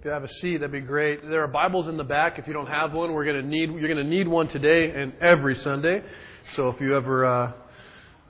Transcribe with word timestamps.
If 0.00 0.06
you 0.06 0.12
have 0.12 0.24
a 0.24 0.32
seat, 0.40 0.56
that'd 0.56 0.72
be 0.72 0.80
great. 0.80 1.20
There 1.28 1.44
are 1.44 1.46
Bibles 1.46 1.86
in 1.86 1.98
the 1.98 2.04
back. 2.04 2.38
If 2.38 2.46
you 2.46 2.54
don't 2.54 2.68
have 2.68 2.94
one, 2.94 3.12
we're 3.12 3.26
going 3.26 3.36
to 3.36 3.46
need 3.46 3.68
you're 3.68 3.92
going 3.92 4.02
to 4.02 4.02
need 4.02 4.26
one 4.26 4.48
today 4.48 4.98
and 4.98 5.12
every 5.20 5.54
Sunday. 5.56 6.02
So 6.56 6.70
if 6.70 6.80
you 6.80 6.96
ever 6.96 7.26
uh, 7.26 7.52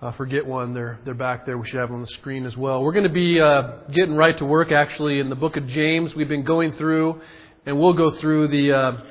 uh, 0.02 0.12
forget 0.16 0.44
one, 0.44 0.74
they're 0.74 0.98
they're 1.04 1.14
back 1.14 1.46
there. 1.46 1.58
We 1.58 1.68
should 1.68 1.78
have 1.78 1.90
them 1.90 1.98
on 1.98 2.00
the 2.00 2.10
screen 2.18 2.44
as 2.44 2.56
well. 2.56 2.82
We're 2.82 2.92
going 2.92 3.06
to 3.06 3.12
be 3.12 3.40
uh, 3.40 3.82
getting 3.94 4.16
right 4.16 4.36
to 4.38 4.44
work 4.44 4.72
actually 4.72 5.20
in 5.20 5.30
the 5.30 5.36
book 5.36 5.56
of 5.56 5.64
James. 5.68 6.12
We've 6.16 6.26
been 6.26 6.44
going 6.44 6.72
through, 6.72 7.20
and 7.64 7.78
we'll 7.78 7.96
go 7.96 8.20
through 8.20 8.48
the. 8.48 8.76
Uh, 8.76 9.04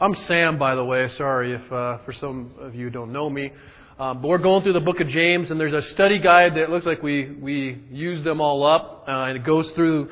I'm 0.00 0.16
Sam, 0.26 0.58
by 0.58 0.74
the 0.74 0.84
way. 0.84 1.08
Sorry 1.16 1.52
if 1.52 1.72
uh, 1.72 1.98
for 2.04 2.12
some 2.20 2.50
of 2.58 2.74
you 2.74 2.90
don't 2.90 3.12
know 3.12 3.30
me. 3.30 3.52
Um, 4.00 4.20
but 4.20 4.26
we're 4.26 4.38
going 4.38 4.64
through 4.64 4.72
the 4.72 4.80
book 4.80 4.98
of 4.98 5.06
James, 5.06 5.52
and 5.52 5.60
there's 5.60 5.74
a 5.74 5.88
study 5.92 6.18
guide 6.18 6.56
that 6.56 6.70
looks 6.70 6.86
like 6.86 7.04
we 7.04 7.36
we 7.40 7.84
use 7.88 8.24
them 8.24 8.40
all 8.40 8.66
up, 8.66 9.04
uh, 9.06 9.26
and 9.28 9.36
it 9.36 9.46
goes 9.46 9.70
through 9.76 10.10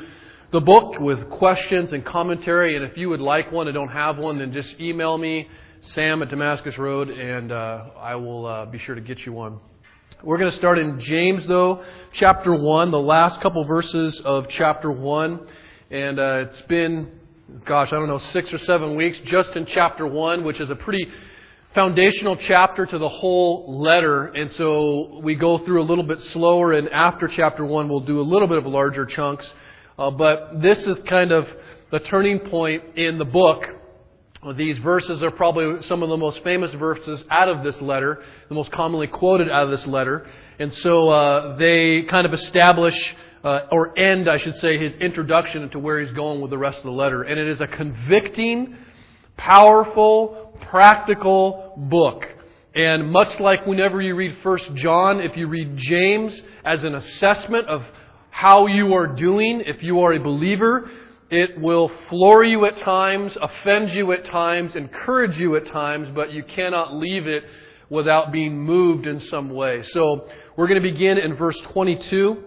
the 0.51 0.61
book 0.61 0.99
with 0.99 1.29
questions 1.31 1.93
and 1.93 2.05
commentary. 2.05 2.77
And 2.77 2.85
if 2.85 2.97
you 2.97 3.11
would 3.11 3.21
like 3.21 3.53
one 3.53 3.69
and 3.69 3.75
don't 3.75 3.91
have 3.91 4.17
one, 4.17 4.39
then 4.39 4.53
just 4.53 4.69
email 4.81 5.19
me, 5.19 5.49
Sam 5.95 6.23
at 6.23 6.31
Damascus 6.31 6.79
Road, 6.79 7.09
and 7.09 7.53
uh, 7.53 7.91
I 7.99 8.15
will 8.15 8.47
uh, 8.47 8.67
be 8.67 8.79
sure 8.79 8.95
to 8.95 9.01
get 9.01 9.19
you 9.21 9.33
one. 9.33 9.61
We're 10.25 10.39
going 10.39 10.51
to 10.51 10.57
start 10.57 10.79
in 10.79 11.01
James, 11.01 11.47
though, 11.47 11.85
chapter 12.15 12.53
1, 12.53 12.91
the 12.91 12.99
last 12.99 13.41
couple 13.41 13.65
verses 13.65 14.21
of 14.25 14.47
chapter 14.57 14.91
1. 14.91 15.47
And 15.91 16.19
uh, 16.19 16.47
it's 16.49 16.61
been, 16.63 17.13
gosh, 17.65 17.89
I 17.93 17.97
don't 17.97 18.09
know, 18.09 18.19
six 18.33 18.53
or 18.53 18.59
seven 18.59 18.97
weeks 18.97 19.19
just 19.27 19.51
in 19.55 19.67
chapter 19.67 20.07
1, 20.07 20.45
which 20.45 20.61
is 20.61 20.71
a 20.71 20.75
pretty 20.75 21.07
foundational 21.75 22.37
chapter 22.49 22.85
to 22.85 22.99
the 22.99 23.09
whole 23.09 23.81
letter. 23.81 24.27
And 24.27 24.51
so 24.53 25.21
we 25.23 25.37
go 25.37 25.65
through 25.65 25.83
a 25.83 25.87
little 25.87 26.05
bit 26.05 26.19
slower, 26.33 26.73
and 26.73 26.89
after 26.89 27.29
chapter 27.29 27.65
1, 27.65 27.89
we'll 27.89 28.01
do 28.01 28.19
a 28.19 28.23
little 28.23 28.49
bit 28.49 28.59
of 28.59 28.67
larger 28.67 29.07
chunks. 29.07 29.49
Uh, 29.99 30.13
but 30.13 30.63
this 30.63 30.79
is 30.87 31.01
kind 31.09 31.33
of 31.33 31.45
the 31.91 31.99
turning 31.99 32.39
point 32.39 32.97
in 32.97 33.19
the 33.19 33.25
book. 33.25 33.65
These 34.57 34.79
verses 34.79 35.21
are 35.25 35.33
probably 35.33 35.83
some 35.89 36.05
of 36.05 36.09
the 36.09 36.17
most 36.17 36.45
famous 36.45 36.73
verses 36.75 37.21
out 37.29 37.49
of 37.49 37.65
this 37.65 37.75
letter, 37.81 38.23
the 38.49 38.55
most 38.55 38.71
commonly 38.71 39.09
quoted 39.09 39.51
out 39.51 39.65
of 39.65 39.71
this 39.71 39.85
letter. 39.89 40.29
And 40.61 40.73
so 40.73 41.09
uh, 41.09 41.57
they 41.57 42.05
kind 42.09 42.25
of 42.25 42.33
establish, 42.33 42.95
uh, 43.43 43.63
or 43.73 43.99
end, 43.99 44.31
I 44.31 44.39
should 44.39 44.55
say, 44.57 44.79
his 44.79 44.95
introduction 44.95 45.65
into 45.65 45.81
where 45.81 46.01
he's 46.01 46.15
going 46.15 46.41
with 46.41 46.53
the 46.53 46.59
rest 46.59 46.79
of 46.79 46.85
the 46.85 46.93
letter. 46.93 47.25
And 47.25 47.39
it 47.39 47.49
is 47.49 47.61
a 47.61 47.67
convicting, 47.67 48.77
powerful, 49.37 50.57
practical 50.71 51.75
book. 51.77 52.23
And 52.77 53.11
much 53.11 53.41
like 53.41 53.67
whenever 53.67 54.01
you 54.01 54.15
read 54.15 54.37
First 54.45 54.71
John, 54.77 55.21
if 55.21 55.37
you 55.37 55.49
read 55.49 55.77
James 55.77 56.41
as 56.65 56.85
an 56.85 56.95
assessment 56.95 57.67
of 57.67 57.83
how 58.41 58.69
you 58.69 58.95
are 58.95 59.09
doing 59.09 59.65
if 59.67 59.83
you 59.83 59.99
are 59.99 60.13
a 60.13 60.21
believer. 60.21 60.89
It 61.29 61.61
will 61.61 61.91
floor 62.09 62.45
you 62.45 62.67
at 62.67 62.79
times, 62.85 63.37
offend 63.41 63.91
you 63.91 64.13
at 64.13 64.27
times, 64.27 64.77
encourage 64.77 65.37
you 65.37 65.57
at 65.57 65.67
times, 65.67 66.09
but 66.15 66.33
you 66.33 66.45
cannot 66.45 66.95
leave 66.95 67.27
it 67.27 67.43
without 67.91 68.31
being 68.31 68.57
moved 68.57 69.09
in 69.09 69.19
some 69.23 69.51
way. 69.51 69.83
So 69.93 70.29
we're 70.57 70.69
going 70.69 70.81
to 70.81 70.89
begin 70.89 71.19
in 71.19 71.35
verse 71.37 71.61
22 71.73 72.45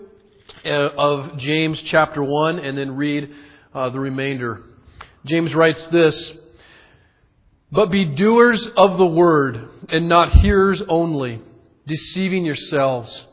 uh, 0.64 0.70
of 0.70 1.38
James 1.40 1.82
chapter 1.92 2.24
1 2.24 2.60
and 2.60 2.78
then 2.78 2.96
read 2.96 3.30
uh, 3.74 3.90
the 3.90 4.00
remainder. 4.00 4.62
James 5.26 5.54
writes 5.54 5.86
this, 5.92 6.16
But 7.70 7.92
be 7.92 8.16
doers 8.16 8.66
of 8.78 8.98
the 8.98 9.06
word 9.06 9.68
and 9.90 10.08
not 10.08 10.32
hearers 10.32 10.82
only, 10.88 11.42
deceiving 11.86 12.46
yourselves. 12.46 13.26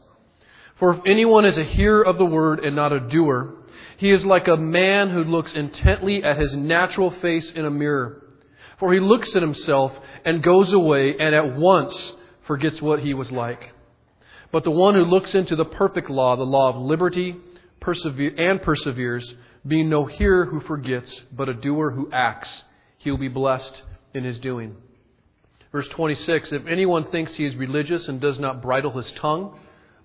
For 0.79 0.95
if 0.95 1.01
anyone 1.07 1.45
is 1.45 1.59
a 1.59 1.65
hearer 1.65 2.05
of 2.05 2.19
the 2.19 2.25
word 2.25 2.61
and 2.61 2.77
not 2.77 2.93
a 2.93 3.01
doer, 3.01 3.55
he 3.97 4.13
is 4.13 4.25
like 4.25 4.47
a 4.47 4.57
man 4.57 5.11
who 5.11 5.25
looks 5.25 5.53
intently 5.55 6.23
at 6.23 6.39
his 6.39 6.55
natural 6.55 7.11
face 7.21 7.51
in 7.55 7.65
a 7.65 7.71
mirror. 7.71 8.23
For 8.79 8.93
he 8.93 9.01
looks 9.01 9.35
at 9.35 9.43
himself 9.43 9.93
and 10.25 10.43
goes 10.43 10.73
away 10.73 11.17
and 11.19 11.35
at 11.35 11.57
once 11.57 11.95
forgets 12.47 12.81
what 12.81 13.01
he 13.01 13.13
was 13.13 13.31
like. 13.33 13.73
But 14.53 14.63
the 14.63 14.71
one 14.71 14.95
who 14.95 15.05
looks 15.05 15.35
into 15.35 15.57
the 15.57 15.65
perfect 15.65 16.09
law, 16.09 16.37
the 16.37 16.45
law 16.45 16.71
of 16.71 16.77
liberty, 16.77 17.37
and 17.85 18.63
perseveres, 18.63 19.35
being 19.67 19.91
no 19.91 20.07
hearer 20.07 20.47
who 20.47 20.61
forgets, 20.61 21.23
but 21.33 21.49
a 21.49 21.55
doer 21.55 21.91
who 21.91 22.11
acts, 22.13 22.63
he 22.99 23.11
will 23.11 23.19
be 23.19 23.29
blessed 23.29 23.83
in 24.15 24.25
his 24.25 24.39
doing. 24.39 24.77
Verse 25.73 25.89
26 25.95 26.53
If 26.53 26.67
anyone 26.67 27.11
thinks 27.11 27.35
he 27.35 27.45
is 27.45 27.57
religious 27.57 28.09
and 28.09 28.21
does 28.21 28.39
not 28.39 28.63
bridle 28.63 28.97
his 28.97 29.13
tongue, 29.21 29.59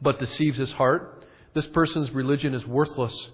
but 0.04 0.20
deceives 0.20 0.58
his 0.58 0.72
heart, 0.74 1.26
this 1.54 1.68
person's 1.68 2.12
religion 2.12 2.54
is 2.54 2.66
worthless. 2.66 3.30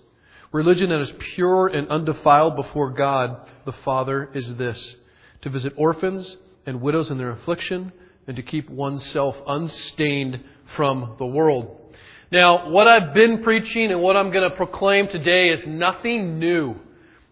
Religion 0.52 0.90
that 0.90 1.02
is 1.02 1.12
pure 1.36 1.68
and 1.68 1.88
undefiled 1.90 2.56
before 2.56 2.92
God 2.92 3.48
the 3.66 3.74
Father 3.84 4.30
is 4.34 4.46
this 4.58 4.96
to 5.42 5.50
visit 5.50 5.74
orphans 5.78 6.38
and 6.66 6.82
widows 6.82 7.10
in 7.10 7.18
their 7.18 7.32
affliction, 7.32 7.92
and 8.28 8.36
to 8.36 8.44
keep 8.44 8.70
oneself 8.70 9.36
unstained 9.48 10.40
from 10.76 11.16
the 11.18 11.26
world. 11.26 11.96
Now, 12.32 12.70
what 12.70 12.88
I've 12.88 13.14
been 13.16 13.42
preaching 13.42 13.92
and 13.92 14.02
what 14.02 14.16
I'm 14.16 14.32
going 14.32 14.48
to 14.48 14.56
proclaim 14.56 15.08
today 15.08 15.50
is 15.50 15.66
nothing 15.66 16.38
new. 16.38 16.76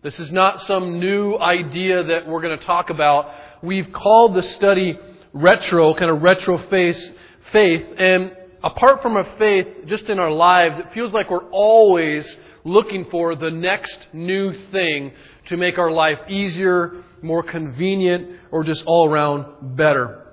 This 0.01 0.17
is 0.17 0.31
not 0.31 0.61
some 0.61 0.99
new 0.99 1.37
idea 1.37 2.03
that 2.03 2.27
we're 2.27 2.41
going 2.41 2.57
to 2.57 2.65
talk 2.65 2.89
about. 2.89 3.31
We've 3.61 3.91
called 3.93 4.35
the 4.35 4.41
study 4.41 4.97
retro, 5.33 5.93
kind 5.93 6.09
of 6.09 6.23
retro 6.23 6.67
face, 6.69 7.11
faith, 7.51 7.85
and 7.99 8.35
apart 8.63 9.01
from 9.01 9.17
our 9.17 9.27
faith, 9.37 9.67
just 9.85 10.05
in 10.05 10.19
our 10.19 10.31
lives, 10.31 10.79
it 10.79 10.87
feels 10.93 11.13
like 11.13 11.29
we're 11.29 11.49
always 11.49 12.25
looking 12.63 13.05
for 13.09 13.35
the 13.35 13.51
next 13.51 13.97
new 14.13 14.53
thing 14.71 15.11
to 15.47 15.57
make 15.57 15.77
our 15.77 15.91
life 15.91 16.17
easier, 16.29 17.03
more 17.21 17.43
convenient, 17.43 18.39
or 18.51 18.63
just 18.63 18.83
all 18.85 19.09
around 19.09 19.77
better. 19.77 20.23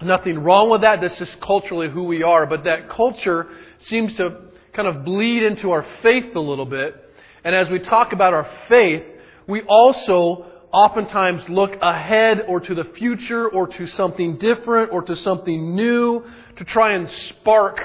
Nothing 0.00 0.40
wrong 0.40 0.70
with 0.70 0.82
that. 0.82 1.00
That's 1.00 1.18
just 1.18 1.40
culturally 1.40 1.88
who 1.88 2.04
we 2.04 2.22
are. 2.22 2.46
But 2.46 2.64
that 2.64 2.88
culture 2.90 3.48
seems 3.86 4.14
to 4.16 4.42
kind 4.74 4.86
of 4.86 5.04
bleed 5.04 5.42
into 5.42 5.70
our 5.70 5.84
faith 6.02 6.36
a 6.36 6.40
little 6.40 6.66
bit. 6.66 6.94
And 7.42 7.54
as 7.54 7.68
we 7.70 7.78
talk 7.80 8.12
about 8.12 8.34
our 8.34 8.48
faith, 8.68 9.02
we 9.48 9.62
also 9.62 10.46
oftentimes 10.72 11.42
look 11.48 11.72
ahead 11.80 12.42
or 12.46 12.60
to 12.60 12.74
the 12.74 12.84
future 12.96 13.48
or 13.48 13.66
to 13.66 13.86
something 13.88 14.38
different 14.38 14.92
or 14.92 15.02
to 15.02 15.16
something 15.16 15.74
new 15.74 16.24
to 16.56 16.64
try 16.64 16.94
and 16.94 17.08
spark 17.30 17.78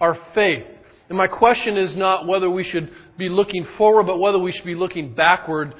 our 0.00 0.16
faith. 0.34 0.64
And 1.08 1.18
my 1.18 1.26
question 1.26 1.76
is 1.76 1.96
not 1.96 2.26
whether 2.26 2.50
we 2.50 2.64
should 2.64 2.90
be 3.18 3.28
looking 3.28 3.66
forward, 3.76 4.04
but 4.06 4.18
whether 4.18 4.38
we 4.38 4.52
should 4.52 4.64
be 4.64 4.74
looking 4.74 5.14
backward, 5.14 5.74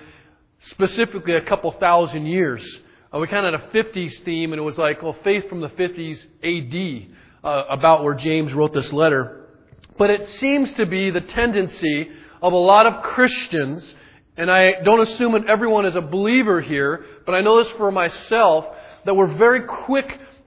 specifically 0.71 1.35
a 1.35 1.45
couple 1.45 1.73
thousand 1.81 2.27
years. 2.27 2.63
Uh, 3.13 3.19
we 3.19 3.27
kind 3.27 3.47
of 3.47 3.61
had 3.61 3.71
a 3.71 3.85
50s 3.85 4.25
theme, 4.25 4.53
and 4.53 4.61
it 4.61 4.65
was 4.65 4.79
like, 4.79 5.03
well, 5.03 5.17
faith 5.25 5.49
from 5.49 5.61
the 5.61 5.69
50s 5.71 6.19
AD, 6.43 7.17
uh, 7.43 7.65
about 7.69 8.03
where 8.03 8.15
James 8.15 8.53
wrote 8.53 8.73
this 8.73 8.93
letter. 8.93 9.47
But 9.99 10.11
it 10.11 10.29
seems 10.39 10.75
to 10.75 10.87
be 10.87 11.11
the 11.11 11.21
tendency 11.21 12.09
of 12.43 12.53
a 12.53 12.57
lot 12.57 12.87
of 12.87 13.03
Christians, 13.03 13.95
and 14.37 14.51
I 14.51 14.83
don't 14.83 15.01
assume 15.09 15.33
that 15.33 15.47
everyone 15.47 15.87
is 15.87 15.95
a 15.95 16.01
believer 16.01 16.61
here, 16.61 17.05
but 17.25 17.35
I 17.35 17.41
know 17.41 17.63
this 17.63 17.73
for 17.77 17.93
myself, 17.93 18.65
that 19.05 19.15
we're 19.15 19.37
very 19.37 19.63
quick 19.87 20.07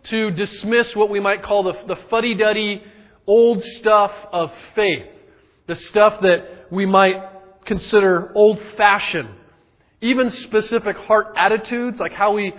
to 0.09 0.31
dismiss 0.31 0.87
what 0.93 1.09
we 1.09 1.19
might 1.19 1.43
call 1.43 1.63
the, 1.63 1.73
the 1.87 1.97
fuddy-duddy 2.09 2.83
old 3.25 3.61
stuff 3.79 4.11
of 4.31 4.51
faith. 4.75 5.05
The 5.67 5.75
stuff 5.75 6.21
that 6.21 6.67
we 6.71 6.85
might 6.85 7.15
consider 7.65 8.31
old-fashioned. 8.35 9.29
Even 10.01 10.31
specific 10.43 10.95
heart 10.97 11.27
attitudes, 11.37 11.99
like 11.99 12.13
how 12.13 12.33
we 12.33 12.53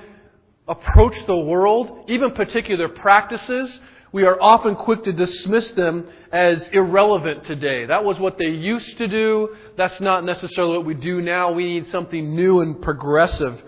approach 0.67 1.15
the 1.27 1.37
world, 1.37 2.05
even 2.09 2.33
particular 2.33 2.89
practices, 2.89 3.79
we 4.13 4.25
are 4.25 4.41
often 4.41 4.75
quick 4.75 5.05
to 5.05 5.13
dismiss 5.13 5.73
them 5.73 6.09
as 6.33 6.67
irrelevant 6.73 7.45
today. 7.45 7.87
That 7.87 8.05
was 8.05 8.19
what 8.19 8.39
they 8.39 8.47
used 8.47 8.97
to 8.99 9.07
do. 9.07 9.55
That's 9.77 10.01
not 10.01 10.25
necessarily 10.25 10.79
what 10.79 10.87
we 10.87 10.95
do 10.95 11.21
now. 11.21 11.53
We 11.53 11.65
need 11.65 11.89
something 11.89 12.35
new 12.35 12.61
and 12.61 12.81
progressive. 12.81 13.61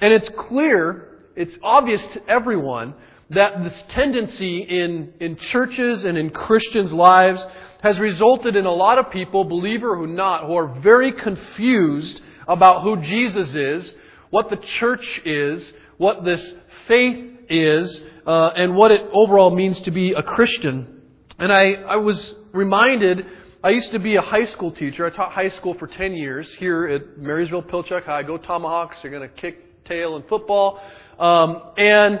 And 0.00 0.12
it's 0.12 0.28
clear, 0.48 1.08
it's 1.34 1.56
obvious 1.62 2.02
to 2.12 2.28
everyone 2.28 2.94
that 3.30 3.64
this 3.64 3.82
tendency 3.90 4.60
in, 4.62 5.14
in 5.20 5.36
churches 5.50 6.04
and 6.04 6.18
in 6.18 6.30
Christians' 6.30 6.92
lives 6.92 7.44
has 7.82 7.98
resulted 7.98 8.54
in 8.54 8.66
a 8.66 8.72
lot 8.72 8.98
of 8.98 9.10
people, 9.10 9.44
believer 9.44 10.00
or 10.00 10.06
not, 10.06 10.46
who 10.46 10.54
are 10.54 10.78
very 10.80 11.12
confused 11.12 12.20
about 12.46 12.82
who 12.82 13.00
Jesus 13.00 13.54
is, 13.54 13.92
what 14.30 14.50
the 14.50 14.58
church 14.78 15.04
is, 15.24 15.72
what 15.96 16.24
this 16.24 16.42
faith 16.86 17.35
is, 17.48 18.00
uh, 18.26 18.48
and 18.56 18.76
what 18.76 18.90
it 18.90 19.02
overall 19.12 19.54
means 19.54 19.80
to 19.82 19.90
be 19.90 20.12
a 20.12 20.22
Christian. 20.22 21.02
And 21.38 21.52
I, 21.52 21.72
I 21.72 21.96
was 21.96 22.34
reminded, 22.52 23.26
I 23.62 23.70
used 23.70 23.92
to 23.92 23.98
be 23.98 24.16
a 24.16 24.22
high 24.22 24.46
school 24.46 24.72
teacher. 24.72 25.06
I 25.06 25.10
taught 25.10 25.32
high 25.32 25.50
school 25.50 25.74
for 25.74 25.86
10 25.86 26.14
years 26.14 26.46
here 26.58 26.86
at 26.88 27.18
Marysville 27.18 27.62
Pilchuck 27.62 28.04
High. 28.04 28.22
Go 28.22 28.38
Tomahawks. 28.38 28.96
They're 29.02 29.10
going 29.10 29.28
to 29.28 29.34
kick 29.34 29.84
tail 29.84 30.16
in 30.16 30.22
football. 30.24 30.80
Um, 31.18 31.62
and 31.76 32.20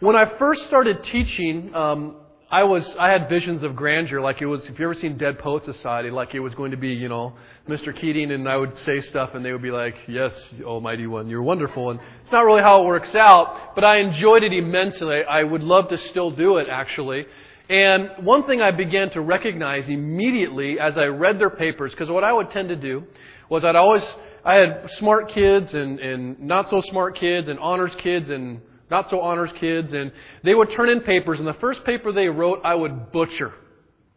when 0.00 0.16
I 0.16 0.38
first 0.38 0.62
started 0.62 1.04
teaching, 1.04 1.74
um, 1.74 2.19
I 2.52 2.64
was 2.64 2.96
I 2.98 3.10
had 3.10 3.28
visions 3.28 3.62
of 3.62 3.76
grandeur, 3.76 4.20
like 4.20 4.42
it 4.42 4.46
was. 4.46 4.64
If 4.68 4.76
you 4.76 4.84
ever 4.84 4.94
seen 4.94 5.16
Dead 5.16 5.38
Poet 5.38 5.62
Society, 5.62 6.10
like 6.10 6.34
it 6.34 6.40
was 6.40 6.52
going 6.52 6.72
to 6.72 6.76
be, 6.76 6.88
you 6.88 7.08
know, 7.08 7.34
Mr. 7.68 7.94
Keating, 7.94 8.32
and 8.32 8.48
I 8.48 8.56
would 8.56 8.76
say 8.78 9.00
stuff, 9.02 9.30
and 9.34 9.44
they 9.44 9.52
would 9.52 9.62
be 9.62 9.70
like, 9.70 9.94
"Yes, 10.08 10.32
Almighty 10.64 11.06
One, 11.06 11.28
you're 11.28 11.44
wonderful." 11.44 11.90
And 11.90 12.00
it's 12.22 12.32
not 12.32 12.40
really 12.40 12.60
how 12.60 12.82
it 12.82 12.86
works 12.86 13.14
out, 13.14 13.76
but 13.76 13.84
I 13.84 13.98
enjoyed 13.98 14.42
it 14.42 14.52
immensely. 14.52 15.22
I 15.22 15.44
would 15.44 15.62
love 15.62 15.90
to 15.90 15.98
still 16.10 16.32
do 16.32 16.56
it, 16.56 16.66
actually. 16.68 17.24
And 17.68 18.10
one 18.26 18.42
thing 18.48 18.60
I 18.60 18.72
began 18.72 19.10
to 19.10 19.20
recognize 19.20 19.88
immediately 19.88 20.80
as 20.80 20.98
I 20.98 21.04
read 21.04 21.38
their 21.38 21.50
papers, 21.50 21.92
because 21.92 22.08
what 22.08 22.24
I 22.24 22.32
would 22.32 22.50
tend 22.50 22.70
to 22.70 22.76
do 22.76 23.04
was 23.48 23.64
I'd 23.64 23.76
always 23.76 24.02
I 24.44 24.54
had 24.54 24.88
smart 24.98 25.30
kids 25.32 25.72
and 25.72 26.00
and 26.00 26.40
not 26.40 26.68
so 26.68 26.80
smart 26.90 27.14
kids 27.16 27.46
and 27.46 27.60
honors 27.60 27.94
kids 28.02 28.28
and 28.28 28.60
not 28.90 29.08
so 29.08 29.20
honors 29.20 29.50
kids, 29.60 29.92
and 29.92 30.12
they 30.44 30.54
would 30.54 30.68
turn 30.76 30.88
in 30.88 31.00
papers, 31.00 31.38
and 31.38 31.46
the 31.46 31.54
first 31.54 31.84
paper 31.84 32.12
they 32.12 32.26
wrote, 32.26 32.60
I 32.64 32.74
would 32.74 33.12
butcher. 33.12 33.52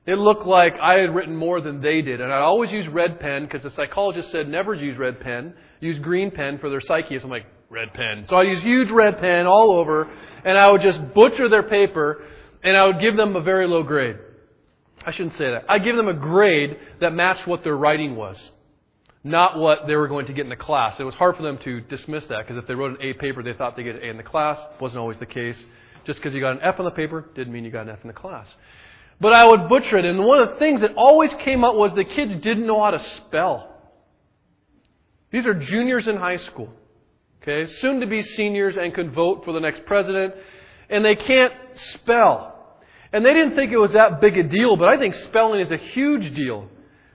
It 0.05 0.17
looked 0.17 0.45
like 0.45 0.73
I 0.81 0.95
had 0.95 1.15
written 1.15 1.35
more 1.35 1.61
than 1.61 1.81
they 1.81 2.01
did, 2.01 2.19
and 2.19 2.33
I'd 2.33 2.41
always 2.41 2.71
use 2.71 2.87
red 2.91 3.19
pen 3.19 3.45
because 3.45 3.63
the 3.63 3.71
psychologist 3.71 4.31
said 4.31 4.49
never 4.49 4.73
use 4.73 4.97
red 4.97 5.19
pen, 5.21 5.53
use 5.79 5.97
green 5.99 6.31
pen 6.31 6.57
for 6.59 6.69
their 6.69 6.81
psyche. 6.81 7.17
So 7.17 7.25
I'm 7.25 7.29
like, 7.29 7.45
red 7.69 7.93
pen. 7.93 8.25
So 8.27 8.35
I 8.35 8.43
use 8.43 8.61
huge 8.63 8.89
red 8.91 9.19
pen 9.19 9.45
all 9.45 9.77
over, 9.79 10.11
and 10.43 10.57
I 10.57 10.69
would 10.71 10.81
just 10.81 10.99
butcher 11.13 11.47
their 11.49 11.63
paper, 11.63 12.23
and 12.63 12.75
I 12.75 12.85
would 12.85 12.99
give 12.99 13.15
them 13.15 13.35
a 13.35 13.41
very 13.41 13.67
low 13.67 13.83
grade. 13.83 14.17
I 15.05 15.11
shouldn't 15.11 15.33
say 15.33 15.45
that. 15.45 15.65
I'd 15.69 15.83
give 15.83 15.95
them 15.95 16.07
a 16.07 16.13
grade 16.13 16.77
that 16.99 17.13
matched 17.13 17.47
what 17.47 17.63
their 17.63 17.75
writing 17.75 18.15
was 18.15 18.37
not 19.23 19.57
what 19.57 19.87
they 19.87 19.95
were 19.95 20.07
going 20.07 20.25
to 20.25 20.33
get 20.33 20.43
in 20.43 20.49
the 20.49 20.55
class. 20.55 20.95
It 20.99 21.03
was 21.03 21.15
hard 21.15 21.37
for 21.37 21.43
them 21.43 21.57
to 21.63 21.81
dismiss 21.81 22.25
that 22.27 22.45
because 22.45 22.57
if 22.61 22.67
they 22.67 22.75
wrote 22.75 22.99
an 22.99 23.05
A 23.05 23.13
paper, 23.13 23.41
they 23.41 23.53
thought 23.53 23.75
they 23.75 23.83
get 23.83 23.95
an 23.95 24.03
A 24.03 24.07
in 24.07 24.17
the 24.17 24.23
class. 24.23 24.59
Wasn't 24.81 24.99
always 24.99 25.17
the 25.17 25.25
case. 25.25 25.61
Just 26.05 26.19
because 26.19 26.33
you 26.33 26.41
got 26.41 26.53
an 26.53 26.59
F 26.61 26.75
on 26.79 26.85
the 26.85 26.91
paper 26.91 27.29
didn't 27.33 27.53
mean 27.53 27.63
you 27.63 27.71
got 27.71 27.87
an 27.87 27.93
F 27.93 27.99
in 28.01 28.07
the 28.07 28.13
class. 28.13 28.47
But 29.21 29.33
I 29.33 29.45
would 29.45 29.69
butcher 29.69 29.97
it, 29.97 30.05
and 30.05 30.25
one 30.25 30.39
of 30.39 30.49
the 30.49 30.55
things 30.57 30.81
that 30.81 30.95
always 30.95 31.33
came 31.45 31.63
up 31.63 31.75
was 31.75 31.91
the 31.95 32.03
kids 32.03 32.33
didn't 32.43 32.67
know 32.67 32.83
how 32.83 32.91
to 32.91 33.03
spell. 33.17 33.69
These 35.31 35.45
are 35.45 35.53
juniors 35.53 36.07
in 36.07 36.17
high 36.17 36.37
school, 36.37 36.69
okay, 37.41 37.71
soon 37.79 38.01
to 38.01 38.07
be 38.07 38.21
seniors 38.21 38.75
and 38.75 38.93
can 38.93 39.11
vote 39.11 39.43
for 39.45 39.53
the 39.53 39.59
next 39.59 39.85
president, 39.85 40.33
and 40.89 41.05
they 41.05 41.15
can't 41.15 41.53
spell. 41.93 42.79
And 43.13 43.23
they 43.25 43.33
didn't 43.33 43.55
think 43.55 43.71
it 43.71 43.77
was 43.77 43.93
that 43.93 44.19
big 44.19 44.37
a 44.37 44.43
deal, 44.43 44.75
but 44.75 44.89
I 44.89 44.97
think 44.97 45.15
spelling 45.29 45.61
is 45.61 45.71
a 45.71 45.77
huge 45.77 46.35
deal. 46.35 46.67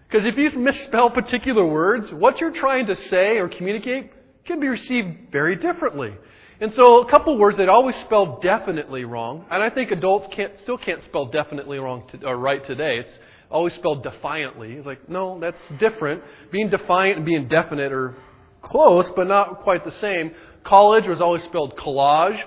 Because 0.09 0.27
if 0.27 0.37
you 0.37 0.51
misspell 0.59 1.11
particular 1.11 1.67
words, 1.67 2.11
what 2.13 2.41
you're 2.41 2.55
trying 2.55 2.87
to 2.87 2.97
say 3.11 3.37
or 3.37 3.49
communicate 3.49 4.11
can 4.47 4.59
be 4.59 4.69
received 4.69 5.31
very 5.31 5.57
differently. 5.57 6.15
And 6.61 6.73
so 6.75 7.03
a 7.03 7.11
couple 7.11 7.39
words 7.39 7.57
they'd 7.57 7.69
always 7.69 7.95
spell 8.07 8.41
definitely 8.43 9.05
wrong, 9.05 9.45
and 9.51 9.63
I 9.63 9.71
think 9.71 9.93
adults 9.93 10.27
can't 10.35 10.53
still 10.63 10.79
can't 10.79 11.05
spell 11.05 11.27
definitely 11.27 11.79
wrong 11.79 12.05
to, 12.11 12.27
or 12.27 12.37
right 12.37 12.67
today. 12.67 12.99
It's 12.99 13.19
always 13.49 13.75
spelled 13.75 14.03
defiantly. 14.03 14.73
It's 14.73 14.87
like 14.87 15.09
no, 15.09 15.39
that's 15.39 15.59
different. 15.79 16.25
Being 16.51 16.69
defiant 16.69 17.19
and 17.19 17.27
being 17.27 17.47
definite 17.47 17.93
are 17.93 18.17
close, 18.63 19.07
but 19.15 19.29
not 19.29 19.61
quite 19.61 19.85
the 19.85 19.93
same. 20.01 20.33
College 20.65 21.07
was 21.07 21.21
always 21.21 21.45
spelled 21.45 21.77
collage, 21.77 22.41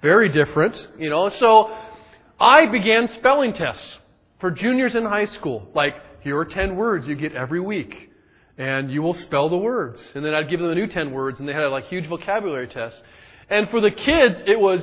very 0.00 0.30
different. 0.30 0.74
You 0.98 1.10
know, 1.10 1.30
so 1.38 1.76
I 2.40 2.66
began 2.66 3.08
spelling 3.18 3.52
tests 3.52 3.98
for 4.40 4.50
juniors 4.50 4.94
in 4.94 5.04
high 5.04 5.26
school, 5.26 5.68
like 5.74 5.94
here 6.22 6.38
are 6.38 6.44
10 6.44 6.76
words 6.76 7.06
you 7.06 7.14
get 7.14 7.34
every 7.34 7.60
week. 7.60 8.10
And 8.58 8.90
you 8.90 9.02
will 9.02 9.14
spell 9.14 9.48
the 9.48 9.56
words. 9.56 10.00
And 10.14 10.24
then 10.24 10.34
I'd 10.34 10.48
give 10.50 10.60
them 10.60 10.70
a 10.70 10.74
new 10.74 10.86
10 10.86 11.10
words, 11.10 11.38
and 11.38 11.48
they 11.48 11.52
had 11.52 11.62
a 11.62 11.70
like 11.70 11.84
huge 11.86 12.08
vocabulary 12.08 12.68
test. 12.68 12.96
And 13.48 13.68
for 13.70 13.80
the 13.80 13.90
kids, 13.90 14.36
it 14.46 14.58
was, 14.58 14.82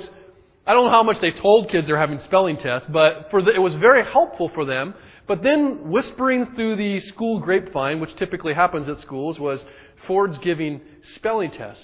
I 0.65 0.73
don't 0.73 0.85
know 0.85 0.91
how 0.91 1.03
much 1.03 1.21
they 1.21 1.31
told 1.31 1.69
kids 1.69 1.87
they're 1.87 1.99
having 1.99 2.19
spelling 2.25 2.57
tests, 2.57 2.89
but 2.91 3.27
for 3.31 3.41
the, 3.41 3.53
it 3.53 3.59
was 3.59 3.73
very 3.75 4.03
helpful 4.03 4.51
for 4.53 4.65
them. 4.65 4.93
But 5.27 5.43
then 5.43 5.89
whispering 5.89 6.53
through 6.55 6.75
the 6.75 6.99
school 7.09 7.39
grapevine, 7.39 7.99
which 7.99 8.15
typically 8.15 8.53
happens 8.53 8.89
at 8.89 8.99
schools, 8.99 9.39
was 9.39 9.59
Ford's 10.07 10.37
giving 10.39 10.81
spelling 11.15 11.51
tests. 11.51 11.83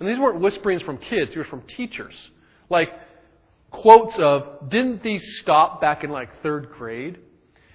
And 0.00 0.08
these 0.08 0.18
weren't 0.18 0.40
whisperings 0.40 0.82
from 0.82 0.98
kids, 0.98 1.30
these 1.30 1.36
were 1.36 1.44
from 1.44 1.62
teachers. 1.76 2.14
Like 2.68 2.90
quotes 3.70 4.14
of, 4.18 4.68
didn't 4.68 5.02
these 5.02 5.22
stop 5.40 5.80
back 5.80 6.02
in 6.02 6.10
like 6.10 6.42
third 6.42 6.70
grade? 6.76 7.18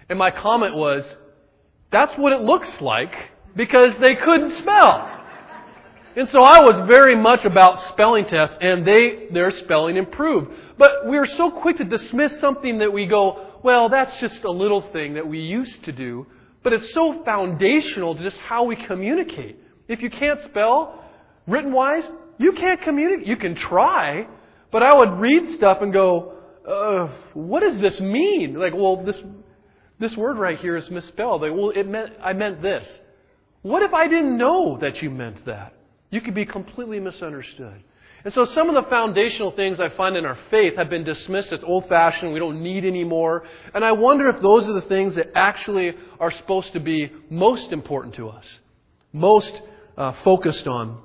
And 0.10 0.18
my 0.18 0.32
comment 0.32 0.76
was, 0.76 1.04
that's 1.92 2.14
what 2.18 2.34
it 2.34 2.42
looks 2.42 2.70
like 2.82 3.14
because 3.56 3.94
they 4.00 4.16
couldn't 4.16 4.62
spell. 4.62 5.14
And 6.16 6.28
so 6.30 6.40
I 6.40 6.62
was 6.62 6.88
very 6.92 7.16
much 7.16 7.46
about 7.46 7.92
spelling 7.94 8.26
tests 8.26 8.58
and 8.60 8.86
they, 8.88 9.28
their 9.32 9.52
spelling 9.64 9.98
improved. 9.98 10.52
But 10.78 11.08
we 11.08 11.18
are 11.18 11.28
so 11.38 11.52
quick 11.52 11.78
to 11.78 11.84
dismiss 11.84 12.40
something 12.40 12.80
that 12.80 12.92
we 12.92 13.06
go, 13.06 13.60
well, 13.64 13.90
that's 13.90 14.20
just 14.20 14.44
a 14.44 14.52
little 14.52 14.84
thing 14.92 15.14
that 15.14 15.28
we 15.28 15.40
used 15.40 15.84
to 15.86 15.92
do. 15.92 16.26
But 16.64 16.74
it's 16.74 16.92
so 16.94 17.22
foundational 17.24 18.16
to 18.16 18.24
just 18.24 18.38
how 18.38 18.64
we 18.64 18.76
communicate. 18.88 19.60
If 19.88 20.02
you 20.02 20.10
can't 20.10 20.40
spell, 20.46 21.04
written 21.46 21.72
wise, 21.72 22.04
you 22.40 22.54
can't 22.54 22.82
communicate. 22.82 23.28
You 23.28 23.38
can 23.38 23.56
try, 23.56 24.28
but 24.72 24.84
I 24.84 24.96
would 24.96 25.20
read 25.20 25.52
stuff 25.52 25.80
and 25.82 25.94
go, 25.94 26.34
uh, 26.68 27.14
what 27.34 27.62
does 27.62 27.80
this 27.80 28.00
mean? 28.00 28.56
Like, 28.60 28.74
well, 28.74 29.04
this 29.06 29.18
this 30.00 30.16
word 30.16 30.38
right 30.38 30.58
here 30.58 30.78
is 30.78 30.90
misspelled. 30.90 31.42
Well, 31.42 31.72
it 31.72 31.88
meant, 31.88 32.14
I 32.22 32.34
meant 32.34 32.62
this. 32.62 32.88
What 33.62 33.84
if 33.84 33.94
I 33.94 34.08
didn't 34.08 34.38
know 34.38 34.78
that 34.82 35.02
you 35.02 35.10
meant 35.10 35.46
that? 35.46 35.74
You 36.10 36.22
could 36.22 36.36
be 36.36 36.46
completely 36.46 37.00
misunderstood. 37.00 37.84
And 38.24 38.34
so 38.34 38.46
some 38.54 38.70
of 38.70 38.76
the 38.76 38.90
foundational 38.90 39.52
things 39.52 39.80
I 39.80 39.96
find 39.96 40.16
in 40.16 40.26
our 40.26 40.38
faith 40.52 40.76
have 40.76 40.90
been 40.90 41.04
dismissed 41.04 41.52
as 41.52 41.60
old 41.64 41.88
fashioned, 41.88 42.34
we 42.34 42.40
don't 42.40 42.62
need 42.62 42.84
anymore. 42.84 43.44
And 43.74 43.86
I 43.86 43.92
wonder 43.92 44.30
if 44.30 44.42
those 44.42 44.68
are 44.68 44.74
the 44.74 44.88
things 44.88 45.16
that 45.16 45.28
actually 45.36 45.94
are 46.20 46.32
supposed 46.32 46.74
to 46.74 46.80
be 46.80 47.12
most 47.30 47.72
important 47.72 48.16
to 48.16 48.30
us, 48.30 48.46
most 49.14 49.52
uh, 49.98 50.14
focused 50.24 50.68
on. 50.68 51.02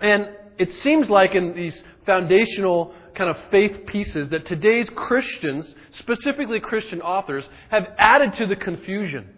And 0.00 0.30
it 0.58 0.70
seems 0.82 1.08
like 1.08 1.34
in 1.34 1.54
these 1.54 1.80
foundational 2.06 2.94
kind 3.16 3.30
of 3.30 3.36
faith 3.50 3.86
pieces 3.86 4.30
that 4.30 4.46
today's 4.46 4.90
Christians, 4.94 5.74
specifically 5.98 6.60
Christian 6.60 7.00
authors, 7.00 7.44
have 7.70 7.84
added 7.98 8.32
to 8.38 8.46
the 8.46 8.56
confusion. 8.56 9.28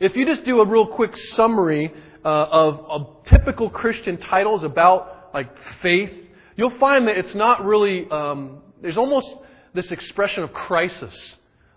If 0.00 0.16
you 0.16 0.24
just 0.24 0.44
do 0.44 0.60
a 0.60 0.66
real 0.66 0.86
quick 0.86 1.10
summary 1.34 1.92
uh, 2.24 2.28
of, 2.28 2.74
of, 2.88 3.24
typical 3.24 3.68
Christian 3.70 4.18
titles 4.18 4.64
about 4.64 5.30
like 5.34 5.50
faith, 5.82 6.10
you'll 6.56 6.78
find 6.78 7.06
that 7.06 7.16
it's 7.16 7.34
not 7.34 7.64
really. 7.64 8.06
Um, 8.10 8.62
there's 8.82 8.96
almost 8.96 9.26
this 9.74 9.92
expression 9.92 10.42
of 10.42 10.52
crisis, 10.52 11.14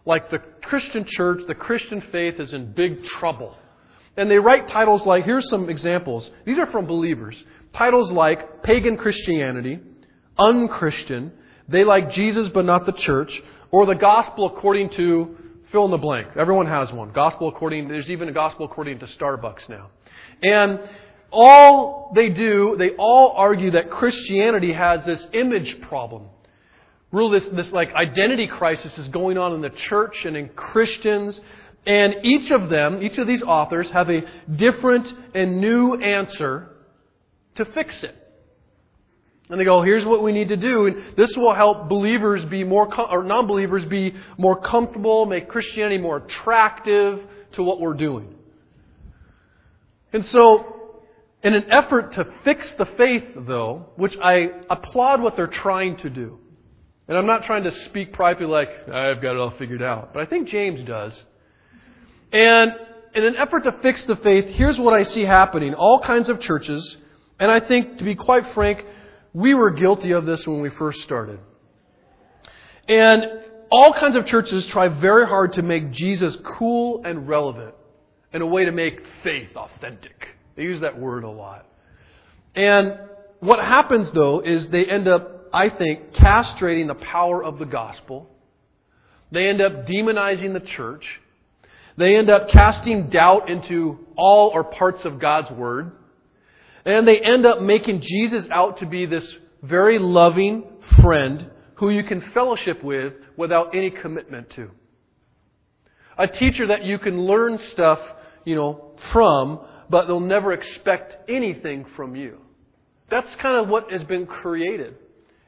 like 0.06 0.30
the 0.30 0.40
Christian 0.62 1.06
church, 1.08 1.42
the 1.48 1.56
Christian 1.56 2.02
faith 2.12 2.40
is 2.40 2.54
in 2.54 2.74
big 2.74 3.04
trouble. 3.20 3.56
And 4.16 4.30
they 4.30 4.38
write 4.38 4.68
titles 4.68 5.04
like, 5.06 5.24
here's 5.24 5.50
some 5.50 5.70
examples. 5.70 6.30
These 6.46 6.60
are 6.60 6.72
from 6.72 6.86
believers. 6.86 7.42
Titles 7.76 8.12
like 8.12 8.64
Pagan 8.64 8.98
Christianity, 8.98 9.80
unchristian, 10.38 11.32
they 11.68 11.84
like 11.84 12.12
Jesus 12.12 12.50
but 12.54 12.66
not 12.66 12.86
the 12.86 12.94
church, 12.94 13.32
or 13.72 13.86
the 13.86 13.96
gospel 13.96 14.46
according 14.46 14.90
to 14.98 15.38
fill 15.72 15.86
in 15.86 15.92
the 15.92 15.98
blank. 15.98 16.28
Everyone 16.38 16.68
has 16.68 16.92
one. 16.92 17.12
Gospel 17.12 17.50
according, 17.50 17.88
there's 17.88 18.10
even 18.10 18.30
a 18.30 18.34
gospel 18.34 18.66
according 18.66 19.00
to 19.00 19.08
Starbucks 19.20 19.68
now. 19.68 19.90
And 20.42 20.80
all 21.32 22.12
they 22.14 22.30
do, 22.30 22.76
they 22.78 22.92
all 22.92 23.34
argue 23.36 23.72
that 23.72 23.90
Christianity 23.90 24.72
has 24.74 25.04
this 25.06 25.26
image 25.34 25.82
problem. 25.88 26.28
Really, 27.12 27.40
this, 27.40 27.50
this 27.56 27.72
like 27.74 27.94
identity 27.94 28.48
crisis 28.48 28.92
is 28.98 29.08
going 29.08 29.38
on 29.38 29.54
in 29.54 29.62
the 29.62 29.72
church 29.90 30.16
and 30.26 30.38
in 30.38 30.50
Christians. 30.50 31.40
And 31.86 32.16
each 32.24 32.52
of 32.52 32.70
them, 32.70 33.02
each 33.02 33.18
of 33.18 33.28
these 33.28 33.42
authors, 33.42 33.90
have 33.92 34.10
a 34.10 34.22
different 34.56 35.08
and 35.36 35.60
new 35.60 35.96
answer 35.96 36.70
to 37.56 37.66
fix 37.66 38.04
it. 38.04 38.16
And 39.54 39.60
they 39.60 39.66
go, 39.66 39.84
here's 39.84 40.04
what 40.04 40.24
we 40.24 40.32
need 40.32 40.48
to 40.48 40.58
do. 40.58 40.88
And 40.88 41.16
this 41.16 41.32
will 41.38 41.54
help 41.54 41.88
believers 41.88 42.44
be 42.50 42.64
more, 42.64 42.92
or 43.00 43.22
non-believers 43.22 43.86
be 43.86 44.16
more 44.36 44.60
comfortable, 44.60 45.28
make 45.28 45.48
Christianity 45.48 46.00
more 46.00 46.18
attractive 46.18 47.20
to 47.52 47.62
what 47.62 47.80
we're 47.80 47.94
doing. 47.94 48.34
And 50.12 50.26
so, 50.26 50.96
in 51.44 51.54
an 51.54 51.70
effort 51.70 52.14
to 52.14 52.34
fix 52.44 52.68
the 52.80 52.88
faith, 52.98 53.26
though, 53.36 53.90
which 53.96 54.16
I 54.24 54.50
applaud 54.72 55.22
what 55.22 55.36
they're 55.36 55.46
trying 55.46 55.98
to 55.98 56.10
do, 56.10 56.40
and 57.08 57.16
I'm 57.16 57.28
not 57.28 57.44
trying 57.44 57.66
to 57.66 57.72
speak 57.90 58.12
privately 58.12 58.48
like, 58.48 58.70
I've 58.92 59.22
got 59.22 59.36
it 59.36 59.38
all 59.38 59.54
figured 59.60 59.84
out, 59.84 60.16
but 60.16 60.24
I 60.24 60.26
think 60.26 60.48
James 60.48 60.84
does. 60.88 61.14
And 62.32 62.72
in 63.14 63.24
an 63.24 63.36
effort 63.36 63.66
to 63.66 63.76
fix 63.84 64.04
the 64.08 64.16
faith, 64.16 64.46
here's 64.56 64.80
what 64.80 64.96
I 64.96 65.04
see 65.04 65.26
happening. 65.26 65.76
All 65.76 66.02
kinds 66.04 66.28
of 66.28 66.42
churches, 66.42 66.98
and 67.40 67.52
I 67.52 67.60
think, 67.60 68.00
to 68.00 68.04
be 68.04 68.16
quite 68.16 68.52
frank, 68.56 68.84
we 69.34 69.54
were 69.54 69.72
guilty 69.72 70.12
of 70.12 70.26
this 70.26 70.44
when 70.46 70.62
we 70.62 70.70
first 70.78 71.00
started. 71.02 71.40
And 72.88 73.24
all 73.72 73.94
kinds 74.00 74.16
of 74.16 74.26
churches 74.28 74.68
try 74.72 74.88
very 74.88 75.26
hard 75.26 75.54
to 75.54 75.62
make 75.62 75.92
Jesus 75.92 76.38
cool 76.60 77.02
and 77.04 77.28
relevant 77.28 77.74
in 78.32 78.42
a 78.42 78.46
way 78.46 78.66
to 78.66 78.72
make 78.72 79.00
faith 79.24 79.50
authentic. 79.56 80.28
They 80.56 80.64
use 80.64 80.82
that 80.82 81.00
word 81.00 81.24
a 81.24 81.30
lot. 81.30 81.66
And 82.56 83.00
what 83.40 83.60
happens 83.60 84.10
though 84.14 84.42
is 84.42 84.68
they 84.72 84.86
end 84.86 85.08
up, 85.08 85.48
I 85.52 85.70
think, 85.70 86.14
castrating 86.14 86.88
the 86.88 86.96
power 86.96 87.44
of 87.44 87.58
the 87.58 87.66
gospel. 87.66 88.30
They 89.32 89.48
end 89.48 89.62
up 89.62 89.88
demonizing 89.88 90.54
the 90.54 90.66
church. 90.76 91.04
They 91.98 92.16
end 92.16 92.30
up 92.30 92.50
casting 92.50 93.10
doubt 93.10 93.50
into 93.50 94.00
all 94.16 94.52
or 94.54 94.64
parts 94.64 95.02
of 95.06 95.20
God's 95.20 95.52
Word. 95.52 95.92
And 96.86 97.08
they 97.08 97.20
end 97.20 97.46
up 97.46 97.62
making 97.62 98.02
Jesus 98.02 98.46
out 98.52 98.80
to 98.80 98.86
be 98.86 99.06
this 99.06 99.26
very 99.62 100.00
loving 100.00 100.66
friend 101.02 101.50
who 101.76 101.90
you 101.90 102.04
can 102.04 102.32
fellowship 102.34 102.84
with 102.84 103.14
without 103.38 103.76
any 103.76 103.90
commitment 103.90 104.50
to. 104.56 104.70
A 106.18 106.28
teacher 106.28 106.68
that 106.68 106.84
you 106.84 107.00
can 107.00 107.26
learn 107.26 107.58
stuff, 107.72 108.00
you 108.46 108.56
know, 108.56 108.92
from, 109.12 109.60
but 109.90 110.06
they'll 110.06 110.20
never 110.20 110.54
expect 110.54 111.30
anything 111.30 111.86
from 111.96 112.16
you. 112.16 112.38
That's 113.10 113.28
kind 113.42 113.64
of 113.64 113.70
what 113.70 113.92
has 113.92 114.04
been 114.04 114.26
created. 114.26 114.96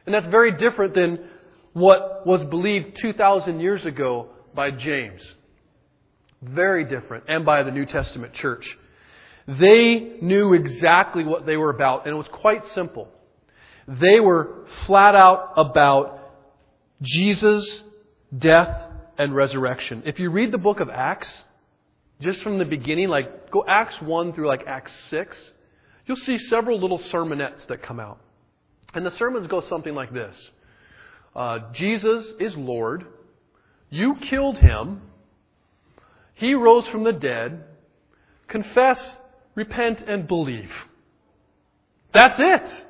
And 0.05 0.13
that's 0.13 0.27
very 0.27 0.57
different 0.57 0.93
than 0.93 1.29
what 1.73 2.25
was 2.25 2.45
believed 2.49 2.97
2,000 3.01 3.59
years 3.59 3.85
ago 3.85 4.29
by 4.53 4.71
James. 4.71 5.21
Very 6.41 6.85
different. 6.85 7.25
And 7.27 7.45
by 7.45 7.63
the 7.63 7.71
New 7.71 7.85
Testament 7.85 8.33
church. 8.33 8.65
They 9.47 10.17
knew 10.21 10.53
exactly 10.53 11.23
what 11.23 11.45
they 11.45 11.57
were 11.57 11.69
about, 11.69 12.05
and 12.05 12.15
it 12.15 12.17
was 12.17 12.27
quite 12.31 12.63
simple. 12.73 13.07
They 13.87 14.19
were 14.19 14.65
flat 14.87 15.15
out 15.15 15.53
about 15.55 16.19
Jesus' 17.01 17.83
death 18.35 18.91
and 19.17 19.35
resurrection. 19.35 20.03
If 20.05 20.19
you 20.19 20.31
read 20.31 20.51
the 20.51 20.57
book 20.57 20.79
of 20.79 20.89
Acts, 20.89 21.43
just 22.21 22.41
from 22.41 22.57
the 22.57 22.65
beginning, 22.65 23.09
like 23.09 23.51
go 23.51 23.63
Acts 23.67 23.95
1 24.01 24.33
through 24.33 24.47
like 24.47 24.63
Acts 24.65 24.91
6, 25.09 25.51
you'll 26.05 26.17
see 26.17 26.37
several 26.37 26.79
little 26.79 26.99
sermonettes 27.13 27.67
that 27.67 27.83
come 27.83 27.99
out. 27.99 28.19
And 28.93 29.05
the 29.05 29.11
sermons 29.11 29.47
go 29.47 29.61
something 29.61 29.93
like 29.93 30.11
this 30.11 30.35
uh, 31.35 31.59
Jesus 31.73 32.33
is 32.39 32.53
Lord. 32.55 33.05
You 33.89 34.15
killed 34.29 34.57
him. 34.57 35.01
He 36.33 36.53
rose 36.53 36.87
from 36.87 37.03
the 37.03 37.13
dead. 37.13 37.63
Confess, 38.47 38.99
repent, 39.55 40.01
and 40.07 40.27
believe. 40.27 40.69
That's 42.13 42.35
it. 42.37 42.83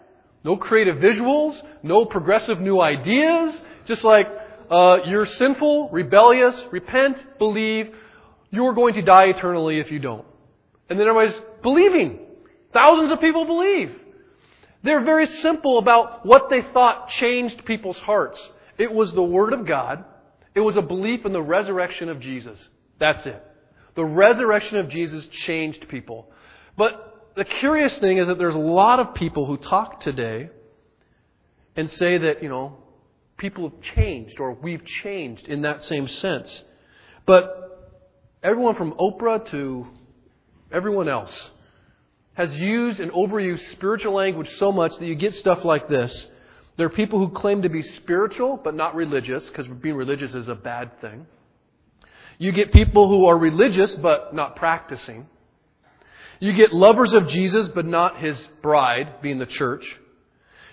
No 0.44 0.58
creative 0.58 0.98
visuals, 0.98 1.60
no 1.82 2.06
progressive 2.06 2.60
new 2.60 2.80
ideas. 2.82 3.60
Just 3.88 4.04
like 4.04 4.28
uh, 4.70 4.98
you're 5.06 5.26
sinful, 5.26 5.90
rebellious, 5.92 6.56
repent, 6.72 7.18
believe. 7.40 7.94
You're 8.52 8.74
going 8.74 8.94
to 8.96 9.02
die 9.02 9.26
eternally 9.26 9.80
if 9.80 9.92
you 9.92 10.00
don't. 10.00 10.26
And 10.90 11.00
then 11.00 11.08
everybody's 11.08 11.40
believing. 11.64 12.20
Thousands 12.74 13.12
of 13.12 13.20
people 13.20 13.46
believe. 13.46 13.96
They're 14.84 15.04
very 15.04 15.26
simple 15.42 15.80
about 15.80 16.26
what 16.26 16.50
they 16.52 16.62
thought 16.74 17.10
changed 17.20 17.66
people's 17.66 17.98
hearts. 17.98 18.38
It 18.78 18.92
was 18.92 19.14
the 19.14 19.24
Word 19.24 19.54
of 19.54 19.66
God. 19.68 20.06
It 20.54 20.60
was 20.60 20.76
a 20.78 20.82
belief 20.82 21.26
in 21.26 21.34
the 21.34 21.42
resurrection 21.42 22.08
of 22.08 22.20
Jesus. 22.20 22.60
That's 23.00 23.26
it. 23.26 23.44
The 23.96 24.06
resurrection 24.06 24.78
of 24.78 24.90
Jesus 24.90 25.26
changed 25.48 25.88
people. 25.90 26.30
But 26.78 27.32
the 27.36 27.46
curious 27.46 27.98
thing 28.00 28.18
is 28.18 28.28
that 28.28 28.38
there's 28.38 28.56
a 28.56 28.60
lot 28.60 29.00
of 29.00 29.14
people 29.14 29.46
who 29.46 29.58
talk 29.58 30.02
today 30.02 30.50
and 31.76 31.90
say 31.92 32.18
that, 32.18 32.42
you 32.42 32.50
know, 32.50 32.78
people 33.38 33.70
have 33.70 33.82
changed 33.96 34.40
or 34.40 34.54
we've 34.54 34.86
changed 35.04 35.48
in 35.48 35.62
that 35.64 35.84
same 35.84 36.08
sense. 36.08 36.64
But 37.26 37.98
everyone 38.44 38.76
from 38.76 38.94
Oprah 38.94 39.50
to 39.52 39.88
everyone 40.72 41.10
else 41.10 41.50
has 42.34 42.54
used 42.56 43.00
and 43.00 43.12
overused 43.12 43.72
spiritual 43.72 44.14
language 44.14 44.50
so 44.58 44.72
much 44.72 44.92
that 45.00 45.06
you 45.06 45.16
get 45.16 45.34
stuff 45.34 45.64
like 45.64 45.88
this. 45.88 46.28
There 46.78 46.86
are 46.86 46.90
people 46.90 47.20
who 47.20 47.30
claim 47.30 47.62
to 47.62 47.70
be 47.70 47.82
spiritual 47.82 48.60
but 48.62 48.76
not 48.76 48.96
religious, 48.96 49.48
because 49.48 49.68
being 49.82 49.96
religious 49.96 50.34
is 50.34 50.50
a 50.50 50.56
bad 50.56 51.00
thing. 51.00 51.26
You 52.38 52.52
get 52.52 52.74
people 52.74 53.08
who 53.08 53.26
are 53.26 53.38
religious 53.38 53.96
but 53.96 54.36
not 54.36 54.58
practicing. 54.58 55.28
You 56.40 56.54
get 56.54 56.74
lovers 56.74 57.14
of 57.14 57.28
Jesus 57.28 57.70
but 57.74 57.86
not 57.86 58.20
his 58.20 58.38
bride, 58.62 59.22
being 59.22 59.40
the 59.40 59.46
church. 59.46 59.86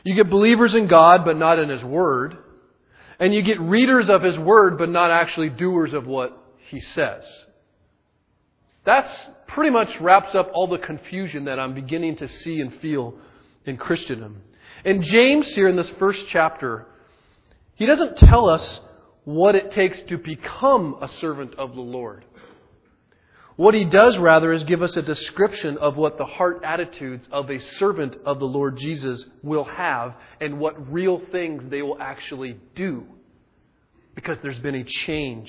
You 0.05 0.15
get 0.15 0.31
believers 0.31 0.75
in 0.75 0.89
God 0.89 1.25
but 1.25 1.37
not 1.37 1.59
in 1.59 1.69
his 1.69 1.85
word. 1.85 2.37
And 3.19 3.33
you 3.33 3.43
get 3.43 3.61
readers 3.61 4.09
of 4.09 4.23
his 4.23 4.39
word 4.39 4.79
but 4.79 4.89
not 4.89 5.11
actually 5.11 5.51
doers 5.51 5.93
of 5.93 6.07
what 6.07 6.37
he 6.69 6.81
says. 6.81 7.25
That's 8.85 9.13
pretty 9.47 9.71
much 9.71 9.89
wraps 10.01 10.35
up 10.35 10.51
all 10.55 10.67
the 10.67 10.79
confusion 10.79 11.45
that 11.45 11.61
I'm 11.61 11.75
beginning 11.75 12.17
to 12.17 12.29
see 12.29 12.61
and 12.61 12.75
feel 12.81 13.15
in 13.65 13.77
Christendom. 13.77 14.43
And 14.85 15.05
James, 15.05 15.47
here 15.55 15.69
in 15.69 15.77
this 15.77 15.91
first 15.99 16.21
chapter, 16.33 16.87
he 17.75 17.87
doesn't 17.87 18.19
tell 18.19 18.49
us 18.49 18.81
what 19.25 19.55
it 19.55 19.71
takes 19.71 19.99
to 20.09 20.19
become 20.19 20.97
a 21.01 21.09
servant 21.21 21.55
of 21.55 21.75
the 21.75 21.81
Lord. 21.81 22.25
What 23.63 23.75
he 23.75 23.85
does, 23.85 24.19
rather, 24.19 24.53
is 24.53 24.65
give 24.65 24.83
us 24.83 24.97
a 24.97 25.03
description 25.03 25.79
of 25.79 25.97
what 25.97 26.19
the 26.19 26.25
heart 26.25 26.63
attitudes 26.65 27.25
of 27.31 27.49
a 27.49 27.61
servant 27.79 28.17
of 28.25 28.41
the 28.41 28.45
Lord 28.45 28.77
Jesus 28.77 29.25
will 29.45 29.63
have 29.63 30.15
and 30.41 30.59
what 30.59 30.93
real 30.93 31.23
things 31.31 31.71
they 31.71 31.81
will 31.81 32.01
actually 32.01 32.57
do. 32.75 33.07
Because 34.17 34.37
there's 34.43 34.59
been 34.59 34.75
a 34.75 34.85
change 35.07 35.49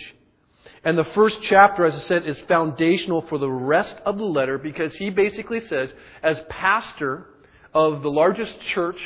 and 0.86 0.98
the 0.98 1.08
first 1.15 1.38
chapter, 1.50 1.86
as 1.86 1.96
I 1.96 2.01
said, 2.08 2.27
is 2.27 2.39
foundational 2.48 3.25
for 3.29 3.38
the 3.38 3.50
rest 3.50 3.96
of 4.05 4.17
the 4.17 4.24
letter 4.24 4.58
because 4.58 4.93
he 4.96 5.10
basically 5.10 5.62
says, 5.62 5.89
as 6.22 6.38
pastor 6.50 7.25
of 7.74 8.01
the 8.01 8.10
largest 8.10 8.53
church 8.74 9.00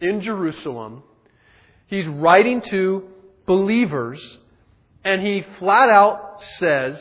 in 0.00 0.20
Jerusalem, 0.20 1.02
he's 1.86 2.06
writing 2.06 2.62
to 2.70 3.08
believers 3.46 4.20
and 5.04 5.20
he 5.20 5.44
flat 5.58 5.88
out 5.88 6.38
says, 6.58 7.00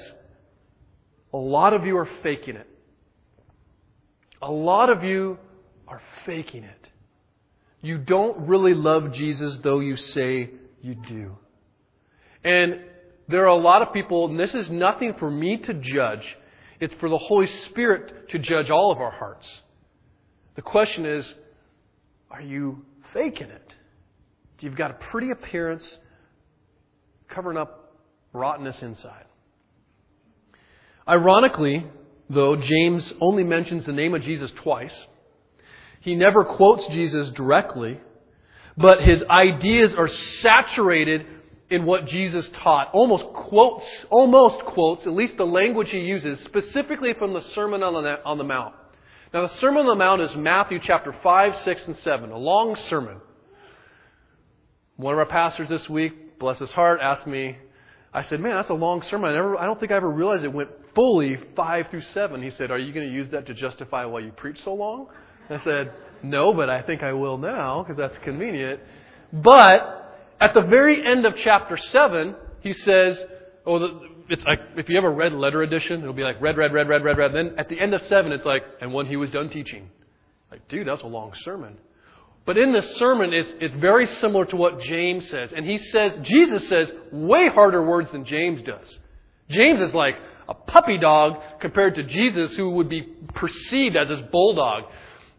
a 1.33 1.38
lot 1.38 1.73
of 1.73 1.85
you 1.85 1.97
are 1.97 2.09
faking 2.23 2.55
it. 2.55 2.67
A 4.41 4.51
lot 4.51 4.89
of 4.89 5.03
you 5.03 5.38
are 5.88 6.01
faking 6.25 6.63
it. 6.63 6.89
You 7.81 7.97
don't 7.97 8.47
really 8.47 8.73
love 8.73 9.13
Jesus 9.13 9.57
though 9.63 9.79
you 9.79 9.97
say 9.97 10.51
you 10.81 10.95
do. 11.07 11.38
And 12.43 12.81
there 13.27 13.43
are 13.43 13.47
a 13.47 13.55
lot 13.55 13.81
of 13.81 13.93
people, 13.93 14.27
and 14.27 14.39
this 14.39 14.53
is 14.53 14.69
nothing 14.69 15.13
for 15.19 15.29
me 15.29 15.57
to 15.57 15.73
judge. 15.73 16.23
It's 16.79 16.93
for 17.00 17.09
the 17.09 17.17
Holy 17.17 17.47
Spirit 17.69 18.29
to 18.29 18.39
judge 18.39 18.69
all 18.69 18.91
of 18.91 19.00
our 19.00 19.11
hearts. 19.11 19.47
The 20.55 20.61
question 20.61 21.05
is, 21.05 21.25
are 22.29 22.41
you 22.41 22.83
faking 23.13 23.47
it? 23.47 23.73
You've 24.59 24.75
got 24.75 24.91
a 24.91 24.95
pretty 25.11 25.31
appearance 25.31 25.83
covering 27.29 27.57
up 27.57 27.95
rottenness 28.33 28.77
inside. 28.81 29.25
Ironically, 31.08 31.86
though, 32.29 32.55
James 32.55 33.12
only 33.20 33.43
mentions 33.43 33.86
the 33.86 33.93
name 33.93 34.13
of 34.13 34.22
Jesus 34.22 34.51
twice. 34.63 34.93
He 36.01 36.15
never 36.15 36.43
quotes 36.43 36.88
Jesus 36.91 37.29
directly, 37.36 38.00
but 38.77 39.01
his 39.01 39.24
ideas 39.29 39.93
are 39.98 40.10
saturated 40.41 41.25
in 41.70 41.86
what 41.86 42.05
Jesus 42.05 42.48
taught. 42.63 42.89
Almost 42.93 43.25
quotes, 43.34 43.86
almost 44.10 44.65
quotes, 44.65 45.05
at 45.05 45.13
least 45.13 45.38
the 45.38 45.46
language 45.46 45.89
he 45.89 46.00
uses, 46.00 46.43
specifically 46.46 47.13
from 47.17 47.34
the 47.34 47.41
Sermon 47.55 47.81
on 47.81 48.38
the, 48.38 48.43
Mount. 48.43 48.75
Now, 49.34 49.43
the 49.43 49.53
Sermon 49.60 49.81
on 49.81 49.88
the 49.88 49.96
Mount 49.96 50.22
is 50.22 50.29
Matthew 50.36 50.79
chapter 50.84 51.15
5, 51.24 51.53
6, 51.63 51.81
and 51.88 51.96
7, 51.98 52.31
a 52.31 52.38
long 52.38 52.75
sermon. 52.89 53.17
One 54.98 55.13
of 55.13 55.20
our 55.20 55.25
pastors 55.25 55.70
this 55.70 55.88
week, 55.89 56.39
bless 56.39 56.60
his 56.60 56.72
heart, 56.72 57.00
asked 57.01 57.27
me, 57.27 57.58
I 58.13 58.24
said, 58.25 58.41
man, 58.41 58.55
that's 58.55 58.70
a 58.70 58.74
long 58.74 59.01
sermon. 59.10 59.31
I, 59.31 59.34
never, 59.36 59.58
I 59.58 59.65
don't 59.65 59.79
think 59.79 59.91
I 59.91 59.96
ever 59.96 60.10
realized 60.10 60.43
it 60.43 60.51
went 60.51 60.70
fully 60.95 61.38
5 61.55 61.88
through 61.89 62.03
7. 62.13 62.41
He 62.41 62.51
said, 62.51 62.71
are 62.71 62.77
you 62.77 62.93
going 62.93 63.07
to 63.07 63.13
use 63.13 63.29
that 63.31 63.45
to 63.48 63.53
justify 63.53 64.05
why 64.05 64.19
you 64.19 64.31
preach 64.31 64.57
so 64.63 64.74
long? 64.74 65.07
I 65.50 65.62
said, 65.63 65.91
no, 66.24 66.53
but 66.53 66.69
I 66.69 66.81
think 66.81 67.03
I 67.03 67.13
will 67.13 67.38
now 67.38 67.83
because 67.83 67.98
that's 67.98 68.17
convenient. 68.24 68.79
But 69.33 70.01
at 70.39 70.53
the 70.53 70.62
very 70.62 71.05
end 71.05 71.25
of 71.25 71.33
chapter 71.43 71.77
7, 71.77 72.36
he 72.62 72.74
says, 72.74 73.19
oh, 73.65 73.79
the, 73.79 74.00
it's 74.29 74.43
like, 74.43 74.60
if 74.77 74.88
you 74.88 74.95
have 74.95 75.03
a 75.03 75.10
red 75.10 75.33
letter 75.33 75.62
edition, 75.62 76.01
it'll 76.01 76.13
be 76.13 76.24
like 76.24 76.41
red, 76.41 76.57
red, 76.57 76.74
red, 76.74 76.88
red, 76.88 77.03
red, 77.03 77.17
red. 77.17 77.33
Then 77.33 77.55
at 77.57 77.69
the 77.69 77.79
end 77.79 77.93
of 77.93 78.01
7, 78.03 78.31
it's 78.31 78.45
like, 78.45 78.63
and 78.79 78.93
when 78.93 79.07
he 79.07 79.17
was 79.17 79.29
done 79.29 79.50
teaching. 79.50 79.89
Like, 80.50 80.67
dude, 80.67 80.88
that's 80.88 81.03
a 81.03 81.07
long 81.07 81.33
sermon. 81.43 81.77
But 82.45 82.57
in 82.57 82.74
this 82.74 82.86
sermon, 82.98 83.33
it's, 83.33 83.53
it's 83.60 83.75
very 83.79 84.07
similar 84.19 84.45
to 84.45 84.55
what 84.55 84.79
James 84.81 85.29
says. 85.29 85.51
And 85.55 85.65
he 85.65 85.77
says, 85.77 86.13
Jesus 86.24 86.67
says 86.69 86.91
way 87.12 87.50
harder 87.50 87.86
words 87.86 88.12
than 88.12 88.25
James 88.25 88.62
does. 88.63 88.98
James 89.50 89.79
is 89.81 89.93
like 89.93 90.15
a 90.51 90.53
puppy 90.53 90.98
dog 90.98 91.38
compared 91.62 91.96
to 91.96 92.03
Jesus, 92.03 92.53
who 92.58 92.72
would 92.72 92.89
be 92.89 93.03
perceived 93.34 93.96
as 93.96 94.10
his 94.10 94.20
bulldog. 94.34 94.84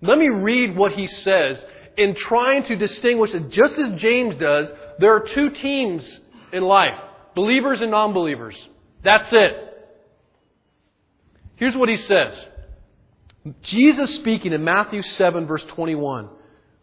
Let 0.00 0.16
me 0.16 0.28
read 0.28 0.75
what 0.75 0.92
he 0.92 1.07
says 1.07 1.62
in 1.99 2.16
trying 2.16 2.64
to 2.64 2.76
distinguish 2.76 3.31
it, 3.35 3.50
just 3.50 3.75
as 3.78 4.00
James 4.00 4.37
does, 4.37 4.69
there 4.99 5.14
are 5.14 5.26
two 5.35 5.50
teams 5.50 6.02
in 6.52 6.62
life 6.62 6.99
believers 7.35 7.81
and 7.83 7.90
non 7.90 8.14
believers. 8.14 8.57
That's 9.04 9.28
it. 9.33 9.52
Here's 11.57 11.76
what 11.76 11.90
he 11.90 11.97
says 11.97 13.52
Jesus 13.62 14.16
speaking 14.21 14.52
in 14.52 14.64
Matthew 14.64 15.02
7, 15.02 15.47
verse 15.47 15.64
21. 15.75 16.31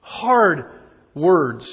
Hard 0.02 0.66
words. 1.16 1.68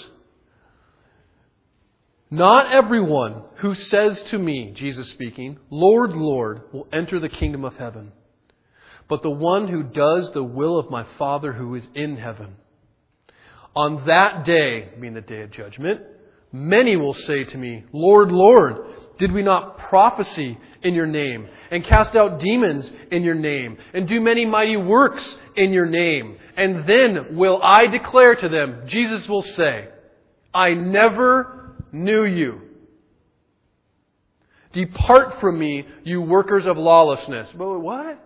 Not 2.30 2.72
everyone 2.72 3.42
who 3.58 3.74
says 3.74 4.20
to 4.30 4.38
me, 4.38 4.72
Jesus 4.74 5.10
speaking, 5.10 5.58
Lord, 5.70 6.10
Lord, 6.10 6.62
will 6.72 6.88
enter 6.92 7.20
the 7.20 7.28
kingdom 7.28 7.64
of 7.64 7.74
heaven, 7.74 8.12
but 9.08 9.22
the 9.22 9.30
one 9.30 9.68
who 9.68 9.84
does 9.84 10.30
the 10.34 10.42
will 10.42 10.78
of 10.78 10.90
my 10.90 11.06
Father 11.18 11.52
who 11.52 11.74
is 11.76 11.86
in 11.94 12.16
heaven. 12.16 12.56
On 13.76 14.04
that 14.06 14.44
day, 14.44 14.88
being 15.00 15.14
the 15.14 15.20
day 15.20 15.42
of 15.42 15.52
judgment, 15.52 16.00
many 16.50 16.96
will 16.96 17.14
say 17.14 17.44
to 17.44 17.56
me, 17.56 17.84
Lord, 17.92 18.32
Lord, 18.32 18.78
did 19.18 19.30
we 19.30 19.42
not 19.42 19.78
prophesy 19.78 20.58
in 20.82 20.94
your 20.94 21.06
name, 21.06 21.48
and 21.70 21.84
cast 21.84 22.16
out 22.16 22.40
demons 22.40 22.90
in 23.12 23.22
your 23.22 23.34
name, 23.34 23.78
and 23.94 24.08
do 24.08 24.20
many 24.20 24.44
mighty 24.44 24.76
works 24.76 25.36
in 25.56 25.72
your 25.72 25.86
name? 25.86 26.38
And 26.56 26.88
then 26.88 27.36
will 27.36 27.60
I 27.62 27.86
declare 27.86 28.34
to 28.34 28.48
them, 28.48 28.82
Jesus 28.88 29.28
will 29.28 29.42
say, 29.42 29.88
I 30.52 30.72
never 30.72 31.65
knew 32.04 32.24
you. 32.24 32.60
Depart 34.72 35.40
from 35.40 35.58
me, 35.58 35.86
you 36.04 36.20
workers 36.20 36.66
of 36.66 36.76
lawlessness. 36.76 37.48
But 37.56 37.80
what? 37.80 38.22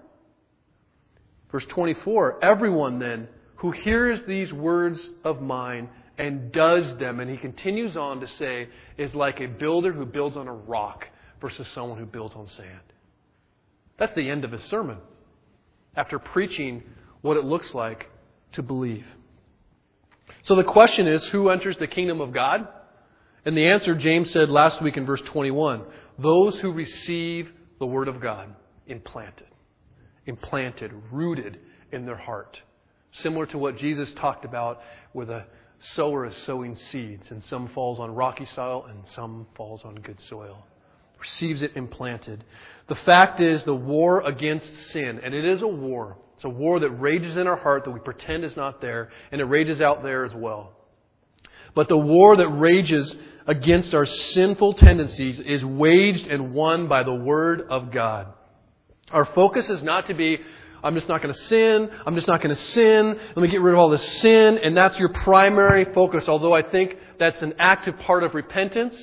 Verse 1.53 1.65
24, 1.75 2.45
everyone 2.45 2.99
then 2.99 3.29
who 3.57 3.71
hears 3.71 4.21
these 4.27 4.53
words 4.53 5.01
of 5.25 5.41
mine 5.41 5.89
and 6.19 6.53
does 6.53 6.99
them, 6.99 7.21
and 7.21 7.31
he 7.31 7.37
continues 7.37 7.97
on 7.97 8.21
to 8.21 8.29
say, 8.39 8.69
is 8.99 9.15
like 9.15 9.41
a 9.41 9.47
builder 9.47 9.93
who 9.93 10.05
builds 10.05 10.37
on 10.37 10.49
a 10.49 10.53
rock 10.53 11.07
versus 11.41 11.67
someone 11.75 11.99
who 11.99 12.07
builds 12.07 12.35
on 12.35 12.47
sand. 12.57 12.81
That's 13.99 14.15
the 14.15 14.29
end 14.29 14.45
of 14.45 14.53
his 14.53 14.63
sermon. 14.65 14.99
After 15.97 16.19
preaching 16.19 16.83
what 17.21 17.37
it 17.37 17.45
looks 17.45 17.73
like 17.75 18.07
to 18.53 18.63
believe. 18.63 19.05
So 20.45 20.57
the 20.57 20.65
question 20.65 21.07
is 21.07 21.27
who 21.33 21.49
enters 21.51 21.77
the 21.79 21.87
kingdom 21.87 22.21
of 22.21 22.33
God? 22.33 22.67
And 23.45 23.57
the 23.57 23.69
answer 23.69 23.95
James 23.95 24.33
said 24.33 24.49
last 24.49 24.83
week 24.83 24.97
in 24.97 25.07
verse 25.07 25.23
21 25.33 25.85
those 26.19 26.59
who 26.61 26.73
receive 26.73 27.49
the 27.79 27.87
word 27.87 28.09
of 28.09 28.21
God 28.21 28.55
implanted, 28.87 29.47
implanted, 30.27 30.93
rooted 31.11 31.59
in 31.93 32.05
their 32.05 32.17
heart. 32.17 32.59
Similar 33.23 33.47
to 33.47 33.59
what 33.59 33.79
Jesus 33.79 34.13
talked 34.21 34.45
about 34.45 34.81
with 35.15 35.31
a 35.31 35.47
sower 35.97 36.27
is 36.27 36.35
sowing 36.45 36.77
seeds, 36.93 37.31
and 37.31 37.43
some 37.45 37.71
falls 37.75 37.99
on 37.99 38.15
rocky 38.15 38.47
soil 38.55 38.87
and 38.89 39.03
some 39.15 39.47
falls 39.57 39.81
on 39.85 39.95
good 39.97 40.19
soil. 40.29 40.67
Receives 41.19 41.63
it 41.63 41.73
implanted. 41.75 42.45
The 42.89 42.99
fact 43.07 43.41
is 43.41 43.65
the 43.65 43.75
war 43.75 44.21
against 44.27 44.67
sin, 44.93 45.21
and 45.23 45.35
it 45.35 45.45
is 45.45 45.63
a 45.63 45.67
war. 45.67 46.19
It's 46.35 46.45
a 46.45 46.51
war 46.51 46.81
that 46.81 46.91
rages 46.91 47.37
in 47.37 47.47
our 47.47 47.57
heart 47.57 47.85
that 47.85 47.91
we 47.91 48.01
pretend 48.01 48.45
is 48.45 48.57
not 48.57 48.81
there, 48.81 49.11
and 49.33 49.41
it 49.41 49.45
rages 49.45 49.81
out 49.81 50.03
there 50.03 50.25
as 50.25 50.33
well. 50.35 50.73
But 51.75 51.89
the 51.89 51.99
war 51.99 52.37
that 52.37 52.49
rages 52.49 53.15
against 53.47 53.95
our 53.95 54.07
sinful 54.07 54.75
tendencies 54.75 55.41
is 55.41 55.65
waged 55.65 56.27
and 56.27 56.53
won 56.53 56.89
by 56.89 57.03
the 57.03 57.15
Word 57.15 57.63
of 57.69 57.91
God. 57.91 58.27
Our 59.11 59.25
focus 59.27 59.69
is 59.69 59.83
not 59.83 60.07
to 60.07 60.15
be, 60.15 60.39
I'm 60.85 60.95
just 60.95 61.09
not 61.09 61.23
going 61.23 61.35
to 61.35 61.41
sin, 61.41 61.91
I'm 62.07 62.15
just 62.15 62.29
not 62.29 62.43
going 62.43 62.55
to 62.55 62.63
sin, 62.63 63.19
let 63.29 63.37
me 63.37 63.49
get 63.49 63.61
rid 63.61 63.75
of 63.75 63.81
all 63.81 63.91
this 63.91 64.21
sin, 64.21 64.59
and 64.63 64.77
that's 64.77 64.99
your 64.99 65.09
primary 65.09 65.87
focus, 65.93 66.25
although 66.29 66.55
I 66.55 66.63
think 66.63 66.97
that's 67.19 67.41
an 67.43 67.55
active 67.59 67.99
part 67.99 68.23
of 68.23 68.35
repentance. 68.35 68.95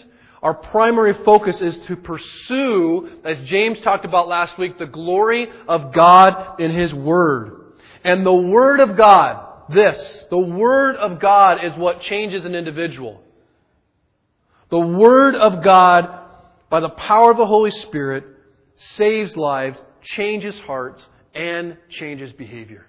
Our 0.42 0.54
primary 0.54 1.14
focus 1.26 1.60
is 1.60 1.78
to 1.88 1.96
pursue, 1.96 3.20
as 3.26 3.38
James 3.48 3.80
talked 3.82 4.06
about 4.06 4.28
last 4.28 4.58
week, 4.58 4.78
the 4.78 4.86
glory 4.86 5.48
of 5.68 5.94
God 5.94 6.60
in 6.60 6.72
His 6.72 6.94
Word. 6.94 7.74
And 8.04 8.26
the 8.26 8.34
Word 8.34 8.80
of 8.80 8.96
God, 8.96 9.47
this, 9.70 10.26
the 10.30 10.38
Word 10.38 10.96
of 10.96 11.20
God 11.20 11.64
is 11.64 11.74
what 11.78 12.02
changes 12.02 12.46
an 12.46 12.56
individual. 12.56 13.22
The 14.70 14.80
Word 14.80 15.36
of 15.36 15.64
God, 15.64 16.22
by 16.70 16.80
the 16.80 16.90
power 16.90 17.32
of 17.32 17.38
the 17.38 17.46
Holy 17.46 17.72
Spirit, 17.72 18.26
saves 18.76 19.36
lives, 19.36 19.82
changes 20.02 20.56
hearts, 20.66 21.02
and 21.34 21.78
changes 21.90 22.32
behavior. 22.34 22.86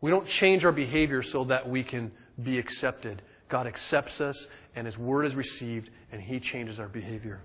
We 0.00 0.10
don't 0.10 0.28
change 0.40 0.64
our 0.64 0.72
behavior 0.72 1.22
so 1.22 1.44
that 1.46 1.68
we 1.68 1.82
can 1.82 2.12
be 2.40 2.58
accepted. 2.58 3.22
God 3.48 3.66
accepts 3.66 4.20
us 4.20 4.36
and 4.76 4.86
His 4.86 4.96
Word 4.96 5.26
is 5.26 5.34
received, 5.34 5.90
and 6.12 6.22
He 6.22 6.38
changes 6.38 6.78
our 6.78 6.88
behavior. 6.88 7.40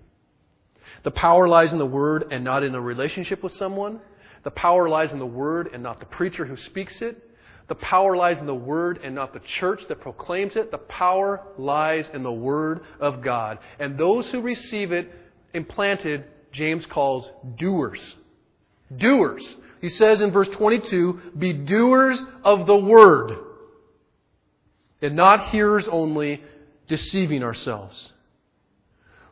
The 1.03 1.11
power 1.11 1.47
lies 1.47 1.71
in 1.71 1.79
the 1.79 1.85
Word 1.85 2.25
and 2.31 2.43
not 2.43 2.63
in 2.63 2.75
a 2.75 2.81
relationship 2.81 3.41
with 3.41 3.53
someone. 3.53 3.99
The 4.43 4.51
power 4.51 4.87
lies 4.87 5.11
in 5.11 5.19
the 5.19 5.25
Word 5.25 5.69
and 5.73 5.81
not 5.81 5.99
the 5.99 6.05
preacher 6.05 6.45
who 6.45 6.57
speaks 6.57 7.01
it. 7.01 7.17
The 7.69 7.75
power 7.75 8.15
lies 8.17 8.37
in 8.39 8.45
the 8.45 8.55
Word 8.55 8.99
and 9.03 9.15
not 9.15 9.33
the 9.33 9.41
church 9.59 9.79
that 9.89 10.01
proclaims 10.01 10.53
it. 10.55 10.71
The 10.71 10.77
power 10.77 11.41
lies 11.57 12.05
in 12.13 12.23
the 12.23 12.31
Word 12.31 12.81
of 12.99 13.23
God. 13.23 13.59
And 13.79 13.97
those 13.97 14.25
who 14.31 14.41
receive 14.41 14.91
it 14.91 15.09
implanted, 15.53 16.25
James 16.51 16.85
calls 16.91 17.25
doers. 17.57 17.99
Doers. 18.95 19.43
He 19.81 19.89
says 19.89 20.21
in 20.21 20.31
verse 20.31 20.49
22, 20.57 21.33
be 21.37 21.53
doers 21.53 22.21
of 22.43 22.67
the 22.67 22.77
Word 22.77 23.31
and 25.03 25.17
not 25.17 25.49
hearers 25.49 25.85
only, 25.91 26.41
deceiving 26.87 27.43
ourselves. 27.43 28.09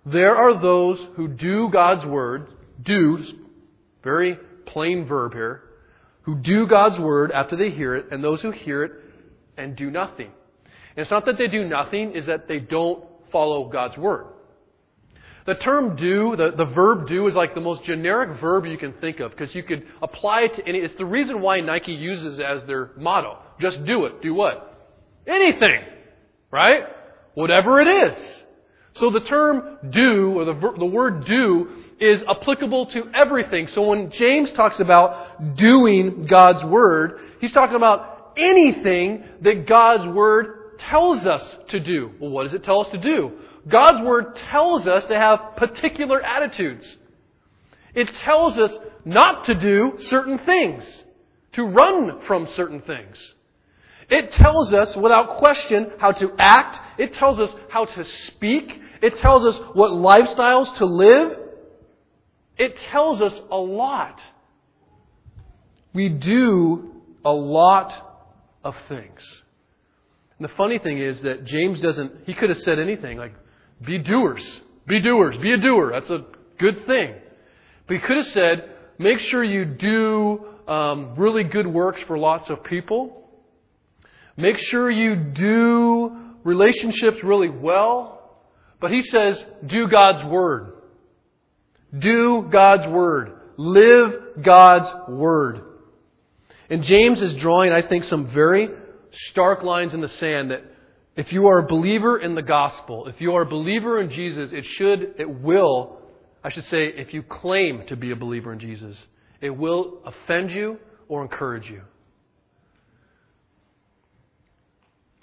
There 0.05 0.35
are 0.35 0.61
those 0.61 0.99
who 1.15 1.29
do 1.29 1.69
God's 1.71 2.05
word, 2.05 2.47
do, 2.83 3.19
very 4.03 4.37
plain 4.65 5.07
verb 5.07 5.33
here, 5.33 5.61
who 6.23 6.35
do 6.35 6.67
God's 6.67 6.99
word 6.99 7.31
after 7.31 7.55
they 7.55 7.71
hear 7.71 7.95
it, 7.95 8.07
and 8.11 8.23
those 8.23 8.41
who 8.41 8.51
hear 8.51 8.83
it 8.83 8.91
and 9.57 9.75
do 9.75 9.89
nothing. 9.89 10.31
And 10.95 11.03
it's 11.03 11.11
not 11.11 11.25
that 11.25 11.37
they 11.37 11.47
do 11.47 11.65
nothing, 11.65 12.15
is 12.15 12.27
that 12.27 12.47
they 12.47 12.59
don't 12.59 13.03
follow 13.31 13.69
God's 13.69 13.97
word. 13.97 14.27
The 15.45 15.55
term 15.55 15.95
do, 15.95 16.35
the, 16.35 16.51
the 16.55 16.65
verb 16.65 17.07
do, 17.07 17.27
is 17.27 17.33
like 17.33 17.55
the 17.55 17.61
most 17.61 17.83
generic 17.83 18.39
verb 18.39 18.65
you 18.65 18.77
can 18.77 18.93
think 18.93 19.19
of 19.19 19.31
because 19.31 19.53
you 19.55 19.63
could 19.63 19.87
apply 20.01 20.41
it 20.41 20.55
to 20.57 20.67
any. 20.67 20.79
It's 20.79 20.95
the 20.97 21.05
reason 21.05 21.41
why 21.41 21.61
Nike 21.61 21.93
uses 21.93 22.39
as 22.39 22.65
their 22.67 22.91
motto. 22.95 23.39
Just 23.59 23.83
do 23.85 24.05
it. 24.05 24.21
Do 24.21 24.35
what? 24.35 24.91
Anything. 25.25 25.81
Right? 26.51 26.83
Whatever 27.33 27.81
it 27.81 27.87
is. 27.87 28.17
So 28.99 29.09
the 29.09 29.21
term 29.21 29.77
do, 29.89 30.37
or 30.37 30.45
the, 30.45 30.73
the 30.77 30.85
word 30.85 31.25
do, 31.25 31.80
is 32.01 32.21
applicable 32.27 32.87
to 32.87 33.03
everything. 33.13 33.67
So 33.73 33.83
when 33.83 34.11
James 34.11 34.51
talks 34.55 34.79
about 34.79 35.55
doing 35.55 36.25
God's 36.27 36.65
Word, 36.65 37.19
he's 37.39 37.53
talking 37.53 37.75
about 37.75 38.33
anything 38.37 39.23
that 39.41 39.67
God's 39.67 40.13
Word 40.13 40.79
tells 40.89 41.25
us 41.27 41.43
to 41.69 41.79
do. 41.79 42.11
Well, 42.19 42.31
what 42.31 42.43
does 42.43 42.53
it 42.53 42.63
tell 42.63 42.81
us 42.81 42.91
to 42.91 42.97
do? 42.97 43.33
God's 43.71 44.03
Word 44.03 44.35
tells 44.51 44.87
us 44.87 45.03
to 45.09 45.15
have 45.15 45.55
particular 45.55 46.19
attitudes. 46.21 46.83
It 47.93 48.09
tells 48.25 48.57
us 48.57 48.71
not 49.05 49.45
to 49.45 49.53
do 49.53 49.93
certain 50.09 50.39
things, 50.43 50.83
to 51.53 51.63
run 51.63 52.21
from 52.25 52.47
certain 52.55 52.81
things. 52.81 53.15
It 54.09 54.31
tells 54.31 54.73
us 54.73 54.97
without 55.01 55.37
question 55.37 55.91
how 55.99 56.13
to 56.13 56.31
act. 56.39 56.99
It 56.99 57.13
tells 57.13 57.39
us 57.39 57.49
how 57.69 57.85
to 57.85 58.03
speak. 58.27 58.63
It 59.01 59.13
tells 59.21 59.45
us 59.45 59.61
what 59.73 59.91
lifestyles 59.91 60.77
to 60.79 60.85
live. 60.85 61.37
It 62.61 62.75
tells 62.91 63.23
us 63.23 63.33
a 63.49 63.57
lot. 63.57 64.19
We 65.95 66.09
do 66.09 66.91
a 67.25 67.31
lot 67.31 67.91
of 68.63 68.75
things. 68.87 69.19
And 70.37 70.47
the 70.47 70.53
funny 70.55 70.77
thing 70.77 70.99
is 70.99 71.23
that 71.23 71.43
James 71.43 71.81
doesn't, 71.81 72.25
he 72.27 72.35
could 72.35 72.49
have 72.49 72.59
said 72.59 72.77
anything 72.77 73.17
like, 73.17 73.33
be 73.83 73.97
doers. 73.97 74.45
Be 74.87 75.01
doers. 75.01 75.37
Be 75.41 75.53
a 75.53 75.57
doer. 75.57 75.89
That's 75.91 76.11
a 76.11 76.23
good 76.59 76.85
thing. 76.85 77.15
But 77.87 77.95
he 77.95 77.99
could 77.99 78.17
have 78.17 78.27
said, 78.27 78.69
make 78.99 79.17
sure 79.31 79.43
you 79.43 79.65
do 79.65 80.71
um, 80.71 81.15
really 81.17 81.43
good 81.43 81.65
works 81.65 82.01
for 82.05 82.15
lots 82.15 82.47
of 82.51 82.63
people. 82.63 83.27
Make 84.37 84.57
sure 84.69 84.91
you 84.91 85.15
do 85.15 86.15
relationships 86.43 87.23
really 87.23 87.49
well. 87.49 88.37
But 88.79 88.91
he 88.91 89.01
says, 89.01 89.43
do 89.65 89.87
God's 89.87 90.29
Word. 90.29 90.73
Do 91.97 92.49
God's 92.51 92.87
Word. 92.87 93.33
Live 93.57 94.43
God's 94.43 95.09
Word. 95.09 95.61
And 96.69 96.83
James 96.83 97.21
is 97.21 97.39
drawing, 97.41 97.71
I 97.71 97.87
think, 97.87 98.05
some 98.05 98.33
very 98.33 98.69
stark 99.29 99.61
lines 99.63 99.93
in 99.93 100.01
the 100.01 100.07
sand 100.07 100.51
that 100.51 100.63
if 101.17 101.33
you 101.33 101.47
are 101.47 101.59
a 101.59 101.67
believer 101.67 102.17
in 102.17 102.35
the 102.35 102.41
gospel, 102.41 103.07
if 103.07 103.19
you 103.19 103.33
are 103.33 103.41
a 103.41 103.45
believer 103.45 103.99
in 103.99 104.09
Jesus, 104.09 104.51
it 104.53 104.65
should, 104.77 105.15
it 105.19 105.29
will, 105.29 105.99
I 106.43 106.49
should 106.51 106.63
say, 106.65 106.85
if 106.95 107.13
you 107.13 107.23
claim 107.23 107.85
to 107.87 107.97
be 107.97 108.11
a 108.11 108.15
believer 108.15 108.53
in 108.53 108.59
Jesus, 108.59 108.97
it 109.41 109.49
will 109.49 109.99
offend 110.05 110.51
you 110.51 110.77
or 111.09 111.21
encourage 111.21 111.69
you. 111.69 111.81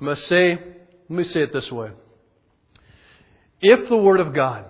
I 0.00 0.04
must 0.04 0.20
say, 0.28 0.50
let 1.08 1.10
me 1.10 1.24
say 1.24 1.40
it 1.40 1.52
this 1.52 1.70
way. 1.72 1.90
If 3.60 3.88
the 3.88 3.96
Word 3.96 4.20
of 4.20 4.34
God, 4.34 4.66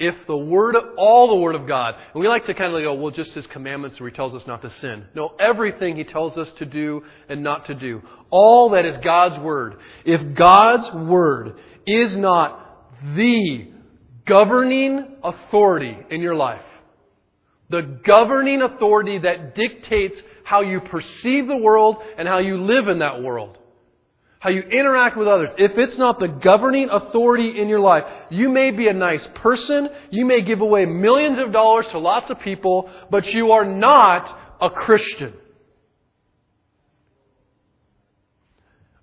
if 0.00 0.26
the 0.26 0.36
Word, 0.36 0.74
all 0.96 1.28
the 1.28 1.36
Word 1.36 1.54
of 1.54 1.68
God, 1.68 1.94
and 2.14 2.20
we 2.20 2.26
like 2.26 2.46
to 2.46 2.54
kind 2.54 2.74
of 2.74 2.82
go, 2.82 2.94
well, 2.94 3.12
just 3.12 3.32
His 3.32 3.46
commandments 3.48 4.00
where 4.00 4.08
He 4.08 4.16
tells 4.16 4.34
us 4.34 4.42
not 4.46 4.62
to 4.62 4.70
sin. 4.80 5.04
No, 5.14 5.34
everything 5.38 5.96
He 5.96 6.04
tells 6.04 6.38
us 6.38 6.50
to 6.58 6.64
do 6.64 7.04
and 7.28 7.44
not 7.44 7.66
to 7.66 7.74
do. 7.74 8.00
All 8.30 8.70
that 8.70 8.86
is 8.86 8.96
God's 9.04 9.40
Word. 9.44 9.76
If 10.06 10.36
God's 10.36 10.92
Word 10.94 11.58
is 11.86 12.16
not 12.16 12.88
the 13.14 13.68
governing 14.26 15.16
authority 15.22 15.96
in 16.10 16.22
your 16.22 16.34
life. 16.34 16.62
The 17.68 18.00
governing 18.04 18.62
authority 18.62 19.18
that 19.18 19.54
dictates 19.54 20.16
how 20.44 20.62
you 20.62 20.80
perceive 20.80 21.46
the 21.46 21.58
world 21.58 21.98
and 22.18 22.26
how 22.26 22.38
you 22.38 22.60
live 22.62 22.88
in 22.88 23.00
that 23.00 23.22
world. 23.22 23.58
How 24.40 24.48
you 24.48 24.62
interact 24.62 25.18
with 25.18 25.28
others. 25.28 25.50
If 25.58 25.72
it's 25.76 25.98
not 25.98 26.18
the 26.18 26.28
governing 26.28 26.88
authority 26.90 27.60
in 27.60 27.68
your 27.68 27.80
life, 27.80 28.04
you 28.30 28.48
may 28.48 28.70
be 28.70 28.88
a 28.88 28.94
nice 28.94 29.26
person, 29.36 29.88
you 30.10 30.24
may 30.24 30.42
give 30.42 30.62
away 30.62 30.86
millions 30.86 31.38
of 31.38 31.52
dollars 31.52 31.84
to 31.92 31.98
lots 31.98 32.30
of 32.30 32.40
people, 32.40 32.90
but 33.10 33.26
you 33.26 33.52
are 33.52 33.66
not 33.66 34.56
a 34.62 34.70
Christian. 34.70 35.34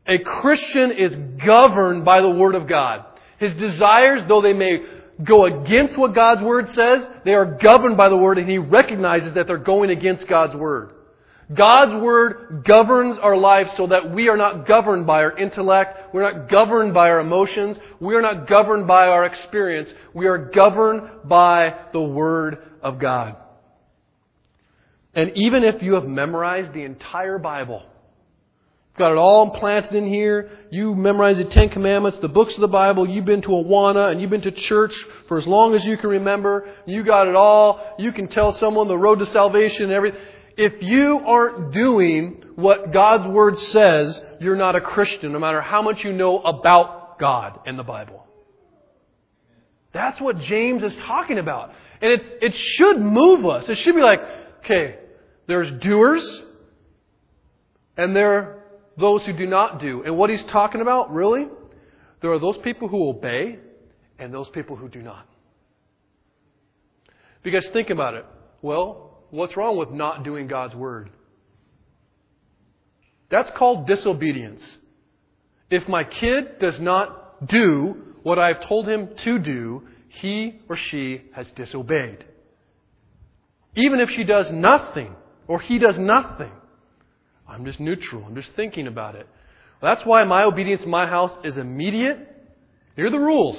A 0.08 0.17
Christian 0.17 0.91
is 0.91 1.15
governed 1.45 2.04
by 2.04 2.21
the 2.21 2.32
Word 2.32 2.56
of 2.56 2.67
God. 2.67 3.06
His 3.38 3.54
desires, 3.58 4.21
though 4.28 4.41
they 4.41 4.54
may 4.54 4.80
go 5.23 5.45
against 5.45 6.00
what 6.00 6.15
God's 6.15 6.41
Word 6.41 6.65
says, 6.69 7.08
they 7.26 7.36
are 7.36 7.60
governed 7.62 7.95
by 7.95 8.10
the 8.10 8.17
Word 8.17 8.39
and 8.39 8.50
he 8.50 8.58
recognizes 8.58 9.36
that 9.36 9.45
they're 9.45 9.58
going 9.58 9.91
against 9.91 10.28
God's 10.28 10.56
Word. 10.56 10.93
God's 11.53 12.03
Word 12.03 12.65
governs 12.67 13.17
our 13.21 13.38
lives 13.38 13.69
so 13.77 13.88
that 13.88 14.13
we 14.13 14.27
are 14.27 14.36
not 14.36 14.67
governed 14.67 15.07
by 15.07 15.23
our 15.23 15.38
intellect, 15.38 16.13
we're 16.13 16.29
not 16.29 16.49
governed 16.49 16.93
by 16.93 17.10
our 17.10 17.21
emotions, 17.21 17.77
we 18.01 18.15
are 18.15 18.21
not 18.21 18.47
governed 18.47 18.86
by 18.86 19.07
our 19.07 19.25
experience, 19.25 19.89
we 20.13 20.27
are 20.27 20.51
governed 20.51 21.01
by 21.25 21.73
the 21.93 22.01
Word 22.01 22.57
of 22.81 22.99
God. 22.99 23.38
And 25.13 25.31
even 25.36 25.63
if 25.63 25.81
you 25.81 25.93
have 25.93 26.03
memorized 26.03 26.73
the 26.73 26.83
entire 26.83 27.39
Bible, 27.39 27.83
Got 28.97 29.12
it 29.12 29.17
all 29.17 29.51
implanted 29.53 29.93
in 29.93 30.10
here. 30.10 30.49
You 30.71 30.95
memorized 30.95 31.39
the 31.39 31.53
Ten 31.53 31.69
Commandments, 31.69 32.17
the 32.19 32.27
books 32.27 32.55
of 32.55 32.62
the 32.62 32.67
Bible. 32.67 33.07
You've 33.07 33.25
been 33.25 33.43
to 33.43 33.49
Awana 33.49 34.12
and 34.12 34.19
you've 34.19 34.31
been 34.31 34.41
to 34.41 34.51
church 34.51 34.91
for 35.27 35.38
as 35.38 35.45
long 35.45 35.75
as 35.75 35.86
you 35.86 35.97
can 35.97 36.10
remember. 36.10 36.67
You 36.88 37.03
got 37.03 37.27
it 37.27 37.36
all. 37.36 37.95
You 37.99 38.12
can 38.12 38.27
tell 38.27 38.57
someone 38.60 38.88
the 38.88 38.97
road 38.97 39.19
to 39.19 39.27
salvation 39.27 39.83
and 39.83 39.91
everything. 39.91 40.19
If 40.58 40.82
you 40.82 41.20
aren't 41.26 41.72
doing 41.72 42.43
what 42.56 42.91
God's 42.91 43.32
Word 43.32 43.56
says, 43.58 44.20
you're 44.39 44.56
not 44.56 44.76
a 44.76 44.82
Christian, 44.82 45.32
no 45.32 45.39
matter 45.39 45.62
how 45.62 45.84
much 45.84 45.98
you 46.04 46.12
know 46.12 46.39
about 46.39 47.20
God 47.20 47.60
and 47.65 47.78
the 47.78 47.84
Bible. 47.84 48.26
That's 49.93 50.20
what 50.20 50.38
James 50.39 50.84
is 50.84 50.93
talking 51.06 51.38
about. 51.38 51.72
And 52.02 52.12
it, 52.12 52.22
it 52.41 52.54
should 52.76 53.00
move 53.00 53.46
us. 53.46 53.65
It 53.67 53.78
should 53.84 53.96
be 53.96 54.02
like, 54.02 54.20
okay, 54.65 54.98
there's 55.48 55.72
doers, 55.82 56.41
and 57.96 58.15
there 58.15 58.34
are 58.34 58.63
those 58.98 59.24
who 59.26 59.34
do 59.34 59.46
not 59.46 59.80
do. 59.80 60.04
And 60.04 60.17
what 60.17 60.30
he's 60.30 60.43
talking 60.52 60.82
about, 60.82 61.13
really, 61.13 61.48
there 62.22 62.32
are 62.32 62.39
those 62.39 62.58
people 62.63 62.88
who 62.88 63.10
obey 63.10 63.60
and 64.20 64.34
those 64.34 64.48
people 64.54 64.76
who 64.76 64.89
do 64.89 65.02
not. 65.02 65.28
Because 67.43 67.65
think 67.74 67.89
about 67.89 68.15
it. 68.15 68.26
Well, 68.62 69.07
what's 69.32 69.58
wrong 69.58 69.78
with 69.78 69.92
not 69.92 70.24
doing 70.24 70.48
God's 70.48 70.76
word? 70.76 71.10
That's 73.30 73.50
called 73.58 73.88
disobedience. 73.88 74.62
If 75.70 75.88
my 75.88 76.04
kid 76.04 76.60
does 76.60 76.80
not 76.80 77.48
do 77.48 78.04
what 78.24 78.40
I've 78.40 78.68
told 78.68 78.88
him 78.88 79.10
to 79.26 79.40
do, 79.40 79.84
he 80.10 80.60
or 80.70 80.78
she 80.90 81.24
has 81.34 81.48
disobeyed. 81.56 82.26
Even 83.76 84.00
if 84.00 84.10
she 84.10 84.24
does 84.24 84.48
nothing 84.52 85.16
or 85.48 85.60
he 85.60 85.78
does 85.78 85.96
nothing. 85.98 86.52
I'm 87.48 87.66
just 87.66 87.80
neutral. 87.80 88.24
I'm 88.26 88.36
just 88.36 88.50
thinking 88.56 88.88
about 88.88 89.16
it. 89.16 89.28
That's 89.82 90.02
why 90.06 90.24
my 90.24 90.44
obedience 90.44 90.82
in 90.84 90.90
my 90.90 91.06
house 91.06 91.32
is 91.44 91.58
immediate. 91.58 92.18
Here 92.96 93.08
are 93.08 93.12
the 93.12 93.20
rules 93.20 93.58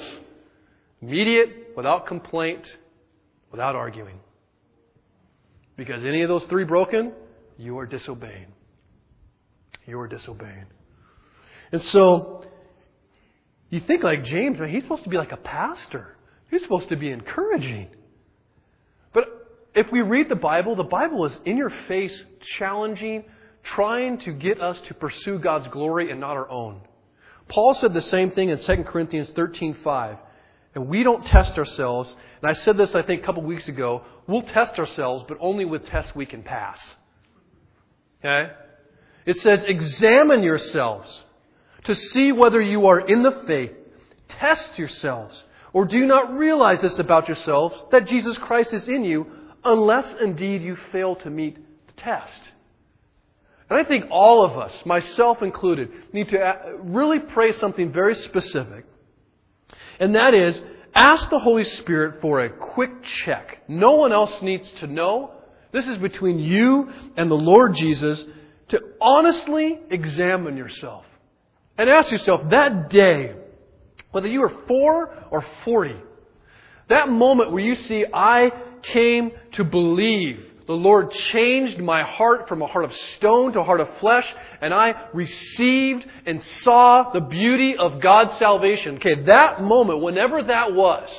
immediate, 1.01 1.69
without 1.77 2.07
complaint, 2.07 2.61
without 3.51 3.75
arguing. 3.75 4.19
Because 5.79 6.03
any 6.03 6.23
of 6.23 6.27
those 6.27 6.43
three 6.49 6.65
broken, 6.65 7.13
you 7.57 7.79
are 7.79 7.85
disobeying. 7.85 8.47
You 9.85 9.97
are 10.01 10.09
disobeying. 10.09 10.65
And 11.71 11.81
so, 11.83 12.43
you 13.69 13.79
think 13.87 14.03
like 14.03 14.25
James, 14.25 14.59
man, 14.59 14.69
he's 14.69 14.83
supposed 14.83 15.05
to 15.05 15.09
be 15.09 15.15
like 15.15 15.31
a 15.31 15.37
pastor. 15.37 16.17
He's 16.51 16.61
supposed 16.63 16.89
to 16.89 16.97
be 16.97 17.09
encouraging. 17.09 17.87
But 19.13 19.23
if 19.73 19.87
we 19.89 20.01
read 20.01 20.27
the 20.27 20.35
Bible, 20.35 20.75
the 20.75 20.83
Bible 20.83 21.25
is 21.25 21.37
in 21.45 21.55
your 21.55 21.71
face, 21.87 22.13
challenging, 22.57 23.23
trying 23.63 24.19
to 24.25 24.33
get 24.33 24.59
us 24.59 24.77
to 24.89 24.93
pursue 24.93 25.39
God's 25.39 25.69
glory 25.69 26.11
and 26.11 26.19
not 26.19 26.35
our 26.35 26.49
own. 26.49 26.81
Paul 27.47 27.77
said 27.79 27.93
the 27.93 28.01
same 28.01 28.31
thing 28.31 28.49
in 28.49 28.57
2 28.67 28.83
Corinthians 28.83 29.31
13:5. 29.33 30.17
And 30.75 30.87
we 30.87 31.03
don't 31.03 31.25
test 31.25 31.57
ourselves. 31.57 32.13
And 32.41 32.51
I 32.51 32.53
said 32.53 32.77
this 32.77 32.93
I 32.93 33.01
think 33.01 33.23
a 33.23 33.25
couple 33.25 33.43
weeks 33.43 33.67
ago, 33.67 34.03
we'll 34.29 34.43
test 34.43 34.79
ourselves 34.79 35.25
but 35.27 35.37
only 35.39 35.65
with 35.65 35.85
tests 35.87 36.11
we 36.15 36.25
can 36.25 36.43
pass. 36.43 36.79
Okay? 38.19 38.51
It 39.25 39.37
says 39.37 39.63
examine 39.67 40.43
yourselves 40.43 41.23
to 41.85 41.95
see 41.95 42.31
whether 42.31 42.61
you 42.61 42.87
are 42.87 42.99
in 42.99 43.23
the 43.23 43.43
faith. 43.47 43.71
Test 44.27 44.77
yourselves. 44.77 45.43
Or 45.73 45.85
do 45.85 45.97
you 45.97 46.05
not 46.05 46.31
realize 46.31 46.81
this 46.81 46.99
about 46.99 47.27
yourselves 47.27 47.75
that 47.91 48.07
Jesus 48.07 48.37
Christ 48.37 48.73
is 48.73 48.87
in 48.87 49.03
you 49.03 49.27
unless 49.63 50.15
indeed 50.21 50.61
you 50.61 50.77
fail 50.91 51.15
to 51.17 51.29
meet 51.29 51.57
the 51.87 51.93
test. 52.01 52.49
And 53.69 53.77
I 53.77 53.87
think 53.87 54.05
all 54.09 54.43
of 54.43 54.57
us, 54.57 54.71
myself 54.85 55.41
included, 55.41 55.91
need 56.11 56.29
to 56.29 56.39
uh, 56.39 56.77
really 56.79 57.19
pray 57.19 57.51
something 57.53 57.91
very 57.91 58.15
specific. 58.15 58.85
And 59.99 60.15
that 60.15 60.33
is, 60.33 60.59
ask 60.93 61.29
the 61.29 61.39
Holy 61.39 61.63
Spirit 61.63 62.21
for 62.21 62.41
a 62.41 62.49
quick 62.49 62.91
check. 63.25 63.63
No 63.67 63.93
one 63.93 64.11
else 64.11 64.31
needs 64.41 64.69
to 64.79 64.87
know. 64.87 65.31
This 65.71 65.85
is 65.85 65.97
between 65.97 66.39
you 66.39 66.91
and 67.15 67.29
the 67.29 67.35
Lord 67.35 67.75
Jesus 67.75 68.23
to 68.69 68.79
honestly 69.01 69.79
examine 69.89 70.57
yourself. 70.57 71.05
And 71.77 71.89
ask 71.89 72.11
yourself 72.11 72.49
that 72.49 72.89
day, 72.89 73.35
whether 74.11 74.27
you 74.27 74.43
are 74.43 74.65
four 74.67 75.13
or 75.31 75.45
forty, 75.63 75.95
that 76.89 77.07
moment 77.07 77.51
where 77.51 77.63
you 77.63 77.75
see, 77.75 78.05
I 78.11 78.51
came 78.81 79.31
to 79.53 79.63
believe 79.63 80.43
the 80.69 80.75
Lord 80.75 81.11
changed 81.33 81.79
my 81.79 82.03
heart 82.03 82.47
from 82.47 82.61
a 82.61 82.67
heart 82.67 82.85
of 82.85 82.91
stone 83.17 83.53
to 83.53 83.61
a 83.61 83.63
heart 83.63 83.79
of 83.79 83.89
flesh, 83.99 84.25
and 84.61 84.71
I 84.71 85.07
received 85.15 86.05
and 86.27 86.43
saw 86.61 87.11
the 87.11 87.21
beauty 87.21 87.75
of 87.75 87.99
God's 87.99 88.37
salvation. 88.37 88.97
Okay, 88.97 89.23
that 89.23 89.63
moment, 89.63 89.99
whenever 90.01 90.43
that 90.43 90.75
was, 90.75 91.09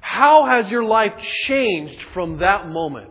how 0.00 0.46
has 0.46 0.70
your 0.70 0.82
life 0.82 1.12
changed 1.48 2.02
from 2.14 2.38
that 2.38 2.66
moment? 2.66 3.10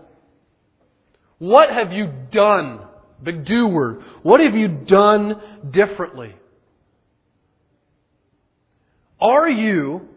What 1.38 1.70
have 1.70 1.94
you 1.94 2.12
done? 2.32 2.88
Big 3.22 3.46
do 3.46 3.68
word. 3.68 4.02
What 4.24 4.40
have 4.40 4.56
you 4.56 4.68
done 4.68 5.40
differently? 5.70 6.34
Are 9.22 9.48
you 9.48 10.08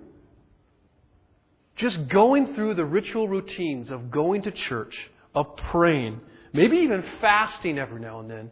just 1.82 2.08
going 2.08 2.54
through 2.54 2.74
the 2.74 2.84
ritual 2.84 3.28
routines 3.28 3.90
of 3.90 4.10
going 4.10 4.42
to 4.42 4.52
church, 4.52 4.94
of 5.34 5.56
praying, 5.72 6.20
maybe 6.52 6.76
even 6.76 7.02
fasting 7.20 7.76
every 7.76 8.00
now 8.00 8.20
and 8.20 8.30
then, 8.30 8.50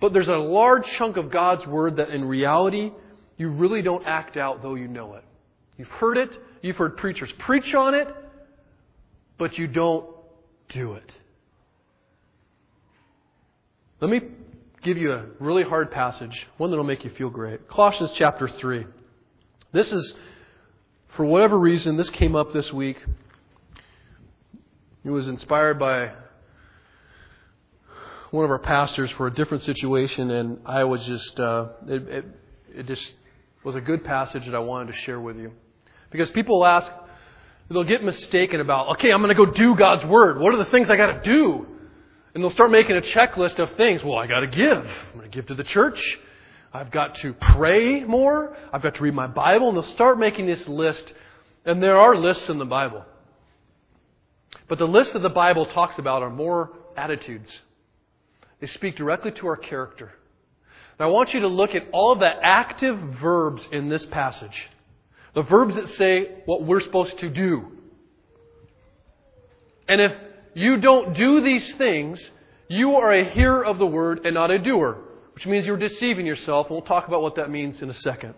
but 0.00 0.14
there's 0.14 0.28
a 0.28 0.32
large 0.32 0.84
chunk 0.96 1.18
of 1.18 1.30
God's 1.30 1.66
Word 1.66 1.96
that 1.96 2.08
in 2.08 2.24
reality 2.24 2.90
you 3.36 3.50
really 3.50 3.82
don't 3.82 4.06
act 4.06 4.38
out 4.38 4.62
though 4.62 4.76
you 4.76 4.88
know 4.88 5.14
it. 5.14 5.24
You've 5.76 5.88
heard 5.88 6.16
it, 6.16 6.30
you've 6.62 6.76
heard 6.76 6.96
preachers 6.96 7.30
preach 7.40 7.74
on 7.74 7.94
it, 7.94 8.08
but 9.38 9.58
you 9.58 9.66
don't 9.66 10.06
do 10.70 10.94
it. 10.94 11.12
Let 14.00 14.10
me 14.10 14.20
give 14.82 14.96
you 14.96 15.12
a 15.12 15.26
really 15.38 15.64
hard 15.64 15.90
passage, 15.90 16.46
one 16.56 16.70
that 16.70 16.78
will 16.78 16.84
make 16.84 17.04
you 17.04 17.10
feel 17.10 17.28
great. 17.28 17.68
Colossians 17.68 18.12
chapter 18.16 18.48
3. 18.48 18.86
This 19.72 19.92
is 19.92 20.14
for 21.16 21.24
whatever 21.24 21.58
reason, 21.58 21.96
this 21.96 22.10
came 22.10 22.36
up 22.36 22.52
this 22.52 22.72
week. 22.72 22.96
It 25.04 25.10
was 25.10 25.26
inspired 25.26 25.78
by 25.78 26.12
one 28.30 28.44
of 28.44 28.50
our 28.50 28.58
pastors 28.58 29.10
for 29.16 29.26
a 29.26 29.34
different 29.34 29.64
situation, 29.64 30.30
and 30.30 30.60
I 30.64 30.84
was 30.84 31.00
just, 31.04 31.40
uh, 31.40 31.68
it, 31.88 32.08
it, 32.08 32.24
it 32.74 32.86
just 32.86 33.02
was 33.64 33.74
a 33.74 33.80
good 33.80 34.04
passage 34.04 34.44
that 34.46 34.54
I 34.54 34.60
wanted 34.60 34.92
to 34.92 34.98
share 35.04 35.20
with 35.20 35.36
you. 35.36 35.52
Because 36.10 36.30
people 36.30 36.64
ask, 36.64 36.86
they'll 37.68 37.82
get 37.82 38.04
mistaken 38.04 38.60
about, 38.60 38.96
okay, 38.96 39.10
I'm 39.10 39.20
going 39.20 39.34
to 39.34 39.46
go 39.46 39.52
do 39.52 39.74
God's 39.76 40.04
Word. 40.04 40.38
What 40.38 40.54
are 40.54 40.58
the 40.58 40.70
things 40.70 40.88
I 40.90 40.96
got 40.96 41.22
to 41.22 41.22
do? 41.24 41.66
And 42.34 42.44
they'll 42.44 42.52
start 42.52 42.70
making 42.70 42.96
a 42.96 43.00
checklist 43.00 43.58
of 43.58 43.76
things. 43.76 44.02
Well, 44.04 44.16
I 44.16 44.28
got 44.28 44.40
to 44.40 44.46
give. 44.46 44.78
I'm 44.78 45.18
going 45.18 45.28
to 45.30 45.36
give 45.36 45.46
to 45.46 45.54
the 45.54 45.64
church. 45.64 45.98
I've 46.72 46.90
got 46.90 47.16
to 47.22 47.34
pray 47.54 48.04
more. 48.04 48.56
I've 48.72 48.82
got 48.82 48.94
to 48.94 49.02
read 49.02 49.14
my 49.14 49.26
Bible. 49.26 49.68
And 49.68 49.76
they'll 49.76 49.94
start 49.94 50.18
making 50.18 50.46
this 50.46 50.66
list. 50.68 51.02
And 51.64 51.82
there 51.82 51.98
are 51.98 52.16
lists 52.16 52.48
in 52.48 52.58
the 52.58 52.64
Bible. 52.64 53.04
But 54.68 54.78
the 54.78 54.86
lists 54.86 55.14
that 55.14 55.22
the 55.22 55.28
Bible 55.28 55.66
talks 55.66 55.98
about 55.98 56.22
are 56.22 56.30
more 56.30 56.70
attitudes. 56.96 57.50
They 58.60 58.68
speak 58.68 58.96
directly 58.96 59.32
to 59.32 59.46
our 59.48 59.56
character. 59.56 60.12
Now, 60.98 61.06
I 61.06 61.12
want 61.12 61.30
you 61.30 61.40
to 61.40 61.48
look 61.48 61.74
at 61.74 61.84
all 61.92 62.14
the 62.14 62.30
active 62.42 62.96
verbs 63.20 63.62
in 63.72 63.88
this 63.88 64.06
passage. 64.10 64.68
The 65.34 65.42
verbs 65.42 65.74
that 65.74 65.88
say 65.96 66.42
what 66.44 66.64
we're 66.64 66.82
supposed 66.82 67.18
to 67.20 67.30
do. 67.30 67.72
And 69.88 70.00
if 70.00 70.12
you 70.54 70.76
don't 70.80 71.16
do 71.16 71.42
these 71.42 71.72
things, 71.78 72.20
you 72.68 72.92
are 72.92 73.12
a 73.12 73.28
hearer 73.28 73.64
of 73.64 73.78
the 73.78 73.86
word 73.86 74.20
and 74.24 74.34
not 74.34 74.50
a 74.50 74.58
doer, 74.58 74.98
which 75.40 75.46
means 75.46 75.64
you're 75.64 75.78
deceiving 75.78 76.26
yourself, 76.26 76.66
and 76.66 76.74
we'll 76.74 76.82
talk 76.82 77.08
about 77.08 77.22
what 77.22 77.36
that 77.36 77.50
means 77.50 77.80
in 77.80 77.88
a 77.88 77.94
second. 77.94 78.34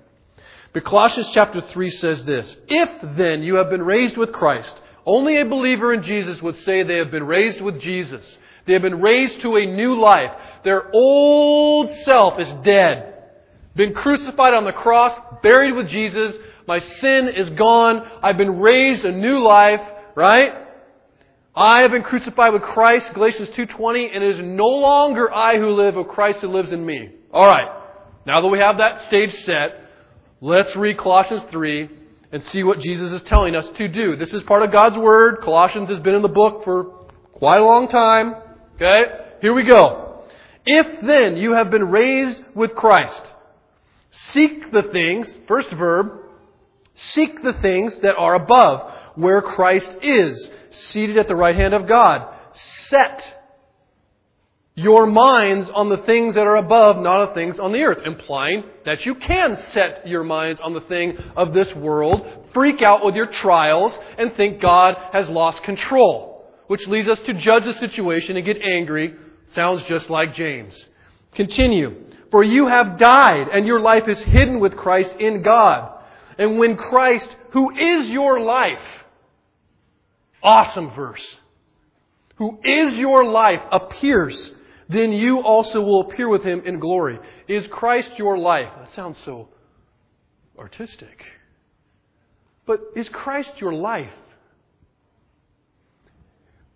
But 0.72 0.84
Colossians 0.84 1.30
chapter 1.34 1.60
3 1.60 1.90
says 1.90 2.24
this 2.24 2.54
If 2.68 3.16
then 3.16 3.42
you 3.42 3.56
have 3.56 3.70
been 3.70 3.82
raised 3.82 4.16
with 4.16 4.32
Christ, 4.32 4.72
only 5.04 5.40
a 5.40 5.44
believer 5.44 5.92
in 5.92 6.04
Jesus 6.04 6.40
would 6.40 6.54
say 6.58 6.84
they 6.84 6.98
have 6.98 7.10
been 7.10 7.26
raised 7.26 7.60
with 7.60 7.80
Jesus. 7.80 8.24
They 8.68 8.74
have 8.74 8.82
been 8.82 9.00
raised 9.00 9.42
to 9.42 9.56
a 9.56 9.66
new 9.66 10.00
life. 10.00 10.30
Their 10.62 10.92
old 10.94 11.90
self 12.04 12.38
is 12.38 12.46
dead. 12.64 13.14
Been 13.74 13.94
crucified 13.94 14.54
on 14.54 14.64
the 14.64 14.72
cross, 14.72 15.18
buried 15.42 15.74
with 15.74 15.88
Jesus. 15.88 16.36
My 16.68 16.78
sin 16.78 17.30
is 17.34 17.50
gone. 17.58 18.08
I've 18.22 18.38
been 18.38 18.60
raised 18.60 19.04
a 19.04 19.10
new 19.10 19.42
life, 19.42 19.80
right? 20.14 20.52
I 21.54 21.82
have 21.82 21.90
been 21.90 22.02
crucified 22.02 22.54
with 22.54 22.62
Christ, 22.62 23.10
Galatians 23.12 23.50
2.20, 23.50 24.14
and 24.14 24.24
it 24.24 24.38
is 24.38 24.40
no 24.42 24.68
longer 24.68 25.30
I 25.30 25.58
who 25.58 25.68
live, 25.70 25.96
but 25.96 26.08
Christ 26.08 26.38
who 26.40 26.48
lives 26.48 26.72
in 26.72 26.84
me. 26.84 27.10
Alright, 27.30 27.68
now 28.26 28.40
that 28.40 28.48
we 28.48 28.58
have 28.58 28.78
that 28.78 29.06
stage 29.08 29.30
set, 29.44 29.88
let's 30.40 30.74
read 30.74 30.96
Colossians 30.96 31.42
3 31.50 31.90
and 32.32 32.42
see 32.44 32.62
what 32.62 32.78
Jesus 32.78 33.12
is 33.12 33.28
telling 33.28 33.54
us 33.54 33.66
to 33.76 33.86
do. 33.86 34.16
This 34.16 34.32
is 34.32 34.42
part 34.44 34.62
of 34.62 34.72
God's 34.72 34.96
Word. 34.96 35.42
Colossians 35.42 35.90
has 35.90 36.00
been 36.00 36.14
in 36.14 36.22
the 36.22 36.28
book 36.28 36.64
for 36.64 36.84
quite 37.34 37.58
a 37.58 37.64
long 37.64 37.88
time. 37.88 38.34
Okay? 38.76 39.34
Here 39.42 39.52
we 39.52 39.66
go. 39.68 40.22
If 40.64 41.04
then 41.06 41.36
you 41.36 41.52
have 41.52 41.70
been 41.70 41.90
raised 41.90 42.40
with 42.54 42.74
Christ, 42.74 43.20
seek 44.10 44.72
the 44.72 44.84
things, 44.90 45.28
first 45.46 45.68
verb, 45.76 46.12
seek 46.94 47.42
the 47.42 47.52
things 47.60 47.98
that 48.00 48.16
are 48.16 48.36
above, 48.36 48.90
where 49.14 49.42
Christ 49.42 49.90
is 50.02 50.50
seated 50.70 51.16
at 51.18 51.28
the 51.28 51.36
right 51.36 51.56
hand 51.56 51.74
of 51.74 51.88
God. 51.88 52.28
Set 52.88 53.20
your 54.74 55.06
minds 55.06 55.68
on 55.74 55.90
the 55.90 55.98
things 55.98 56.34
that 56.34 56.46
are 56.46 56.56
above, 56.56 56.96
not 56.96 57.28
on 57.28 57.34
things 57.34 57.58
on 57.58 57.72
the 57.72 57.82
earth, 57.82 58.06
implying 58.06 58.64
that 58.86 59.04
you 59.04 59.14
can 59.14 59.58
set 59.72 60.06
your 60.06 60.24
minds 60.24 60.60
on 60.62 60.72
the 60.72 60.80
thing 60.80 61.16
of 61.36 61.52
this 61.52 61.68
world, 61.76 62.26
freak 62.54 62.80
out 62.80 63.04
with 63.04 63.14
your 63.14 63.28
trials, 63.42 63.92
and 64.16 64.34
think 64.34 64.62
God 64.62 64.94
has 65.12 65.28
lost 65.28 65.62
control, 65.62 66.46
which 66.68 66.86
leads 66.86 67.08
us 67.08 67.18
to 67.26 67.34
judge 67.34 67.64
the 67.64 67.74
situation 67.74 68.36
and 68.36 68.46
get 68.46 68.62
angry. 68.62 69.14
Sounds 69.54 69.82
just 69.88 70.08
like 70.08 70.34
James. 70.34 70.74
Continue. 71.34 72.06
For 72.30 72.42
you 72.42 72.66
have 72.66 72.98
died, 72.98 73.48
and 73.52 73.66
your 73.66 73.80
life 73.80 74.04
is 74.08 74.22
hidden 74.24 74.58
with 74.58 74.74
Christ 74.74 75.14
in 75.20 75.42
God. 75.42 76.00
And 76.38 76.58
when 76.58 76.76
Christ, 76.76 77.28
who 77.52 77.70
is 77.72 78.08
your 78.08 78.40
life, 78.40 78.78
Awesome 80.42 80.92
verse. 80.94 81.22
Who 82.36 82.58
is 82.64 82.94
your 82.94 83.24
life 83.24 83.60
appears, 83.70 84.50
then 84.88 85.12
you 85.12 85.40
also 85.40 85.80
will 85.80 86.10
appear 86.10 86.28
with 86.28 86.42
him 86.42 86.62
in 86.64 86.80
glory. 86.80 87.18
Is 87.48 87.64
Christ 87.70 88.08
your 88.18 88.36
life? 88.36 88.68
That 88.78 88.88
sounds 88.96 89.16
so 89.24 89.48
artistic. 90.58 91.22
But 92.66 92.80
is 92.96 93.08
Christ 93.12 93.50
your 93.58 93.72
life? 93.72 94.10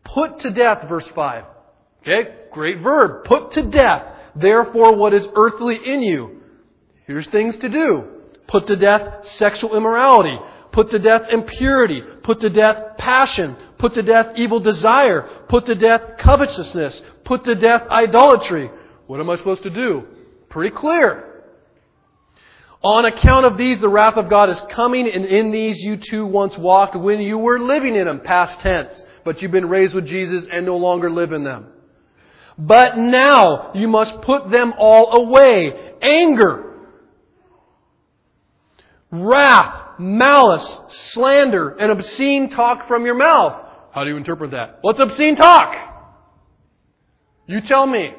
Put 0.04 0.40
to 0.40 0.50
death, 0.50 0.88
verse 0.88 1.08
5. 1.14 1.44
Okay, 2.02 2.30
great 2.52 2.80
verb. 2.80 3.24
Put 3.24 3.52
to 3.52 3.68
death, 3.68 4.02
therefore, 4.36 4.96
what 4.96 5.12
is 5.12 5.26
earthly 5.34 5.78
in 5.84 6.02
you. 6.02 6.40
Here's 7.06 7.28
things 7.30 7.56
to 7.60 7.68
do. 7.68 8.04
Put 8.48 8.68
to 8.68 8.76
death 8.76 9.26
sexual 9.38 9.76
immorality 9.76 10.38
Put 10.76 10.90
to 10.90 10.98
death 10.98 11.22
impurity. 11.32 12.02
Put 12.22 12.40
to 12.40 12.50
death 12.50 12.98
passion. 12.98 13.56
Put 13.78 13.94
to 13.94 14.02
death 14.02 14.36
evil 14.36 14.60
desire. 14.60 15.22
Put 15.48 15.64
to 15.66 15.74
death 15.74 16.02
covetousness. 16.22 17.00
Put 17.24 17.44
to 17.44 17.54
death 17.54 17.88
idolatry. 17.88 18.70
What 19.06 19.18
am 19.18 19.30
I 19.30 19.38
supposed 19.38 19.62
to 19.62 19.70
do? 19.70 20.02
Pretty 20.50 20.76
clear. 20.76 21.44
On 22.82 23.06
account 23.06 23.46
of 23.46 23.56
these, 23.56 23.80
the 23.80 23.88
wrath 23.88 24.18
of 24.18 24.28
God 24.28 24.50
is 24.50 24.60
coming, 24.74 25.10
and 25.10 25.24
in 25.24 25.50
these 25.50 25.78
you 25.80 25.96
too 26.10 26.26
once 26.26 26.52
walked 26.58 26.94
when 26.94 27.20
you 27.20 27.38
were 27.38 27.58
living 27.58 27.96
in 27.96 28.04
them, 28.04 28.20
past 28.22 28.60
tense. 28.60 29.02
But 29.24 29.40
you've 29.40 29.52
been 29.52 29.70
raised 29.70 29.94
with 29.94 30.06
Jesus 30.06 30.46
and 30.52 30.66
no 30.66 30.76
longer 30.76 31.10
live 31.10 31.32
in 31.32 31.42
them. 31.42 31.68
But 32.58 32.98
now 32.98 33.72
you 33.74 33.88
must 33.88 34.20
put 34.26 34.50
them 34.50 34.74
all 34.78 35.24
away. 35.24 35.94
Anger, 36.02 36.74
wrath, 39.10 39.85
malice, 39.98 40.78
slander, 41.12 41.70
and 41.70 41.90
obscene 41.90 42.50
talk 42.50 42.88
from 42.88 43.04
your 43.04 43.14
mouth. 43.14 43.62
How 43.92 44.04
do 44.04 44.10
you 44.10 44.16
interpret 44.16 44.50
that? 44.50 44.78
What's 44.82 45.00
obscene 45.00 45.36
talk? 45.36 45.74
You 47.46 47.60
tell 47.66 47.86
me. 47.86 48.12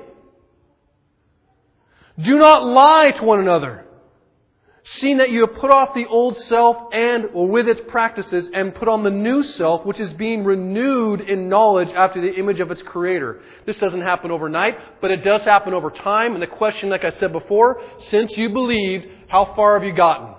Do 2.18 2.38
not 2.38 2.66
lie 2.66 3.12
to 3.20 3.24
one 3.24 3.40
another, 3.40 3.86
seeing 4.86 5.18
that 5.18 5.30
you 5.30 5.46
have 5.46 5.56
put 5.60 5.70
off 5.70 5.94
the 5.94 6.08
old 6.08 6.36
self 6.36 6.92
and 6.92 7.26
or 7.36 7.48
with 7.48 7.68
its 7.68 7.82
practices 7.90 8.50
and 8.56 8.74
put 8.74 8.88
on 8.88 9.04
the 9.04 9.12
new 9.12 9.44
self, 9.44 9.86
which 9.86 10.00
is 10.00 10.14
being 10.14 10.44
renewed 10.44 11.22
in 11.22 11.48
knowledge 11.48 11.90
after 11.90 12.20
the 12.20 12.34
image 12.34 12.60
of 12.60 12.72
its 12.72 12.82
creator. 12.82 13.42
This 13.68 13.78
doesn't 13.78 14.02
happen 14.02 14.32
overnight, 14.32 15.00
but 15.00 15.12
it 15.12 15.24
does 15.24 15.42
happen 15.42 15.76
over 15.76 15.92
time. 15.92 16.34
And 16.34 16.42
the 16.42 16.48
question, 16.48 16.90
like 16.90 17.04
I 17.04 17.12
said 17.20 17.32
before, 17.32 17.82
since 18.10 18.32
you 18.36 18.50
believed, 18.50 19.06
how 19.28 19.54
far 19.56 19.78
have 19.78 19.84
you 19.84 19.96
gotten? 19.96 20.34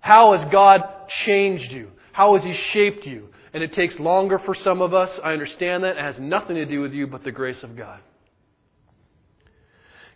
How 0.00 0.36
has 0.36 0.50
God 0.50 0.80
changed 1.26 1.72
you? 1.72 1.90
How 2.12 2.36
has 2.36 2.44
He 2.44 2.54
shaped 2.72 3.06
you? 3.06 3.28
And 3.52 3.62
it 3.62 3.72
takes 3.72 3.98
longer 3.98 4.38
for 4.44 4.54
some 4.54 4.82
of 4.82 4.94
us. 4.94 5.10
I 5.24 5.32
understand 5.32 5.84
that. 5.84 5.96
It 5.96 6.02
has 6.02 6.16
nothing 6.18 6.56
to 6.56 6.66
do 6.66 6.80
with 6.80 6.92
you 6.92 7.06
but 7.06 7.24
the 7.24 7.32
grace 7.32 7.62
of 7.62 7.76
God. 7.76 8.00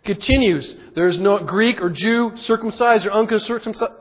Continues. 0.05 0.75
There 0.95 1.07
is 1.07 1.17
no 1.17 1.39
Greek 1.45 1.81
or 1.81 1.89
Jew, 1.89 2.31
circumcised 2.41 3.05
or 3.05 3.11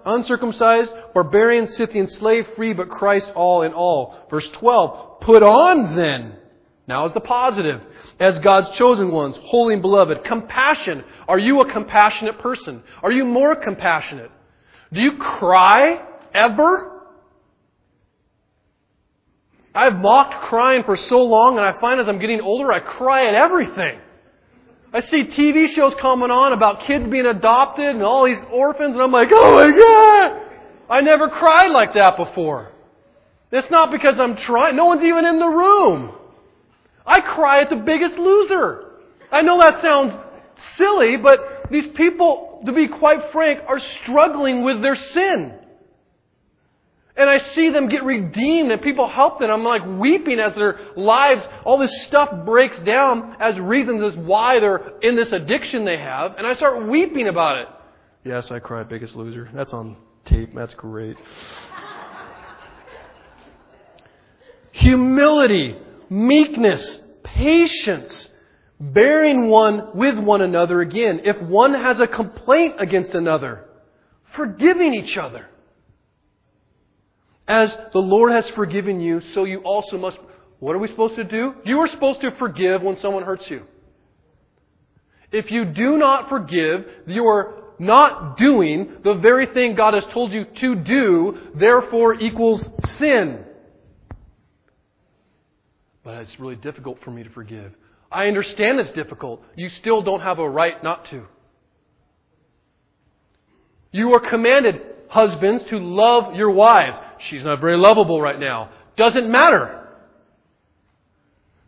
uncircumcised, 0.05 0.91
barbarian, 1.15 1.69
Scythian, 1.69 2.09
slave, 2.09 2.45
free, 2.57 2.73
but 2.73 2.89
Christ 2.89 3.31
all 3.37 3.63
in 3.63 3.73
all. 3.73 4.27
Verse 4.29 4.49
12. 4.59 5.21
Put 5.21 5.45
on 5.45 5.95
then. 5.95 6.37
Now 6.89 7.07
is 7.07 7.15
the 7.15 7.21
positive. 7.21 7.81
As 8.19 8.39
God's 8.41 8.77
chosen 8.77 9.13
ones, 9.13 9.37
holy 9.45 9.75
and 9.75 9.83
beloved. 9.83 10.25
Compassion. 10.25 11.05
Are 11.29 11.39
you 11.39 11.61
a 11.61 11.73
compassionate 11.73 12.41
person? 12.41 12.83
Are 13.03 13.13
you 13.13 13.25
more 13.25 13.55
compassionate? 13.55 14.31
Do 14.93 15.01
you 15.01 15.13
cry 15.19 16.07
ever? 16.35 17.01
I've 19.75 19.95
mocked 19.95 20.49
crying 20.49 20.83
for 20.85 20.97
so 20.97 21.17
long, 21.17 21.57
and 21.57 21.65
I 21.65 21.81
find 21.81 22.01
as 22.01 22.09
I'm 22.09 22.19
getting 22.19 22.41
older, 22.41 22.71
I 22.71 22.81
cry 22.81 23.27
at 23.29 23.45
everything. 23.45 24.01
I 24.93 25.01
see 25.01 25.25
TV 25.25 25.75
shows 25.75 25.95
coming 26.01 26.31
on 26.31 26.53
about 26.53 26.87
kids 26.87 27.07
being 27.11 27.25
adopted 27.25 27.87
and 27.87 28.03
all 28.03 28.27
these 28.27 28.45
orphans, 28.53 28.93
and 28.93 29.01
I'm 29.01 29.11
like, 29.11 29.29
oh 29.33 29.55
my 29.55 29.71
God! 29.71 30.95
I 30.95 31.01
never 31.01 31.29
cried 31.29 31.69
like 31.73 31.95
that 31.95 32.19
before. 32.19 32.73
It's 33.51 33.71
not 33.71 33.91
because 33.91 34.17
I'm 34.19 34.37
trying. 34.37 34.77
No 34.77 34.85
one's 34.85 35.03
even 35.03 35.25
in 35.25 35.39
the 35.39 35.47
room. 35.47 36.13
I 37.07 37.21
cry 37.21 37.63
at 37.63 37.71
the 37.71 37.77
biggest 37.77 38.19
loser. 38.19 38.91
I 39.31 39.41
know 39.41 39.59
that 39.59 39.83
sounds 39.83 40.13
silly, 40.77 41.17
but 41.17 41.67
these 41.71 41.87
people 41.97 42.53
to 42.65 42.73
be 42.73 42.89
quite 42.89 43.33
frank, 43.33 43.61
are 43.67 43.81
struggling 44.03 44.65
with 44.65 44.83
their 44.83 44.97
sin. 44.97 45.55
And 47.15 47.29
I 47.29 47.39
see 47.55 47.71
them 47.71 47.89
get 47.89 48.05
redeemed 48.05 48.71
and 48.71 48.81
people 48.81 49.09
help 49.09 49.39
them. 49.39 49.51
I'm 49.51 49.65
like 49.65 49.83
weeping 50.01 50.39
as 50.39 50.55
their 50.55 50.79
lives, 50.97 51.43
all 51.65 51.79
this 51.79 52.07
stuff 52.07 52.47
breaks 52.47 52.79
down 52.87 53.37
as 53.39 53.59
reasons 53.59 54.13
as 54.13 54.25
why 54.25 54.61
they're 54.61 54.99
in 55.03 55.15
this 55.15 55.31
addiction 55.31 55.85
they 55.85 55.99
have. 55.99 56.37
And 56.39 56.47
I 56.47 56.55
start 56.55 56.89
weeping 56.89 57.29
about 57.29 57.59
it. 57.59 57.69
Yes, 58.25 58.51
I 58.51 58.61
cry 58.61 58.83
biggest 58.85 59.15
loser. 59.15 59.51
That's 59.53 59.75
on 59.75 59.99
tape. 60.25 60.55
That's 60.55 60.73
great. 60.75 61.17
Humility, 64.71 65.77
meekness, 66.09 66.99
patience, 67.25 68.29
bearing 68.83 69.49
one 69.49 69.91
with 69.95 70.19
one 70.19 70.43
another 70.43 70.81
again. 70.81 71.21
If 71.25 71.41
one 71.49 71.73
has 71.73 72.01
a 72.01 72.07
complaint 72.09 72.75
against 72.79 73.15
another, 73.15 73.65
forgiving 74.35 74.95
each 74.95 75.17
other. 75.17 75.47
As 77.47 77.75
the 77.93 78.01
Lord 78.01 78.33
has 78.33 78.51
forgiven 78.57 79.01
you, 79.01 79.21
so 79.35 79.45
you 79.45 79.61
also 79.61 79.99
must. 79.99 80.19
What 80.59 80.75
are 80.75 80.79
we 80.79 80.89
supposed 80.89 81.17
to 81.17 81.25
do? 81.25 81.55
You 81.65 81.79
are 81.79 81.89
supposed 81.89 82.21
to 82.23 82.31
forgive 82.39 82.83
when 82.83 82.99
someone 82.99 83.25
hurts 83.25 83.45
you. 83.49 83.63
If 85.31 85.51
you 85.51 85.65
do 85.65 85.97
not 85.97 86.29
forgive, 86.29 86.85
you 87.07 87.25
are 87.27 87.55
not 87.79 88.37
doing 88.37 88.97
the 89.03 89.15
very 89.15 89.47
thing 89.47 89.75
God 89.75 89.95
has 89.95 90.05
told 90.13 90.33
you 90.33 90.45
to 90.61 90.75
do, 90.77 91.39
therefore 91.59 92.15
equals 92.15 92.65
sin. 92.99 93.45
But 96.05 96.15
it's 96.19 96.39
really 96.39 96.57
difficult 96.57 96.99
for 97.05 97.11
me 97.11 97.23
to 97.23 97.31
forgive. 97.31 97.73
I 98.13 98.27
understand 98.27 98.81
it's 98.81 98.93
difficult. 98.93 99.43
You 99.57 99.69
still 99.81 100.03
don't 100.03 100.21
have 100.21 100.39
a 100.39 100.49
right 100.49 100.83
not 100.83 101.07
to. 101.11 101.25
You 103.93 104.13
are 104.15 104.31
commanded, 104.31 104.81
husbands, 105.09 105.65
to 105.71 105.79
love 105.79 106.35
your 106.35 106.51
wives. 106.51 106.97
She's 107.29 107.45
not 107.45 107.61
very 107.61 107.77
lovable 107.77 108.21
right 108.21 108.39
now. 108.39 108.71
Doesn't 108.97 109.31
matter. 109.31 109.87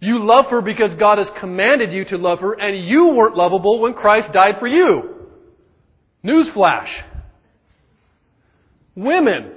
You 0.01 0.25
love 0.25 0.47
her 0.51 0.61
because 0.61 0.95
God 0.99 1.19
has 1.19 1.29
commanded 1.41 1.93
you 1.93 2.05
to 2.07 2.19
love 2.19 2.41
her, 2.41 2.53
and 2.53 2.87
you 2.87 3.09
weren't 3.09 3.37
lovable 3.37 3.81
when 3.81 3.95
Christ 3.95 4.33
died 4.33 4.57
for 4.59 4.67
you. 4.67 5.29
Newsflash. 6.25 6.89
Women, 8.95 9.53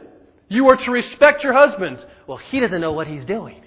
you 0.50 0.68
are 0.68 0.78
to 0.78 0.92
respect 0.92 1.44
your 1.44 1.54
husbands. 1.54 2.02
Well, 2.28 2.40
he 2.50 2.60
doesn't 2.60 2.82
know 2.82 2.94
what 2.94 3.08
he's 3.08 3.26
doing. 3.26 3.62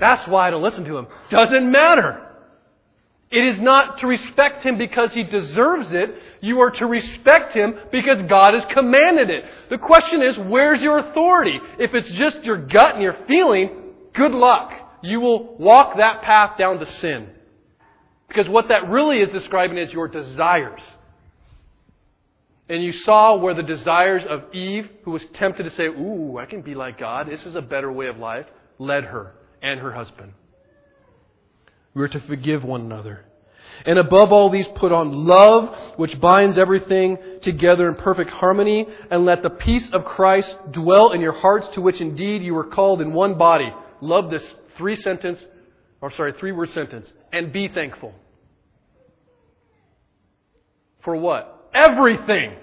That's 0.00 0.26
why 0.28 0.48
I 0.48 0.50
don't 0.50 0.62
listen 0.62 0.84
to 0.84 0.96
him. 0.96 1.06
Doesn't 1.30 1.70
matter. 1.70 2.26
It 3.30 3.44
is 3.44 3.60
not 3.60 4.00
to 4.00 4.08
respect 4.08 4.64
him 4.64 4.76
because 4.76 5.10
he 5.12 5.22
deserves 5.22 5.88
it. 5.90 6.10
You 6.40 6.60
are 6.60 6.70
to 6.72 6.86
respect 6.86 7.54
him 7.54 7.74
because 7.92 8.18
God 8.28 8.54
has 8.54 8.64
commanded 8.74 9.30
it. 9.30 9.44
The 9.68 9.78
question 9.78 10.22
is, 10.22 10.36
where's 10.48 10.80
your 10.80 10.98
authority? 10.98 11.60
If 11.78 11.94
it's 11.94 12.10
just 12.18 12.44
your 12.44 12.66
gut 12.66 12.94
and 12.94 13.02
your 13.02 13.16
feeling, 13.28 13.70
good 14.14 14.32
luck. 14.32 14.72
You 15.02 15.20
will 15.20 15.56
walk 15.58 15.96
that 15.98 16.22
path 16.22 16.58
down 16.58 16.80
to 16.80 16.90
sin. 17.00 17.28
Because 18.26 18.48
what 18.48 18.68
that 18.68 18.88
really 18.88 19.18
is 19.18 19.30
describing 19.30 19.78
is 19.78 19.92
your 19.92 20.08
desires. 20.08 20.80
And 22.68 22.82
you 22.82 22.92
saw 22.92 23.36
where 23.36 23.54
the 23.54 23.62
desires 23.62 24.22
of 24.28 24.52
Eve, 24.54 24.88
who 25.04 25.12
was 25.12 25.22
tempted 25.34 25.64
to 25.64 25.70
say, 25.70 25.84
Ooh, 25.84 26.38
I 26.38 26.46
can 26.46 26.62
be 26.62 26.74
like 26.74 26.98
God, 26.98 27.28
this 27.28 27.40
is 27.42 27.54
a 27.54 27.62
better 27.62 27.90
way 27.92 28.06
of 28.06 28.16
life, 28.16 28.46
led 28.78 29.04
her 29.04 29.34
and 29.62 29.80
her 29.80 29.92
husband. 29.92 30.32
We 31.94 32.02
are 32.02 32.08
to 32.08 32.20
forgive 32.26 32.62
one 32.64 32.82
another. 32.82 33.24
And 33.84 33.98
above 33.98 34.30
all 34.32 34.50
these, 34.50 34.66
put 34.76 34.92
on 34.92 35.26
love, 35.26 35.96
which 35.96 36.20
binds 36.20 36.58
everything 36.58 37.18
together 37.42 37.88
in 37.88 37.94
perfect 37.96 38.30
harmony, 38.30 38.86
and 39.10 39.24
let 39.24 39.42
the 39.42 39.50
peace 39.50 39.88
of 39.92 40.04
Christ 40.04 40.54
dwell 40.72 41.12
in 41.12 41.20
your 41.20 41.32
hearts, 41.32 41.68
to 41.74 41.80
which 41.80 42.00
indeed 42.00 42.42
you 42.42 42.54
were 42.54 42.68
called 42.68 43.00
in 43.00 43.12
one 43.12 43.38
body. 43.38 43.72
Love 44.00 44.30
this 44.30 44.42
three 44.76 44.96
sentence, 44.96 45.42
or 46.00 46.12
sorry, 46.12 46.32
three 46.38 46.52
word 46.52 46.68
sentence. 46.70 47.06
And 47.32 47.52
be 47.52 47.68
thankful. 47.68 48.14
For 51.04 51.16
what? 51.16 51.70
Everything. 51.74 52.56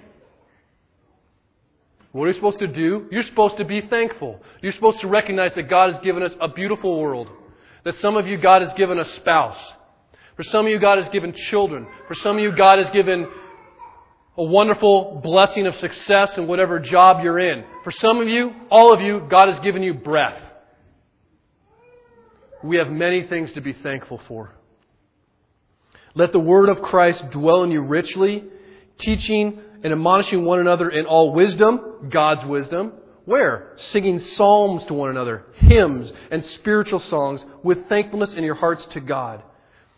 What 2.18 2.24
are 2.24 2.30
you 2.30 2.34
supposed 2.34 2.58
to 2.62 2.68
do? 2.68 3.06
You're 3.12 3.22
supposed 3.22 3.58
to 3.58 3.64
be 3.64 3.80
thankful. 3.80 4.40
You're 4.64 4.74
supposed 4.74 5.02
to 5.02 5.08
recognize 5.08 5.52
that 5.56 5.70
God 5.70 5.94
has 5.94 6.02
given 6.04 6.24
us 6.24 6.32
a 6.42 6.48
beautiful 6.48 7.00
world. 7.00 7.28
That 7.86 7.94
some 8.02 8.18
of 8.18 8.26
you, 8.26 8.42
God 8.42 8.64
has 8.64 8.72
given 8.76 8.98
a 8.98 9.06
spouse. 9.18 9.58
For 10.36 10.42
some 10.42 10.66
of 10.66 10.72
you, 10.72 10.80
God 10.80 10.98
has 10.98 11.12
given 11.14 11.32
children. 11.52 11.86
For 12.08 12.16
some 12.16 12.38
of 12.38 12.42
you, 12.42 12.58
God 12.58 12.80
has 12.80 12.92
given 12.92 13.28
a 14.36 14.44
wonderful 14.44 15.22
blessing 15.24 15.68
of 15.68 15.76
success 15.76 16.32
in 16.38 16.48
whatever 16.48 16.80
job 16.80 17.24
you're 17.24 17.38
in. 17.38 17.64
For 17.84 17.92
some 17.92 18.20
of 18.20 18.28
you, 18.28 18.50
all 18.72 18.92
of 18.92 19.00
you, 19.00 19.28
God 19.30 19.54
has 19.54 19.64
given 19.64 19.84
you 19.84 19.94
breath. 19.94 20.42
We 22.64 22.78
have 22.78 22.88
many 22.88 23.28
things 23.28 23.54
to 23.54 23.62
be 23.62 23.74
thankful 23.74 24.22
for. 24.28 24.56
Let 26.16 26.32
the 26.32 26.40
word 26.40 26.70
of 26.70 26.82
Christ 26.82 27.26
dwell 27.32 27.62
in 27.62 27.70
you 27.70 27.86
richly, 27.86 28.44
teaching 29.00 29.62
and 29.84 29.94
admonishing 29.94 30.46
one 30.46 30.60
another 30.60 30.90
in 30.90 31.06
all 31.06 31.34
wisdom, 31.34 32.10
God's 32.12 32.46
wisdom. 32.46 32.94
Where? 33.26 33.74
Singing 33.92 34.20
psalms 34.36 34.86
to 34.88 34.94
one 34.94 35.10
another, 35.10 35.44
hymns 35.56 36.12
and 36.32 36.44
spiritual 36.60 37.00
songs 37.00 37.44
with 37.64 37.90
thankfulness 37.90 38.34
in 38.38 38.44
your 38.44 38.56
hearts 38.56 38.88
to 38.94 39.02
God. 39.02 39.44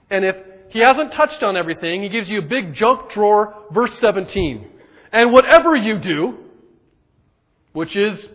And 0.10 0.26
if 0.26 0.36
he 0.70 0.80
hasn't 0.80 1.14
touched 1.14 1.44
on 1.44 1.56
everything, 1.56 2.02
he 2.02 2.10
gives 2.10 2.28
you 2.28 2.40
a 2.40 2.48
big 2.48 2.74
junk 2.74 3.12
drawer, 3.12 3.54
verse 3.72 3.92
17. 4.00 4.68
And 5.12 5.32
whatever 5.32 5.76
you 5.76 6.00
do, 6.00 6.38
which 7.74 7.96
is 7.96 8.28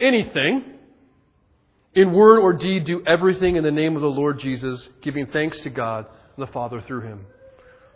anything, 0.00 0.64
in 1.94 2.12
word 2.12 2.40
or 2.40 2.52
deed, 2.52 2.84
do 2.84 3.02
everything 3.06 3.56
in 3.56 3.64
the 3.64 3.70
name 3.70 3.96
of 3.96 4.02
the 4.02 4.08
Lord 4.08 4.38
Jesus, 4.38 4.86
giving 5.02 5.26
thanks 5.26 5.58
to 5.62 5.70
God 5.70 6.06
and 6.36 6.46
the 6.46 6.52
Father 6.52 6.82
through 6.86 7.00
him. 7.00 7.24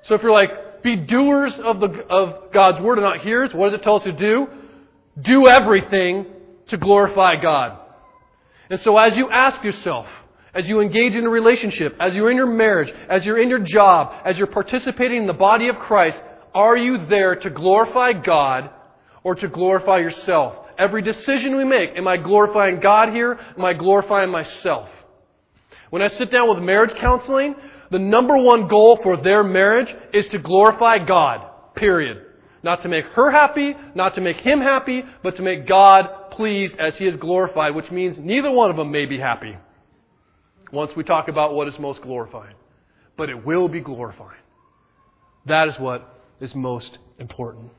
So 0.05 0.14
if 0.14 0.23
you're 0.23 0.33
like, 0.33 0.51
be 0.83 0.97
doers 0.97 1.53
of, 1.62 1.81
the, 1.81 2.05
of 2.09 2.53
God's 2.53 2.81
word 2.81 2.99
and 2.99 3.05
not 3.05 3.21
hearers, 3.21 3.51
what 3.55 3.71
does 3.71 3.81
it 3.81 3.83
tell 3.83 3.97
us 3.97 4.05
to 4.05 4.12
do? 4.12 4.47
Do 5.23 5.49
everything 5.49 6.27
to 6.69 6.77
glorify 6.77 7.40
God. 7.40 7.79
And 8.71 8.81
so 8.81 8.97
as 8.97 9.14
you 9.16 9.29
ask 9.31 9.62
yourself, 9.64 10.07
as 10.55 10.66
you 10.66 10.81
engage 10.81 11.14
in 11.14 11.25
a 11.25 11.29
relationship, 11.29 11.97
as 12.01 12.14
you're 12.14 12.31
in 12.31 12.37
your 12.37 12.47
marriage, 12.47 12.93
as 13.09 13.25
you're 13.25 13.40
in 13.40 13.49
your 13.49 13.64
job, 13.64 14.12
as 14.25 14.37
you're 14.37 14.47
participating 14.47 15.19
in 15.23 15.27
the 15.27 15.33
body 15.33 15.69
of 15.69 15.77
Christ, 15.77 16.19
are 16.55 16.77
you 16.77 17.07
there 17.09 17.37
to 17.37 17.51
glorify 17.51 18.12
God 18.12 18.71
or 19.23 19.35
to 19.37 19.49
glorify 19.49 19.99
yourself? 19.99 20.57
Every 20.79 21.03
decision 21.03 21.57
we 21.57 21.64
make, 21.64 21.90
am 21.97 22.09
I 22.09 22.16
glorifying 22.16 22.81
God 22.81 23.11
here? 23.11 23.38
Am 23.57 23.64
I 23.64 23.75
glorifying 23.75 24.31
myself? 24.31 24.88
When 25.90 26.03
I 26.03 26.09
sit 26.09 26.31
down 26.31 26.49
with 26.49 26.62
marriage 26.62 26.97
counseling, 27.01 27.55
the 27.90 27.98
number 27.98 28.37
one 28.37 28.68
goal 28.68 28.98
for 29.03 29.16
their 29.16 29.42
marriage 29.42 29.88
is 30.12 30.26
to 30.31 30.38
glorify 30.38 31.05
God. 31.05 31.46
Period. 31.74 32.24
Not 32.62 32.83
to 32.83 32.88
make 32.88 33.07
her 33.07 33.31
happy, 33.31 33.74
not 33.94 34.14
to 34.14 34.20
make 34.20 34.37
him 34.37 34.61
happy, 34.61 35.03
but 35.22 35.37
to 35.37 35.42
make 35.42 35.66
God 35.66 36.31
pleased 36.31 36.74
as 36.79 36.94
he 36.96 37.07
is 37.07 37.16
glorified, 37.16 37.74
which 37.74 37.90
means 37.90 38.16
neither 38.18 38.50
one 38.50 38.70
of 38.70 38.76
them 38.76 38.92
may 38.92 39.07
be 39.07 39.18
happy 39.18 39.57
once 40.72 40.92
we 40.96 41.03
talk 41.03 41.29
about 41.29 41.55
what 41.55 41.68
is 41.68 41.74
most 41.79 42.03
glorifying. 42.03 42.55
But 43.16 43.31
it 43.31 43.44
will 43.44 43.68
be 43.68 43.81
glorifying. 43.81 44.40
That 45.46 45.68
is 45.68 45.74
what 45.79 46.22
is 46.40 46.55
most 46.55 46.98
important. 47.18 47.70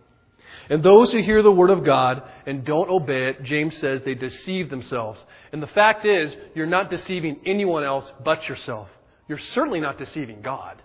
And 0.69 0.84
those 0.84 1.12
who 1.12 1.21
hear 1.21 1.41
the 1.41 1.52
word 1.52 1.69
of 1.69 1.86
God 1.86 2.24
and 2.45 2.65
don't 2.65 2.89
obey 2.89 3.30
it, 3.30 3.43
James 3.43 3.78
says 3.80 4.02
they 4.04 4.15
deceive 4.15 4.69
themselves. 4.69 5.19
And 5.52 5.62
the 5.62 5.67
fact 5.67 6.06
is, 6.06 6.34
you're 6.54 6.65
not 6.65 6.89
deceiving 6.89 7.39
anyone 7.45 7.84
else 7.84 8.06
but 8.24 8.43
yourself. 8.50 8.89
You're 9.32 9.39
certainly 9.56 9.80
not 9.80 9.98
deceiving 9.98 10.41
God. 10.41 10.82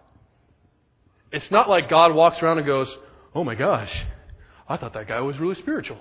It's 1.32 1.50
not 1.50 1.68
like 1.68 1.90
God 1.90 2.14
walks 2.14 2.40
around 2.40 2.58
and 2.58 2.66
goes, 2.66 2.86
Oh 3.34 3.42
my 3.42 3.56
gosh, 3.56 3.90
I 4.68 4.76
thought 4.76 4.92
that 4.92 5.08
guy 5.08 5.20
was 5.20 5.36
really 5.36 5.56
spiritual. 5.56 5.98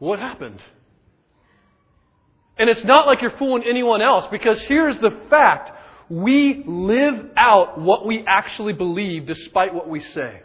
What 0.00 0.18
happened? 0.18 0.60
And 2.58 2.68
it's 2.68 2.84
not 2.84 3.06
like 3.06 3.22
you're 3.22 3.38
fooling 3.38 3.62
anyone 3.66 4.02
else 4.02 4.26
because 4.30 4.60
here's 4.68 4.98
the 4.98 5.18
fact. 5.30 5.70
We 6.10 6.62
live 6.66 7.30
out 7.38 7.80
what 7.80 8.04
we 8.04 8.22
actually 8.26 8.74
believe 8.74 9.26
despite 9.26 9.72
what 9.72 9.88
we 9.88 10.02
say. 10.02 10.42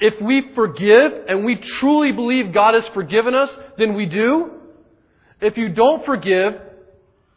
If 0.00 0.20
we 0.20 0.50
forgive 0.56 1.12
and 1.28 1.44
we 1.44 1.62
truly 1.78 2.10
believe 2.10 2.52
God 2.52 2.74
has 2.74 2.92
forgiven 2.92 3.36
us, 3.36 3.50
then 3.78 3.94
we 3.94 4.06
do. 4.06 4.50
If 5.40 5.56
you 5.56 5.68
don't 5.68 6.04
forgive, 6.04 6.54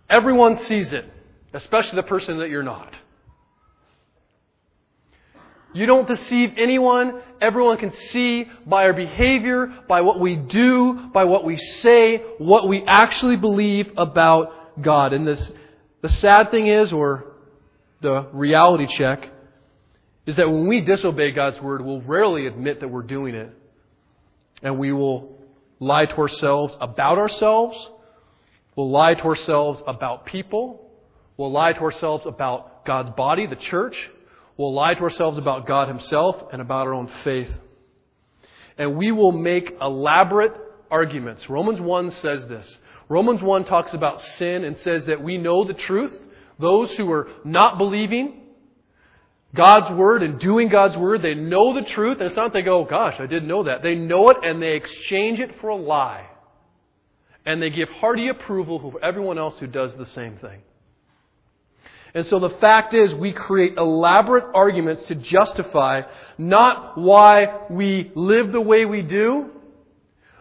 everyone 0.09 0.57
sees 0.57 0.91
it, 0.91 1.11
especially 1.55 1.95
the 1.95 2.03
person 2.03 2.39
that 2.39 2.49
you're 2.49 2.63
not. 2.63 2.93
You 5.73 5.85
don't 5.85 6.07
deceive 6.07 6.51
anyone. 6.57 7.21
Everyone 7.41 7.77
can 7.77 7.93
see 8.11 8.45
by 8.65 8.85
our 8.85 8.93
behavior, 8.93 9.73
by 9.89 10.01
what 10.01 10.19
we 10.19 10.35
do, 10.35 11.09
by 11.13 11.25
what 11.25 11.43
we 11.43 11.57
say, 11.81 12.17
what 12.37 12.67
we 12.67 12.83
actually 12.87 13.35
believe 13.35 13.91
about 13.97 14.81
God. 14.81 15.11
And 15.11 15.27
this, 15.27 15.51
the 16.01 16.09
sad 16.09 16.49
thing 16.51 16.67
is, 16.67 16.93
or 16.93 17.25
the 18.01 18.27
reality 18.31 18.87
check, 18.97 19.27
is 20.25 20.37
that 20.37 20.49
when 20.49 20.67
we 20.67 20.79
disobey 20.79 21.31
God's 21.31 21.61
word, 21.61 21.83
we'll 21.83 22.01
rarely 22.01 22.47
admit 22.47 22.79
that 22.79 22.87
we're 22.87 23.03
doing 23.03 23.35
it. 23.35 23.49
And 24.63 24.79
we 24.79 24.93
will 24.93 25.37
lie 25.79 26.05
to 26.05 26.15
ourselves 26.15 26.73
about 26.79 27.17
ourselves. 27.17 27.75
We'll 28.77 28.91
lie 28.91 29.13
to 29.13 29.23
ourselves 29.23 29.81
about 29.85 30.25
people. 30.25 30.84
We'll 31.37 31.51
lie 31.51 31.73
to 31.73 31.81
ourselves 31.81 32.23
about 32.25 32.85
God's 32.85 33.11
body, 33.15 33.47
the 33.47 33.55
church. 33.55 33.95
We'll 34.57 34.73
lie 34.73 34.93
to 34.93 35.01
ourselves 35.01 35.37
about 35.37 35.67
God 35.67 35.87
Himself 35.87 36.35
and 36.53 36.61
about 36.61 36.87
our 36.87 36.93
own 36.93 37.11
faith. 37.23 37.49
And 38.77 38.97
we 38.97 39.11
will 39.11 39.31
make 39.31 39.73
elaborate 39.81 40.53
arguments. 40.89 41.45
Romans 41.49 41.79
1 41.81 42.11
says 42.21 42.47
this. 42.47 42.77
Romans 43.09 43.41
1 43.41 43.65
talks 43.65 43.93
about 43.93 44.19
sin 44.37 44.63
and 44.63 44.77
says 44.77 45.03
that 45.07 45.21
we 45.21 45.37
know 45.37 45.65
the 45.65 45.73
truth. 45.73 46.13
Those 46.59 46.93
who 46.97 47.11
are 47.11 47.27
not 47.43 47.77
believing 47.77 48.41
God's 49.55 49.97
Word 49.97 50.23
and 50.23 50.39
doing 50.39 50.69
God's 50.69 50.97
Word, 50.97 51.21
they 51.21 51.35
know 51.35 51.73
the 51.73 51.87
truth. 51.93 52.17
And 52.19 52.27
it's 52.27 52.35
not 52.35 52.53
they 52.53 52.61
go, 52.61 52.81
oh, 52.81 52.85
gosh, 52.85 53.15
I 53.19 53.25
didn't 53.25 53.47
know 53.47 53.65
that. 53.65 53.83
They 53.83 53.95
know 53.95 54.29
it 54.29 54.37
and 54.41 54.61
they 54.61 54.75
exchange 54.75 55.39
it 55.39 55.55
for 55.61 55.69
a 55.69 55.75
lie. 55.75 56.27
And 57.45 57.61
they 57.61 57.69
give 57.69 57.89
hearty 57.89 58.29
approval 58.29 58.79
for 58.79 59.03
everyone 59.03 59.37
else 59.37 59.55
who 59.59 59.67
does 59.67 59.91
the 59.97 60.07
same 60.07 60.37
thing. 60.37 60.61
And 62.15 62.25
so 62.27 62.39
the 62.39 62.55
fact 62.61 62.93
is, 62.93 63.13
we 63.13 63.33
create 63.33 63.73
elaborate 63.77 64.45
arguments 64.55 65.05
to 65.09 65.15
justify 65.15 66.03
not 66.37 66.97
why 66.97 67.65
we 67.69 68.09
live 68.15 68.53
the 68.53 68.61
way 68.61 68.85
we 68.85 69.01
do, 69.01 69.49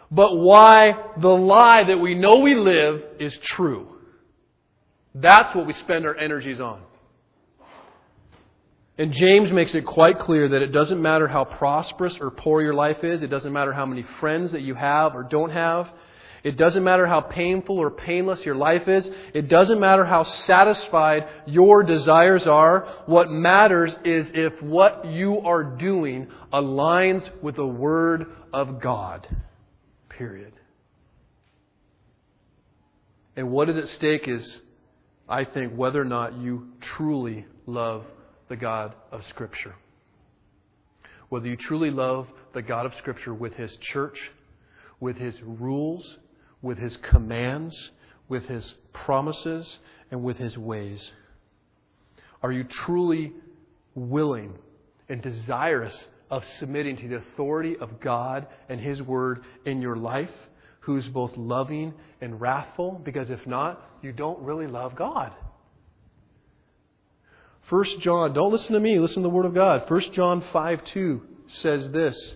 but 0.08 0.36
why 0.36 0.92
the 1.20 1.28
lie 1.28 1.82
that 1.88 1.98
we 1.98 2.14
know 2.14 2.38
we 2.38 2.54
live 2.54 3.02
is 3.18 3.36
true. 3.56 3.88
That's 5.16 5.54
what 5.56 5.66
we 5.66 5.74
spend 5.82 6.06
our 6.06 6.16
energies 6.16 6.60
on. 6.60 6.80
And 8.96 9.12
James 9.12 9.50
makes 9.50 9.74
it 9.74 9.84
quite 9.84 10.20
clear 10.20 10.48
that 10.50 10.62
it 10.62 10.68
doesn't 10.68 11.02
matter 11.02 11.26
how 11.26 11.44
prosperous 11.44 12.16
or 12.20 12.30
poor 12.30 12.62
your 12.62 12.74
life 12.74 13.02
is. 13.02 13.24
It 13.24 13.30
doesn't 13.30 13.52
matter 13.52 13.72
how 13.72 13.84
many 13.84 14.04
friends 14.20 14.52
that 14.52 14.62
you 14.62 14.76
have 14.76 15.16
or 15.16 15.24
don't 15.24 15.50
have. 15.50 15.88
It 16.44 16.58
doesn't 16.58 16.84
matter 16.84 17.06
how 17.06 17.22
painful 17.22 17.78
or 17.78 17.90
painless 17.90 18.40
your 18.44 18.54
life 18.54 18.86
is. 18.86 19.08
It 19.32 19.48
doesn't 19.48 19.80
matter 19.80 20.04
how 20.04 20.24
satisfied 20.44 21.26
your 21.46 21.82
desires 21.82 22.46
are. 22.46 23.02
What 23.06 23.30
matters 23.30 23.92
is 24.04 24.26
if 24.34 24.62
what 24.62 25.06
you 25.06 25.38
are 25.38 25.64
doing 25.64 26.28
aligns 26.52 27.26
with 27.42 27.56
the 27.56 27.66
Word 27.66 28.26
of 28.52 28.82
God. 28.82 29.26
Period. 30.10 30.52
And 33.36 33.50
what 33.50 33.70
is 33.70 33.78
at 33.78 33.88
stake 33.96 34.28
is, 34.28 34.58
I 35.26 35.46
think, 35.46 35.72
whether 35.72 36.02
or 36.02 36.04
not 36.04 36.34
you 36.34 36.68
truly 36.96 37.46
love 37.66 38.04
the 38.50 38.56
God 38.56 38.94
of 39.10 39.22
Scripture. 39.30 39.74
Whether 41.30 41.48
you 41.48 41.56
truly 41.56 41.90
love 41.90 42.26
the 42.52 42.60
God 42.60 42.84
of 42.84 42.92
Scripture 42.98 43.32
with 43.32 43.54
His 43.54 43.74
church, 43.92 44.18
with 45.00 45.16
His 45.16 45.34
rules, 45.42 46.18
with 46.64 46.78
His 46.78 46.96
commands, 47.10 47.90
with 48.28 48.46
His 48.46 48.74
promises, 48.92 49.78
and 50.10 50.24
with 50.24 50.38
His 50.38 50.56
ways. 50.56 51.10
Are 52.42 52.50
you 52.50 52.64
truly 52.84 53.32
willing 53.94 54.54
and 55.08 55.22
desirous 55.22 55.94
of 56.30 56.42
submitting 56.58 56.96
to 56.96 57.08
the 57.08 57.16
authority 57.16 57.76
of 57.76 58.00
God 58.00 58.46
and 58.68 58.80
His 58.80 59.00
Word 59.02 59.42
in 59.64 59.80
your 59.80 59.96
life, 59.96 60.30
who's 60.80 61.06
both 61.08 61.36
loving 61.36 61.94
and 62.20 62.40
wrathful? 62.40 63.00
Because 63.04 63.30
if 63.30 63.46
not, 63.46 63.82
you 64.02 64.12
don't 64.12 64.40
really 64.40 64.66
love 64.66 64.96
God. 64.96 65.32
1 67.70 67.84
John, 68.00 68.34
don't 68.34 68.52
listen 68.52 68.72
to 68.72 68.80
me, 68.80 68.98
listen 68.98 69.22
to 69.22 69.28
the 69.28 69.34
Word 69.34 69.46
of 69.46 69.54
God. 69.54 69.88
1 69.88 70.02
John 70.14 70.44
5 70.52 70.80
2 70.92 71.22
says 71.62 71.88
this 71.92 72.34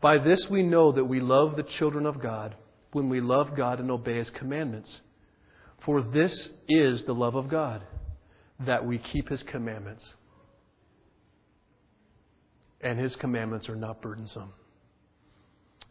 By 0.00 0.18
this 0.18 0.46
we 0.50 0.62
know 0.62 0.92
that 0.92 1.04
we 1.04 1.20
love 1.20 1.56
the 1.56 1.66
children 1.78 2.06
of 2.06 2.22
God, 2.22 2.54
when 2.92 3.08
we 3.08 3.20
love 3.20 3.56
God 3.56 3.80
and 3.80 3.90
obey 3.90 4.16
His 4.16 4.30
commandments. 4.30 5.00
For 5.84 6.02
this 6.02 6.50
is 6.68 7.04
the 7.06 7.14
love 7.14 7.34
of 7.34 7.48
God, 7.48 7.82
that 8.66 8.84
we 8.84 8.98
keep 8.98 9.28
His 9.28 9.42
commandments. 9.44 10.04
And 12.80 12.98
His 12.98 13.14
commandments 13.16 13.68
are 13.68 13.76
not 13.76 14.02
burdensome. 14.02 14.52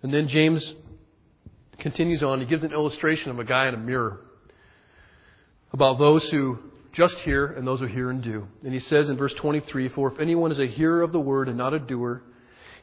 And 0.01 0.13
then 0.13 0.27
James 0.27 0.73
continues 1.79 2.23
on. 2.23 2.39
He 2.39 2.45
gives 2.45 2.63
an 2.63 2.71
illustration 2.71 3.31
of 3.31 3.39
a 3.39 3.43
guy 3.43 3.67
in 3.67 3.73
a 3.73 3.77
mirror 3.77 4.21
about 5.71 5.99
those 5.99 6.27
who 6.31 6.57
just 6.93 7.15
hear 7.23 7.47
and 7.47 7.65
those 7.65 7.79
who 7.79 7.85
hear 7.85 8.09
and 8.09 8.23
do. 8.23 8.47
And 8.63 8.73
he 8.73 8.79
says 8.79 9.09
in 9.09 9.17
verse 9.17 9.33
23 9.39 9.89
For 9.89 10.11
if 10.11 10.19
anyone 10.19 10.51
is 10.51 10.59
a 10.59 10.67
hearer 10.67 11.01
of 11.01 11.11
the 11.11 11.19
word 11.19 11.47
and 11.47 11.57
not 11.57 11.73
a 11.73 11.79
doer, 11.79 12.23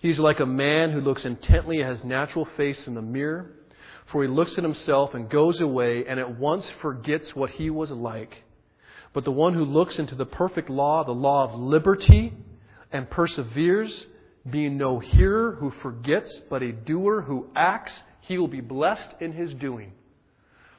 he's 0.01 0.19
like 0.19 0.41
a 0.41 0.47
man 0.47 0.93
who 0.93 1.01
looks 1.01 1.25
intently 1.25 1.83
at 1.83 1.91
his 1.91 2.05
natural 2.05 2.47
face 2.57 2.81
in 2.87 2.95
the 2.95 3.03
mirror. 3.03 3.51
For 4.13 4.23
he 4.23 4.29
looks 4.29 4.55
at 4.57 4.65
himself 4.65 5.15
and 5.15 5.29
goes 5.29 5.61
away 5.61 6.05
and 6.07 6.21
at 6.21 6.39
once 6.39 6.71
forgets 6.81 7.33
what 7.35 7.51
he 7.51 7.71
was 7.71 7.91
like. 7.91 8.45
But 9.13 9.25
the 9.25 9.33
one 9.33 9.55
who 9.55 9.65
looks 9.65 9.99
into 9.99 10.15
the 10.15 10.27
perfect 10.27 10.71
law, 10.71 11.05
the 11.05 11.13
law 11.13 11.49
of 11.49 11.59
liberty, 11.59 12.33
and 12.93 13.11
perseveres, 13.11 14.07
being 14.49 14.79
no 14.79 14.99
hearer 14.99 15.53
who 15.53 15.73
forgets, 15.83 16.43
but 16.49 16.63
a 16.63 16.73
doer 16.73 17.23
who 17.23 17.49
acts, 17.57 17.93
he 18.21 18.39
will 18.39 18.49
be 18.49 18.61
blessed 18.61 19.15
in 19.21 19.33
his 19.33 19.53
doing. 19.55 19.93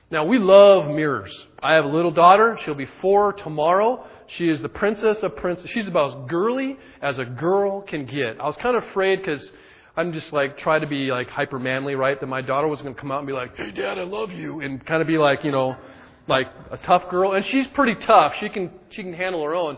Now, 0.09 0.25
we 0.25 0.38
love 0.39 0.89
mirrors. 0.89 1.36
I 1.61 1.73
have 1.73 1.84
a 1.84 1.89
little 1.89 2.11
daughter. 2.11 2.57
She'll 2.63 2.75
be 2.75 2.88
four 3.01 3.34
tomorrow. 3.34 4.05
She 4.38 4.47
is 4.47 4.61
the 4.61 4.69
princess 4.69 5.17
of 5.21 5.36
princes. 5.36 5.69
She's 5.73 5.88
about 5.88 6.23
as 6.23 6.30
girly 6.30 6.78
as 7.01 7.17
a 7.19 7.25
girl 7.25 7.82
can 7.82 8.05
get. 8.05 8.39
I 8.39 8.45
was 8.45 8.55
kind 8.61 8.78
of 8.78 8.84
afraid 8.84 9.19
because 9.19 9.45
I'm 9.98 10.14
just 10.14 10.32
like, 10.32 10.58
try 10.60 10.80
to 10.80 10.88
be 10.88 11.12
like 11.12 11.28
hyper 11.28 11.60
manly, 11.60 11.95
right? 11.95 12.20
That 12.20 12.28
my 12.28 12.41
daughter 12.41 12.68
was 12.68 12.80
going 12.82 12.93
to 12.93 13.00
come 13.00 13.12
out 13.12 13.18
and 13.18 13.28
be 13.28 13.34
like, 13.34 13.56
hey, 13.58 13.72
dad, 13.72 13.98
I 13.98 14.04
love 14.04 14.32
you. 14.32 14.62
And 14.62 14.86
kind 14.86 15.02
of 15.02 15.08
be 15.08 15.18
like, 15.18 15.43
you 15.43 15.52
know, 15.52 15.76
like 16.28 16.48
a 16.72 16.78
tough 16.78 17.10
girl. 17.10 17.34
And 17.34 17.43
she's 17.52 17.66
pretty 17.74 17.95
tough. 18.06 18.34
She 18.39 18.48
can, 18.48 18.70
she 18.91 19.02
can 19.02 19.14
handle 19.14 19.43
her 19.43 19.56
own. 19.56 19.78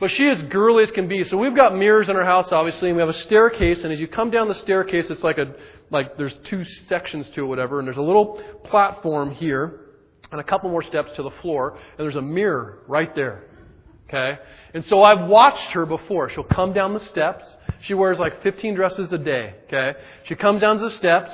But 0.00 0.10
she 0.16 0.22
is 0.22 0.40
girly 0.50 0.84
as 0.84 0.90
can 0.92 1.08
be. 1.08 1.24
So 1.24 1.36
we've 1.36 1.54
got 1.54 1.74
mirrors 1.74 2.08
in 2.08 2.16
our 2.16 2.24
house, 2.24 2.46
obviously, 2.50 2.88
and 2.88 2.96
we 2.96 3.02
have 3.02 3.08
a 3.10 3.20
staircase. 3.24 3.80
And 3.84 3.92
as 3.92 3.98
you 3.98 4.08
come 4.08 4.30
down 4.30 4.48
the 4.48 4.54
staircase, 4.54 5.06
it's 5.10 5.22
like 5.22 5.38
a 5.38 5.54
like 5.90 6.16
there's 6.16 6.36
two 6.48 6.64
sections 6.88 7.28
to 7.34 7.44
it, 7.44 7.46
whatever, 7.46 7.78
and 7.78 7.86
there's 7.86 7.96
a 7.96 8.02
little 8.02 8.42
platform 8.64 9.32
here 9.32 9.80
and 10.30 10.40
a 10.40 10.44
couple 10.44 10.70
more 10.70 10.82
steps 10.82 11.10
to 11.16 11.22
the 11.22 11.30
floor, 11.42 11.72
and 11.72 12.04
there's 12.04 12.16
a 12.16 12.22
mirror 12.22 12.80
right 12.86 13.14
there. 13.14 13.44
Okay? 14.08 14.38
And 14.74 14.84
so 14.86 15.02
I've 15.02 15.28
watched 15.28 15.72
her 15.72 15.86
before. 15.86 16.30
She'll 16.30 16.44
come 16.44 16.72
down 16.72 16.94
the 16.94 17.00
steps. 17.00 17.44
She 17.82 17.94
wears 17.94 18.18
like 18.18 18.42
15 18.42 18.74
dresses 18.74 19.12
a 19.12 19.18
day. 19.18 19.54
Okay? 19.66 19.98
She 20.24 20.34
comes 20.34 20.60
down 20.60 20.80
the 20.80 20.90
steps, 20.90 21.30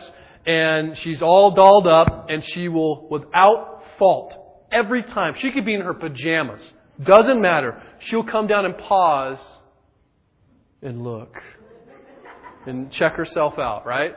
and 0.46 0.96
she's 0.98 1.22
all 1.22 1.54
dolled 1.54 1.86
up, 1.86 2.26
and 2.28 2.42
she 2.54 2.68
will, 2.68 3.08
without 3.08 3.82
fault, 3.98 4.34
every 4.70 5.02
time, 5.02 5.34
she 5.40 5.52
could 5.52 5.64
be 5.64 5.74
in 5.74 5.80
her 5.80 5.94
pajamas. 5.94 6.72
Doesn't 7.02 7.40
matter. 7.40 7.82
She'll 8.08 8.24
come 8.24 8.46
down 8.46 8.64
and 8.64 8.76
pause 8.76 9.38
and 10.82 11.02
look 11.02 11.34
and 12.66 12.90
check 12.92 13.14
herself 13.14 13.58
out, 13.58 13.86
right? 13.86 14.14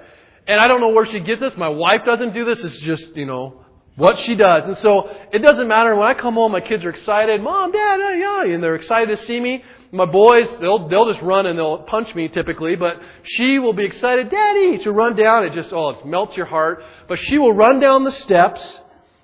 And 0.47 0.59
I 0.59 0.67
don't 0.67 0.79
know 0.79 0.89
where 0.89 1.05
she 1.05 1.19
gets 1.19 1.41
this. 1.41 1.53
My 1.57 1.69
wife 1.69 2.01
doesn't 2.05 2.33
do 2.33 2.45
this. 2.45 2.59
It's 2.63 2.79
just, 2.81 3.15
you 3.15 3.25
know, 3.25 3.65
what 3.95 4.17
she 4.25 4.35
does. 4.35 4.63
And 4.65 4.77
so 4.77 5.09
it 5.33 5.39
doesn't 5.39 5.67
matter. 5.67 5.95
When 5.95 6.07
I 6.07 6.13
come 6.13 6.35
home, 6.35 6.51
my 6.51 6.61
kids 6.61 6.85
are 6.85 6.89
excited. 6.89 7.41
Mom, 7.41 7.71
Dad, 7.71 7.99
uh, 7.99 8.09
yeah, 8.11 8.53
and 8.53 8.63
they're 8.63 8.75
excited 8.75 9.17
to 9.17 9.25
see 9.25 9.39
me. 9.39 9.63
My 9.91 10.05
boys, 10.05 10.47
they'll, 10.59 10.89
they'll 10.89 11.11
just 11.11 11.23
run 11.23 11.45
and 11.45 11.57
they'll 11.57 11.79
punch 11.79 12.13
me 12.13 12.27
typically, 12.27 12.75
but 12.75 12.97
she 13.23 13.57
will 13.57 13.73
be 13.73 13.85
excited. 13.85 14.29
Daddy! 14.29 14.79
She'll 14.83 14.93
run 14.93 15.15
down. 15.15 15.45
It 15.45 15.53
just, 15.53 15.69
oh, 15.71 15.89
it 15.89 16.05
melts 16.05 16.35
your 16.35 16.45
heart. 16.45 16.83
But 17.07 17.19
she 17.23 17.37
will 17.37 17.53
run 17.53 17.79
down 17.79 18.03
the 18.03 18.11
steps, 18.11 18.79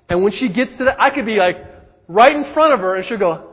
and 0.08 0.24
when 0.24 0.32
she 0.32 0.50
gets 0.50 0.78
to 0.78 0.86
that, 0.86 1.02
I 1.02 1.10
could 1.10 1.26
be 1.26 1.36
like 1.36 1.58
right 2.08 2.34
in 2.34 2.54
front 2.54 2.74
of 2.74 2.80
her, 2.80 2.96
and 2.96 3.06
she'll 3.08 3.18
go, 3.18 3.50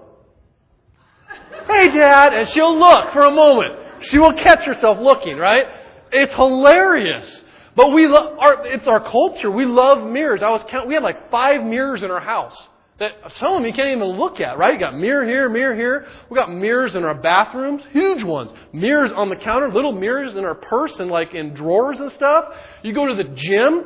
Hey, 1.66 1.86
Dad! 1.86 2.32
And 2.32 2.48
she'll 2.54 2.78
look 2.78 3.12
for 3.12 3.22
a 3.22 3.30
moment. 3.30 3.74
She 4.04 4.18
will 4.18 4.34
catch 4.34 4.64
herself 4.64 4.98
looking, 5.00 5.36
right? 5.36 5.64
It's 6.12 6.32
hilarious. 6.34 7.42
But 7.76 7.92
we 7.92 8.06
love, 8.06 8.38
our, 8.38 8.66
it's 8.66 8.86
our 8.86 9.00
culture. 9.00 9.50
We 9.50 9.66
love 9.66 10.08
mirrors. 10.08 10.40
I 10.42 10.50
was 10.50 10.66
count, 10.70 10.88
we 10.88 10.94
had 10.94 11.02
like 11.02 11.30
five 11.30 11.62
mirrors 11.62 12.02
in 12.02 12.10
our 12.10 12.20
house 12.20 12.68
that 13.00 13.12
some 13.40 13.48
of 13.48 13.54
them 13.56 13.64
you 13.64 13.72
can't 13.72 13.88
even 13.88 14.18
look 14.18 14.40
at, 14.40 14.58
right? 14.58 14.74
You 14.74 14.78
got 14.78 14.94
mirror 14.94 15.24
here, 15.24 15.48
mirror 15.48 15.74
here. 15.74 16.06
We 16.30 16.36
got 16.36 16.52
mirrors 16.52 16.94
in 16.94 17.02
our 17.02 17.14
bathrooms, 17.14 17.82
huge 17.92 18.22
ones. 18.22 18.50
Mirrors 18.74 19.10
on 19.16 19.30
the 19.30 19.36
counter, 19.36 19.72
little 19.72 19.92
mirrors 19.92 20.36
in 20.36 20.44
our 20.44 20.54
purse 20.54 20.92
and 20.98 21.10
like 21.10 21.34
in 21.34 21.54
drawers 21.54 21.98
and 21.98 22.12
stuff. 22.12 22.44
You 22.82 22.94
go 22.94 23.06
to 23.06 23.14
the 23.14 23.24
gym, 23.24 23.84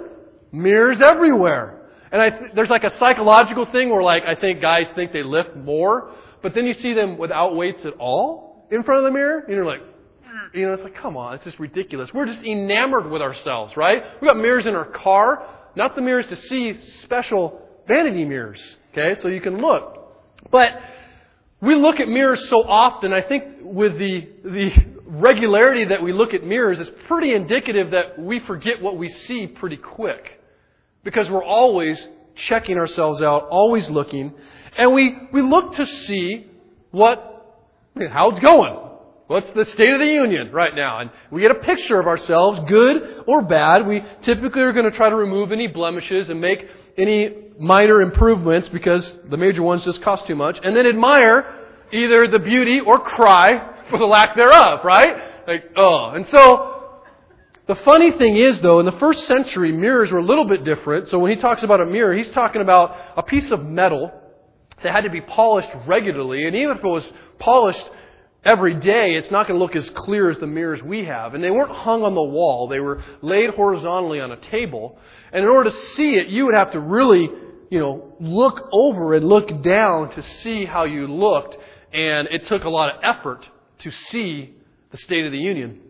mirrors 0.51 0.99
everywhere. 1.03 1.89
And 2.11 2.21
I 2.21 2.31
th- 2.31 2.51
there's 2.57 2.69
like 2.69 2.83
a 2.83 2.99
psychological 2.99 3.67
thing 3.71 3.91
where 3.91 4.03
like 4.03 4.25
I 4.25 4.35
think 4.35 4.61
guys 4.61 4.87
think 4.97 5.13
they 5.13 5.23
lift 5.23 5.57
more, 5.57 6.13
but 6.43 6.53
then 6.55 6.67
you 6.67 6.75
see 6.75 6.93
them 6.93 7.17
without 7.17 7.55
weights 7.55 7.81
at 7.85 7.95
all 8.01 8.67
in 8.73 8.83
front 8.83 9.05
of 9.05 9.05
the 9.05 9.13
mirror, 9.13 9.45
and 9.47 9.51
you're 9.51 9.65
like, 9.65 9.81
mm, 9.81 10.55
you 10.55 10.67
know, 10.67 10.73
it's 10.73 10.83
like, 10.83 10.97
come 11.01 11.17
on, 11.17 11.35
it's 11.35 11.45
just 11.45 11.61
ridiculous. 11.61 12.11
We're 12.13 12.27
just 12.27 12.45
enamored 12.45 13.09
with 13.09 13.23
ourselves, 13.23 13.75
right? 13.77 14.03
We've 14.21 14.29
got 14.29 14.39
mirrors 14.39 14.67
in 14.67 14.75
our 14.75 14.87
car, 14.87 15.47
not 15.77 15.95
the 15.95 16.03
mirrors 16.03 16.27
to 16.31 16.37
see, 16.37 16.75
special 17.05 17.61
vanity 17.87 18.25
mirrors, 18.25 18.61
okay, 18.97 19.21
so 19.21 19.29
you 19.29 19.41
can 19.41 19.61
look. 19.61 19.99
But 20.51 20.69
we 21.61 21.75
look 21.75 22.01
at 22.01 22.09
mirrors 22.09 22.45
so 22.51 22.57
often, 22.59 23.13
I 23.13 23.23
think 23.23 23.45
with 23.63 23.99
the, 23.99 24.29
the 24.45 24.71
regularity 25.07 25.87
that 25.87 26.03
we 26.03 26.13
look 26.13 26.35
at 26.35 26.45
mirrors 26.45 26.79
it's 26.81 26.91
pretty 27.09 27.35
indicative 27.35 27.93
that 27.93 28.19
we 28.19 28.41
forget 28.47 28.83
what 28.83 28.97
we 28.99 29.09
see 29.27 29.47
pretty 29.47 29.77
quick. 29.77 30.41
Because 31.03 31.27
we're 31.31 31.45
always 31.45 31.99
checking 32.49 32.79
ourselves 32.79 33.23
out, 33.23 33.49
always 33.51 33.89
looking, 33.91 34.33
and 34.77 34.95
we, 34.95 35.17
we 35.33 35.43
look 35.43 35.75
to 35.77 35.87
see 36.07 36.47
what, 36.91 37.59
how 38.11 38.31
it's 38.31 38.45
going. 38.45 38.77
What's 39.27 39.47
the 39.55 39.65
state 39.75 39.89
of 39.89 40.01
the 40.01 40.07
union 40.07 40.53
right 40.53 40.75
now? 40.75 41.01
And 41.01 41.11
we 41.31 41.41
get 41.41 41.51
a 41.51 41.55
picture 41.55 41.99
of 41.99 42.07
ourselves, 42.07 42.61
good 42.69 43.25
or 43.27 43.47
bad. 43.47 43.87
We 43.87 44.03
typically 44.25 44.63
are 44.63 44.73
going 44.73 44.91
to 44.91 44.97
try 44.97 45.09
to 45.09 45.17
remove 45.17 45.51
any 45.51 45.67
blemishes 45.67 46.29
and 46.29 46.41
make 46.41 46.61
any 46.97 47.45
minor 47.59 48.03
improvements 48.03 48.69
because 48.69 49.19
the 49.31 49.37
major 49.37 49.63
ones 49.63 49.85
just 49.85 50.03
cost 50.03 50.27
too 50.27 50.35
much. 50.35 50.57
And 50.63 50.77
then 50.77 50.87
admire 50.87 51.63
either 51.93 52.27
the 52.29 52.39
beauty 52.39 52.81
or 52.85 52.99
cry 52.99 53.87
for 53.91 53.99
the 53.99 54.05
lack 54.05 54.37
thereof, 54.37 54.81
right? 54.85 55.47
Like, 55.47 55.65
oh. 55.77 56.13
And 56.15 56.27
so, 56.31 56.75
the 57.67 57.77
funny 57.85 58.11
thing 58.17 58.37
is 58.37 58.61
though, 58.61 58.81
in 58.81 58.87
the 58.87 58.99
first 59.01 59.21
century, 59.21 59.73
mirrors 59.73 60.11
were 60.11 60.19
a 60.19 60.25
little 60.25 60.47
bit 60.47 60.65
different. 60.65 61.09
So 61.09 61.19
when 61.19 61.35
he 61.35 61.41
talks 61.41 61.63
about 61.63 61.81
a 61.81 61.87
mirror, 61.87 62.15
he's 62.15 62.31
talking 62.33 62.61
about 62.61 62.95
a 63.17 63.23
piece 63.23 63.51
of 63.51 63.65
metal 63.65 64.13
that 64.83 64.93
had 64.93 65.05
to 65.05 65.11
be 65.11 65.23
polished 65.23 65.69
regularly. 65.87 66.47
And 66.47 66.55
even 66.55 66.77
if 66.77 66.85
it 66.85 66.87
was 66.87 67.05
polished 67.39 67.85
every 68.45 68.75
day, 68.75 69.15
it's 69.15 69.31
not 69.31 69.49
going 69.49 69.59
to 69.59 69.65
look 69.65 69.77
as 69.77 69.89
clear 69.97 70.31
as 70.31 70.39
the 70.39 70.47
mirrors 70.47 70.83
we 70.83 71.07
have. 71.07 71.33
And 71.33 71.43
they 71.43 71.51
weren't 71.51 71.71
hung 71.71 72.03
on 72.03 72.15
the 72.15 72.23
wall. 72.23 72.69
They 72.69 72.81
were 72.81 73.03
laid 73.23 73.51
horizontally 73.51 74.21
on 74.21 74.31
a 74.31 74.51
table. 74.51 74.99
And 75.35 75.43
in 75.43 75.51
order 75.51 75.69
to 75.69 75.77
see 75.97 76.15
it, 76.15 76.29
you 76.29 76.47
would 76.47 76.55
have 76.55 76.71
to 76.73 76.81
really, 76.81 77.29
you 77.69 77.79
know, 77.81 78.15
look 78.21 78.69
over 78.73 79.15
and 79.15 79.29
look 79.29 79.49
down 79.65 80.15
to 80.15 80.23
see 80.43 80.65
how 80.65 80.85
you 80.85 81.09
looked. 81.09 81.57
And 81.93 82.29
it 82.29 82.47
took 82.47 82.63
a 82.63 82.69
lot 82.69 82.95
of 82.95 83.03
effort 83.03 83.45
to 83.81 83.91
see 84.11 84.55
the 84.93 84.99
State 84.99 85.27
of 85.27 85.33
the 85.33 85.39
Union. 85.39 85.81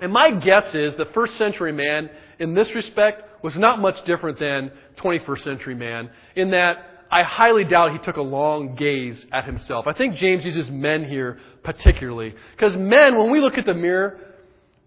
And 0.00 0.12
my 0.12 0.30
guess 0.30 0.72
is 0.74 0.94
the 0.96 1.08
first 1.12 1.36
century 1.38 1.72
man, 1.72 2.08
in 2.38 2.54
this 2.54 2.72
respect, 2.72 3.22
was 3.42 3.56
not 3.56 3.80
much 3.80 3.96
different 4.06 4.38
than 4.38 4.70
21st 4.98 5.44
century 5.44 5.74
man, 5.74 6.10
in 6.36 6.52
that 6.52 6.78
I 7.10 7.22
highly 7.24 7.64
doubt 7.64 7.92
he 7.92 7.98
took 7.98 8.16
a 8.16 8.22
long 8.22 8.76
gaze 8.76 9.24
at 9.32 9.44
himself. 9.44 9.86
I 9.88 9.92
think 9.92 10.16
James 10.16 10.44
uses 10.44 10.70
men 10.70 11.08
here 11.08 11.38
particularly. 11.62 12.34
Because 12.56 12.76
men, 12.76 13.18
when 13.18 13.30
we 13.30 13.40
look 13.40 13.58
at 13.58 13.66
the 13.66 13.74
mirror, 13.74 14.18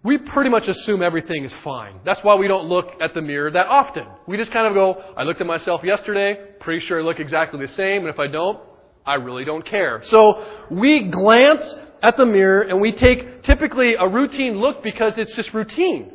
we 0.02 0.16
pretty 0.18 0.50
much 0.50 0.68
assume 0.68 1.02
everything 1.02 1.44
is 1.44 1.52
fine. 1.64 2.00
That's 2.04 2.20
why 2.22 2.36
we 2.36 2.46
don't 2.46 2.66
look 2.66 2.92
at 3.00 3.14
the 3.14 3.20
mirror 3.20 3.50
that 3.50 3.66
often. 3.66 4.06
We 4.26 4.36
just 4.36 4.52
kind 4.52 4.66
of 4.66 4.74
go, 4.74 5.02
I 5.16 5.24
looked 5.24 5.40
at 5.40 5.46
myself 5.46 5.82
yesterday, 5.82 6.38
pretty 6.60 6.86
sure 6.86 7.00
I 7.00 7.02
look 7.02 7.18
exactly 7.18 7.64
the 7.64 7.72
same, 7.74 8.02
and 8.02 8.08
if 8.08 8.18
I 8.18 8.28
don't, 8.28 8.60
I 9.04 9.14
really 9.14 9.44
don't 9.44 9.66
care. 9.66 10.02
So 10.06 10.66
we 10.70 11.08
glance 11.10 11.74
at 12.02 12.16
the 12.16 12.26
mirror 12.26 12.60
and 12.60 12.80
we 12.80 12.92
take 12.92 13.42
typically 13.42 13.94
a 13.94 14.06
routine 14.06 14.58
look 14.58 14.82
because 14.82 15.14
it's 15.16 15.34
just 15.34 15.52
routine. 15.52 16.12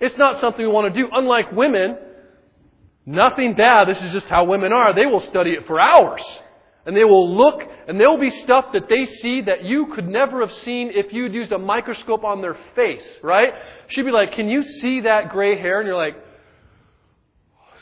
It's 0.00 0.16
not 0.16 0.40
something 0.40 0.64
we 0.64 0.72
want 0.72 0.94
to 0.94 1.00
do. 1.00 1.08
Unlike 1.12 1.52
women, 1.52 1.96
nothing 3.04 3.54
bad. 3.54 3.86
This 3.88 4.00
is 4.00 4.12
just 4.12 4.26
how 4.26 4.44
women 4.44 4.72
are. 4.72 4.94
They 4.94 5.06
will 5.06 5.26
study 5.28 5.50
it 5.50 5.66
for 5.66 5.80
hours. 5.80 6.22
And 6.86 6.96
they 6.96 7.04
will 7.04 7.36
look, 7.36 7.62
and 7.88 7.98
there 7.98 8.08
will 8.08 8.20
be 8.20 8.30
stuff 8.44 8.66
that 8.72 8.88
they 8.88 9.06
see 9.20 9.42
that 9.42 9.64
you 9.64 9.92
could 9.94 10.06
never 10.06 10.40
have 10.40 10.56
seen 10.64 10.92
if 10.94 11.12
you'd 11.12 11.34
used 11.34 11.50
a 11.50 11.58
microscope 11.58 12.22
on 12.22 12.40
their 12.40 12.56
face, 12.76 13.02
right? 13.24 13.52
She'd 13.88 14.04
be 14.04 14.12
like, 14.12 14.32
Can 14.32 14.48
you 14.48 14.62
see 14.62 15.00
that 15.00 15.30
gray 15.30 15.60
hair? 15.60 15.80
And 15.80 15.88
you're 15.88 15.96
like, 15.96 16.16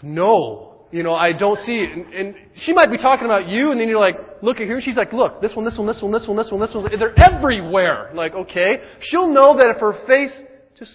No. 0.02 0.70
You 0.90 1.02
know, 1.02 1.14
I 1.14 1.32
don't 1.32 1.58
see 1.66 1.72
it. 1.72 1.90
And, 1.92 2.14
and 2.14 2.34
she 2.64 2.72
might 2.72 2.90
be 2.90 2.96
talking 2.96 3.26
about 3.26 3.48
you, 3.48 3.72
and 3.72 3.80
then 3.80 3.88
you're 3.88 4.00
like, 4.00 4.16
Look 4.42 4.56
at 4.56 4.62
here. 4.62 4.80
She's 4.80 4.96
like, 4.96 5.12
Look, 5.12 5.42
this 5.42 5.54
one, 5.54 5.66
this 5.66 5.76
one, 5.76 5.86
this 5.86 6.00
one, 6.00 6.12
this 6.12 6.26
one, 6.26 6.36
this 6.38 6.50
one, 6.50 6.60
this 6.60 6.74
one. 6.74 6.98
They're 6.98 7.34
everywhere. 7.34 8.10
Like, 8.14 8.32
okay. 8.32 8.80
She'll 9.10 9.28
know 9.28 9.54
that 9.58 9.66
if 9.66 9.80
her 9.80 9.98
face 10.06 10.32
just 10.78 10.92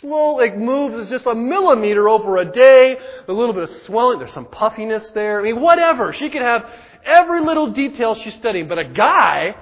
slow, 0.00 0.36
like 0.36 0.56
moves 0.56 1.10
just 1.10 1.26
a 1.26 1.34
millimeter 1.34 2.08
over 2.08 2.36
a 2.36 2.44
day, 2.44 2.96
a 3.26 3.32
little 3.32 3.52
bit 3.54 3.64
of 3.64 3.70
swelling, 3.86 4.20
there's 4.20 4.32
some 4.34 4.46
puffiness 4.46 5.10
there. 5.14 5.40
I 5.40 5.42
mean, 5.42 5.60
whatever. 5.60 6.14
She 6.16 6.30
could 6.30 6.42
have 6.42 6.64
every 7.04 7.44
little 7.44 7.72
detail 7.72 8.16
she's 8.22 8.34
studying. 8.34 8.68
But 8.68 8.78
a 8.78 8.84
guy, 8.84 9.54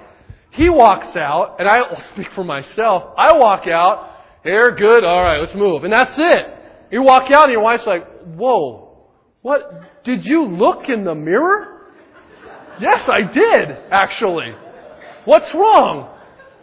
he 0.51 0.69
walks 0.69 1.15
out, 1.15 1.57
and 1.59 1.67
I'll 1.69 2.03
speak 2.13 2.27
for 2.35 2.43
myself. 2.43 3.13
I 3.17 3.37
walk 3.37 3.67
out, 3.67 4.11
hair 4.43 4.75
good, 4.75 5.03
all 5.03 5.23
right, 5.23 5.39
let's 5.39 5.55
move. 5.55 5.83
And 5.83 5.93
that's 5.93 6.13
it. 6.17 6.55
You 6.91 7.03
walk 7.03 7.31
out 7.31 7.43
and 7.45 7.51
your 7.51 7.61
wife's 7.61 7.83
like, 7.85 8.07
whoa, 8.23 9.07
what? 9.41 10.03
Did 10.03 10.21
you 10.23 10.45
look 10.45 10.89
in 10.89 11.03
the 11.03 11.15
mirror? 11.15 11.93
Yes, 12.79 13.01
I 13.07 13.21
did, 13.21 13.77
actually. 13.91 14.53
What's 15.25 15.53
wrong? 15.53 16.15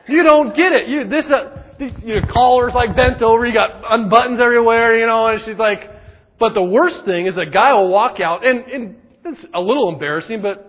You 0.08 0.22
don't 0.22 0.56
get 0.56 0.72
it. 0.72 0.88
You, 0.88 1.08
this, 1.08 1.24
uh, 1.30 1.62
your 2.04 2.26
collar's 2.32 2.72
like 2.74 2.96
bent 2.96 3.22
over, 3.22 3.44
you 3.46 3.52
got 3.52 3.82
unbuttons 3.84 4.40
everywhere, 4.40 4.96
you 4.98 5.06
know, 5.06 5.26
and 5.26 5.40
she's 5.44 5.58
like, 5.58 5.90
but 6.38 6.54
the 6.54 6.62
worst 6.62 7.04
thing 7.04 7.26
is 7.26 7.36
a 7.36 7.46
guy 7.46 7.72
will 7.72 7.88
walk 7.88 8.20
out, 8.20 8.46
and, 8.46 8.64
and 8.66 8.96
it's 9.24 9.44
a 9.54 9.60
little 9.60 9.88
embarrassing, 9.92 10.42
but 10.42 10.65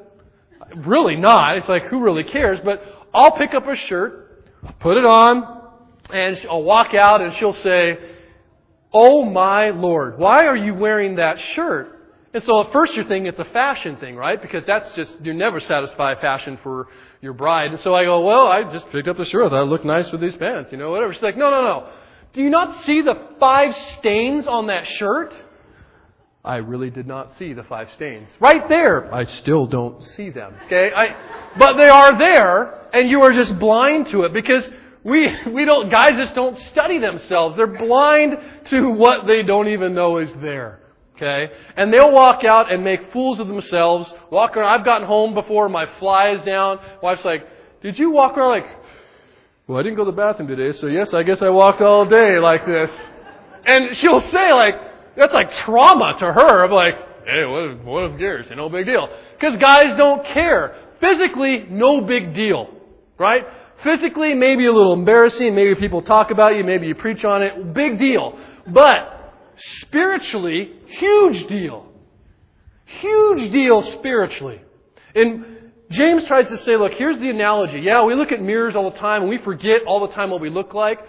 really 0.85 1.15
not. 1.15 1.57
It's 1.57 1.69
like, 1.69 1.83
who 1.83 2.01
really 2.01 2.23
cares? 2.23 2.59
But 2.63 2.81
I'll 3.13 3.37
pick 3.37 3.53
up 3.53 3.65
a 3.67 3.75
shirt, 3.87 4.79
put 4.79 4.97
it 4.97 5.05
on, 5.05 5.57
and 6.09 6.37
I'll 6.49 6.63
walk 6.63 6.93
out 6.93 7.21
and 7.21 7.33
she'll 7.39 7.57
say, 7.63 7.97
Oh 8.93 9.25
my 9.25 9.69
Lord, 9.69 10.17
why 10.17 10.45
are 10.45 10.55
you 10.55 10.73
wearing 10.73 11.15
that 11.17 11.37
shirt? 11.55 11.93
And 12.33 12.43
so 12.43 12.61
at 12.61 12.71
first 12.71 12.93
you're 12.93 13.05
thinking 13.05 13.25
it's 13.25 13.39
a 13.39 13.51
fashion 13.51 13.97
thing, 13.97 14.15
right? 14.15 14.41
Because 14.41 14.63
that's 14.67 14.87
just, 14.95 15.11
you 15.23 15.33
never 15.33 15.59
satisfy 15.59 16.13
fashion 16.19 16.59
for 16.61 16.87
your 17.21 17.33
bride. 17.33 17.71
And 17.71 17.79
so 17.81 17.95
I 17.95 18.03
go, 18.03 18.25
well, 18.25 18.47
I 18.47 18.71
just 18.71 18.85
picked 18.91 19.07
up 19.07 19.17
the 19.17 19.25
shirt. 19.25 19.47
I 19.47 19.49
thought 19.49 19.63
it 19.63 19.65
looked 19.65 19.85
nice 19.85 20.05
with 20.11 20.21
these 20.21 20.35
pants, 20.35 20.69
you 20.71 20.77
know, 20.77 20.91
whatever. 20.91 21.13
She's 21.13 21.23
like, 21.23 21.37
no, 21.37 21.49
no, 21.49 21.63
no. 21.63 21.89
Do 22.33 22.41
you 22.41 22.49
not 22.49 22.85
see 22.85 23.01
the 23.01 23.15
five 23.39 23.71
stains 23.99 24.45
on 24.47 24.67
that 24.67 24.83
shirt? 24.99 25.33
I 26.47 26.57
really 26.57 26.89
did 26.89 27.07
not 27.07 27.31
see 27.37 27.51
the 27.51 27.63
five 27.63 27.89
stains. 27.93 28.29
Right 28.39 28.69
there, 28.69 29.13
I 29.13 29.25
still 29.25 29.67
don't 29.67 30.01
see 30.01 30.29
them. 30.29 30.53
Okay? 30.65 30.91
I, 30.95 31.53
but 31.59 31.73
they 31.75 31.89
are 31.89 32.17
there, 32.17 32.87
and 32.93 33.09
you 33.09 33.19
are 33.21 33.33
just 33.33 33.59
blind 33.59 34.07
to 34.13 34.21
it 34.21 34.33
because 34.33 34.63
we, 35.03 35.27
we 35.53 35.65
don't, 35.65 35.91
guys 35.91 36.11
just 36.17 36.35
don't 36.35 36.57
study 36.71 36.99
themselves. 36.99 37.57
They're 37.57 37.67
blind 37.67 38.37
to 38.69 38.91
what 38.91 39.27
they 39.27 39.43
don't 39.43 39.67
even 39.67 39.93
know 39.93 40.19
is 40.19 40.29
there. 40.41 40.79
Okay? 41.17 41.51
And 41.75 41.91
they'll 41.91 42.13
walk 42.13 42.45
out 42.45 42.71
and 42.71 42.81
make 42.81 43.11
fools 43.11 43.41
of 43.41 43.47
themselves. 43.49 44.09
Walk 44.31 44.55
around. 44.55 44.79
I've 44.79 44.85
gotten 44.85 45.05
home 45.05 45.33
before, 45.33 45.67
my 45.67 45.85
fly 45.99 46.31
is 46.31 46.45
down. 46.45 46.79
Wife's 47.03 47.25
like, 47.25 47.41
did 47.81 47.99
you 47.99 48.11
walk 48.11 48.37
around 48.37 48.51
like, 48.51 48.77
well, 49.67 49.79
I 49.79 49.83
didn't 49.83 49.97
go 49.97 50.05
to 50.05 50.11
the 50.11 50.15
bathroom 50.15 50.47
today, 50.47 50.77
so 50.79 50.87
yes, 50.87 51.09
I 51.13 51.23
guess 51.23 51.41
I 51.41 51.49
walked 51.49 51.81
all 51.81 52.07
day 52.07 52.39
like 52.39 52.65
this. 52.65 52.89
And 53.65 53.97
she'll 53.97 54.21
say 54.31 54.53
like, 54.53 54.86
that's 55.17 55.33
like 55.33 55.49
trauma 55.65 56.15
to 56.19 56.25
her. 56.25 56.63
I'm 56.63 56.71
like, 56.71 56.95
hey, 57.25 57.45
what 57.45 57.71
if, 57.71 57.83
what 57.83 58.21
if? 58.21 58.57
No 58.57 58.69
big 58.69 58.85
deal. 58.85 59.09
Because 59.39 59.57
guys 59.59 59.97
don't 59.97 60.23
care. 60.33 60.75
Physically, 61.01 61.65
no 61.69 62.01
big 62.01 62.33
deal. 62.33 62.69
Right? 63.17 63.43
Physically, 63.83 64.33
maybe 64.35 64.65
a 64.65 64.71
little 64.71 64.93
embarrassing. 64.93 65.55
Maybe 65.55 65.75
people 65.75 66.01
talk 66.01 66.31
about 66.31 66.55
you. 66.55 66.63
Maybe 66.63 66.87
you 66.87 66.95
preach 66.95 67.23
on 67.23 67.41
it. 67.41 67.73
Big 67.73 67.99
deal. 67.99 68.37
But 68.71 69.33
spiritually, 69.81 70.71
huge 70.99 71.47
deal. 71.47 71.87
Huge 72.85 73.51
deal 73.51 73.97
spiritually. 73.99 74.61
And 75.15 75.71
James 75.89 76.25
tries 76.27 76.47
to 76.49 76.57
say, 76.59 76.75
look, 76.75 76.93
here's 76.93 77.19
the 77.19 77.29
analogy. 77.29 77.79
Yeah, 77.79 78.03
we 78.03 78.13
look 78.13 78.31
at 78.31 78.41
mirrors 78.41 78.75
all 78.75 78.91
the 78.91 78.97
time 78.97 79.21
and 79.21 79.29
we 79.29 79.39
forget 79.39 79.81
all 79.87 80.05
the 80.07 80.13
time 80.13 80.29
what 80.29 80.41
we 80.41 80.49
look 80.49 80.73
like. 80.73 80.99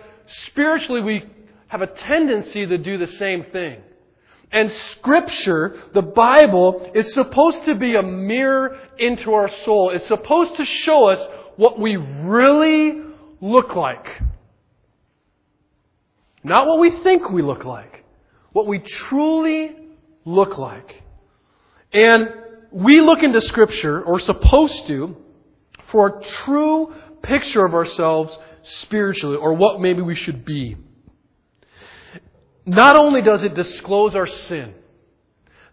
Spiritually, 0.47 1.03
we 1.03 1.25
have 1.69 1.83
a 1.83 1.87
tendency 1.87 2.67
to 2.67 2.79
do 2.79 2.97
the 2.99 3.09
same 3.19 3.45
thing. 3.53 3.83
And 4.51 4.71
Scripture, 4.93 5.83
the 5.93 6.03
Bible, 6.03 6.91
is 6.95 7.13
supposed 7.13 7.67
to 7.67 7.75
be 7.75 7.97
a 7.97 8.03
mirror 8.03 8.79
into 8.99 9.33
our 9.33 9.51
soul. 9.65 9.91
It's 9.95 10.09
supposed 10.09 10.57
to 10.57 10.65
show 10.85 11.09
us 11.09 11.19
what 11.57 11.79
we 11.79 11.97
really 11.97 13.03
look 13.41 13.77
like. 13.77 14.07
Not 16.43 16.67
what 16.67 16.81
we 16.81 17.03
think 17.03 17.31
we 17.31 17.43
look 17.43 17.65
like. 17.65 18.05
What 18.53 18.67
we 18.67 18.79
truly 19.09 19.77
look 20.25 20.57
like. 20.57 21.03
And 21.93 22.29
we 22.73 23.01
look 23.01 23.23
into 23.23 23.41
Scripture, 23.41 24.03
or 24.03 24.21
supposed 24.21 24.87
to, 24.87 25.17
for 25.91 26.07
a 26.09 26.23
true 26.45 26.95
picture 27.23 27.65
of 27.65 27.75
ourselves 27.75 28.37
spiritually, 28.83 29.37
or 29.37 29.55
what 29.55 29.81
maybe 29.81 30.01
we 30.01 30.15
should 30.15 30.45
be. 30.45 30.77
Not 32.69 32.97
only 32.97 33.23
does 33.23 33.43
it 33.43 33.55
disclose 33.55 34.15
our 34.15 34.27
sin, 34.27 34.75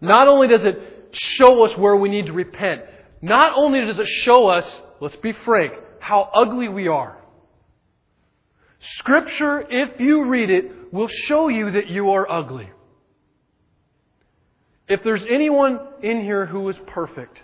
not 0.00 0.28
only 0.28 0.48
does 0.48 0.64
it 0.64 1.10
show 1.12 1.62
us 1.64 1.76
where 1.76 1.94
we 1.94 2.08
need 2.08 2.26
to 2.26 2.32
repent, 2.32 2.82
not 3.20 3.52
only 3.54 3.84
does 3.84 3.98
it 3.98 4.06
show 4.24 4.46
us, 4.48 4.64
let's 4.98 5.16
be 5.16 5.34
frank, 5.44 5.74
how 6.00 6.30
ugly 6.34 6.68
we 6.68 6.88
are. 6.88 7.18
Scripture, 8.98 9.62
if 9.68 10.00
you 10.00 10.24
read 10.26 10.48
it, 10.48 10.90
will 10.90 11.08
show 11.26 11.48
you 11.48 11.72
that 11.72 11.88
you 11.88 12.12
are 12.12 12.30
ugly. 12.30 12.70
If 14.88 15.02
there's 15.04 15.24
anyone 15.28 15.78
in 16.02 16.22
here 16.22 16.46
who 16.46 16.66
is 16.70 16.76
perfect, 16.86 17.40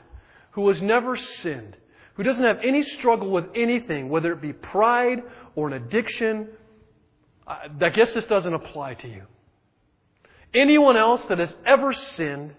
who 0.52 0.66
has 0.68 0.80
never 0.80 1.14
sinned, 1.42 1.76
who 2.14 2.22
doesn't 2.22 2.42
have 2.42 2.60
any 2.64 2.82
struggle 2.82 3.30
with 3.30 3.44
anything, 3.54 4.08
whether 4.08 4.32
it 4.32 4.40
be 4.40 4.54
pride 4.54 5.22
or 5.56 5.66
an 5.66 5.74
addiction, 5.74 6.48
I 7.46 7.90
guess 7.90 8.14
this 8.14 8.24
doesn't 8.24 8.54
apply 8.54 8.94
to 8.94 9.08
you. 9.08 9.24
Anyone 10.54 10.96
else 10.96 11.22
that 11.28 11.38
has 11.38 11.52
ever 11.64 11.92
sinned, 12.16 12.52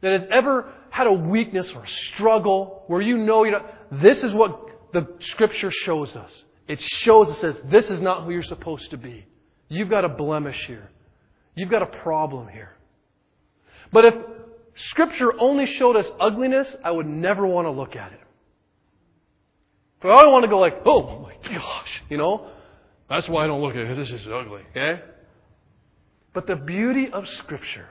that 0.00 0.20
has 0.20 0.28
ever 0.30 0.72
had 0.90 1.06
a 1.06 1.12
weakness 1.12 1.70
or 1.74 1.84
a 1.84 1.88
struggle 2.14 2.82
where 2.86 3.00
you 3.00 3.18
know 3.18 3.44
you 3.44 3.56
this 3.90 4.22
is 4.22 4.32
what 4.32 4.66
the 4.92 5.06
scripture 5.20 5.70
shows 5.84 6.10
us. 6.16 6.30
It 6.66 6.80
shows, 6.80 7.28
it 7.28 7.40
says, 7.40 7.54
this 7.70 7.86
is 7.86 8.00
not 8.00 8.24
who 8.24 8.30
you're 8.30 8.42
supposed 8.42 8.90
to 8.90 8.96
be. 8.96 9.24
You've 9.68 9.88
got 9.88 10.04
a 10.04 10.08
blemish 10.08 10.64
here. 10.66 10.90
You've 11.54 11.70
got 11.70 11.82
a 11.82 11.86
problem 11.86 12.48
here. 12.48 12.72
But 13.92 14.04
if 14.04 14.14
scripture 14.90 15.32
only 15.40 15.66
showed 15.66 15.96
us 15.96 16.06
ugliness, 16.20 16.68
I 16.84 16.90
would 16.90 17.06
never 17.06 17.46
want 17.46 17.66
to 17.66 17.70
look 17.70 17.96
at 17.96 18.12
it. 18.12 18.20
But 20.00 20.12
I 20.12 20.22
don't 20.22 20.32
want 20.32 20.44
to 20.44 20.48
go 20.48 20.58
like, 20.58 20.76
oh 20.84 21.20
my 21.20 21.34
gosh, 21.42 22.02
you 22.08 22.18
know? 22.18 22.50
That's 23.08 23.28
why 23.28 23.44
I 23.44 23.46
don't 23.46 23.62
look 23.62 23.74
at 23.74 23.82
it. 23.82 23.96
This 23.96 24.10
is 24.10 24.26
ugly, 24.26 24.62
okay? 24.70 25.02
But 26.38 26.46
the 26.46 26.54
beauty 26.54 27.08
of 27.12 27.24
Scripture 27.38 27.88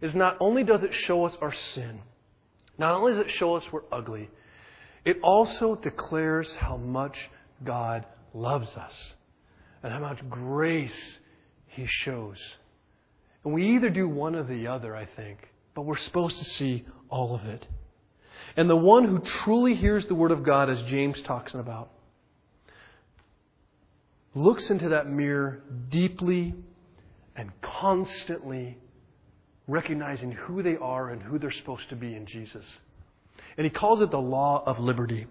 is 0.00 0.14
not 0.14 0.38
only 0.40 0.64
does 0.64 0.82
it 0.82 0.94
show 0.94 1.26
us 1.26 1.36
our 1.42 1.52
sin, 1.74 2.00
not 2.78 2.94
only 2.94 3.12
does 3.12 3.26
it 3.26 3.32
show 3.32 3.54
us 3.56 3.64
we're 3.70 3.82
ugly, 3.92 4.30
it 5.04 5.18
also 5.22 5.74
declares 5.74 6.48
how 6.58 6.78
much 6.78 7.14
God 7.62 8.06
loves 8.32 8.68
us 8.78 8.94
and 9.82 9.92
how 9.92 9.98
much 9.98 10.26
grace 10.30 11.18
He 11.66 11.86
shows. 11.86 12.38
And 13.44 13.52
we 13.52 13.76
either 13.76 13.90
do 13.90 14.08
one 14.08 14.36
or 14.36 14.44
the 14.44 14.68
other, 14.68 14.96
I 14.96 15.04
think, 15.04 15.50
but 15.74 15.82
we're 15.82 15.98
supposed 15.98 16.38
to 16.38 16.46
see 16.46 16.86
all 17.10 17.34
of 17.34 17.44
it. 17.44 17.66
And 18.56 18.70
the 18.70 18.74
one 18.74 19.04
who 19.04 19.20
truly 19.44 19.74
hears 19.74 20.06
the 20.06 20.14
Word 20.14 20.30
of 20.30 20.44
God, 20.44 20.70
as 20.70 20.82
James 20.84 21.20
talks 21.26 21.52
about, 21.52 21.90
looks 24.34 24.70
into 24.70 24.88
that 24.88 25.08
mirror 25.08 25.62
deeply 25.90 26.54
and 27.36 27.50
constantly 27.62 28.78
recognizing 29.68 30.32
who 30.32 30.62
they 30.62 30.76
are 30.76 31.10
and 31.10 31.22
who 31.22 31.38
they're 31.38 31.52
supposed 31.52 31.88
to 31.88 31.96
be 31.96 32.14
in 32.14 32.26
Jesus. 32.26 32.64
And 33.56 33.64
he 33.64 33.70
calls 33.70 34.00
it 34.02 34.10
the 34.10 34.18
law 34.18 34.62
of 34.66 34.78
liberty. 34.78 35.26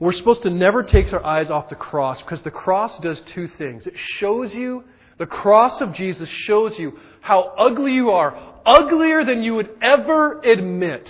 We're 0.00 0.12
supposed 0.12 0.42
to 0.42 0.50
never 0.50 0.82
take 0.82 1.12
our 1.12 1.24
eyes 1.24 1.50
off 1.50 1.68
the 1.68 1.76
cross 1.76 2.20
because 2.22 2.42
the 2.42 2.50
cross 2.50 2.98
does 3.02 3.20
two 3.34 3.46
things. 3.58 3.86
It 3.86 3.94
shows 4.18 4.52
you, 4.52 4.84
the 5.18 5.26
cross 5.26 5.80
of 5.80 5.94
Jesus 5.94 6.28
shows 6.46 6.72
you 6.78 6.98
how 7.20 7.54
ugly 7.58 7.92
you 7.92 8.10
are, 8.10 8.60
uglier 8.66 9.24
than 9.24 9.42
you 9.42 9.54
would 9.54 9.70
ever 9.82 10.40
admit. 10.42 11.08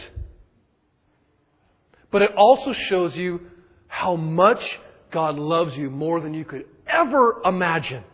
But 2.11 2.23
it 2.23 2.31
also 2.37 2.73
shows 2.89 3.17
you 3.17 3.41
how 3.89 4.17
much 4.17 4.61
God 5.11 5.37
loves 5.37 5.73
you 5.77 5.91
more 5.91 6.21
than 6.21 6.35
you 6.35 6.45
could 6.45 6.67
ever 6.87 7.41
imagine. 7.45 8.05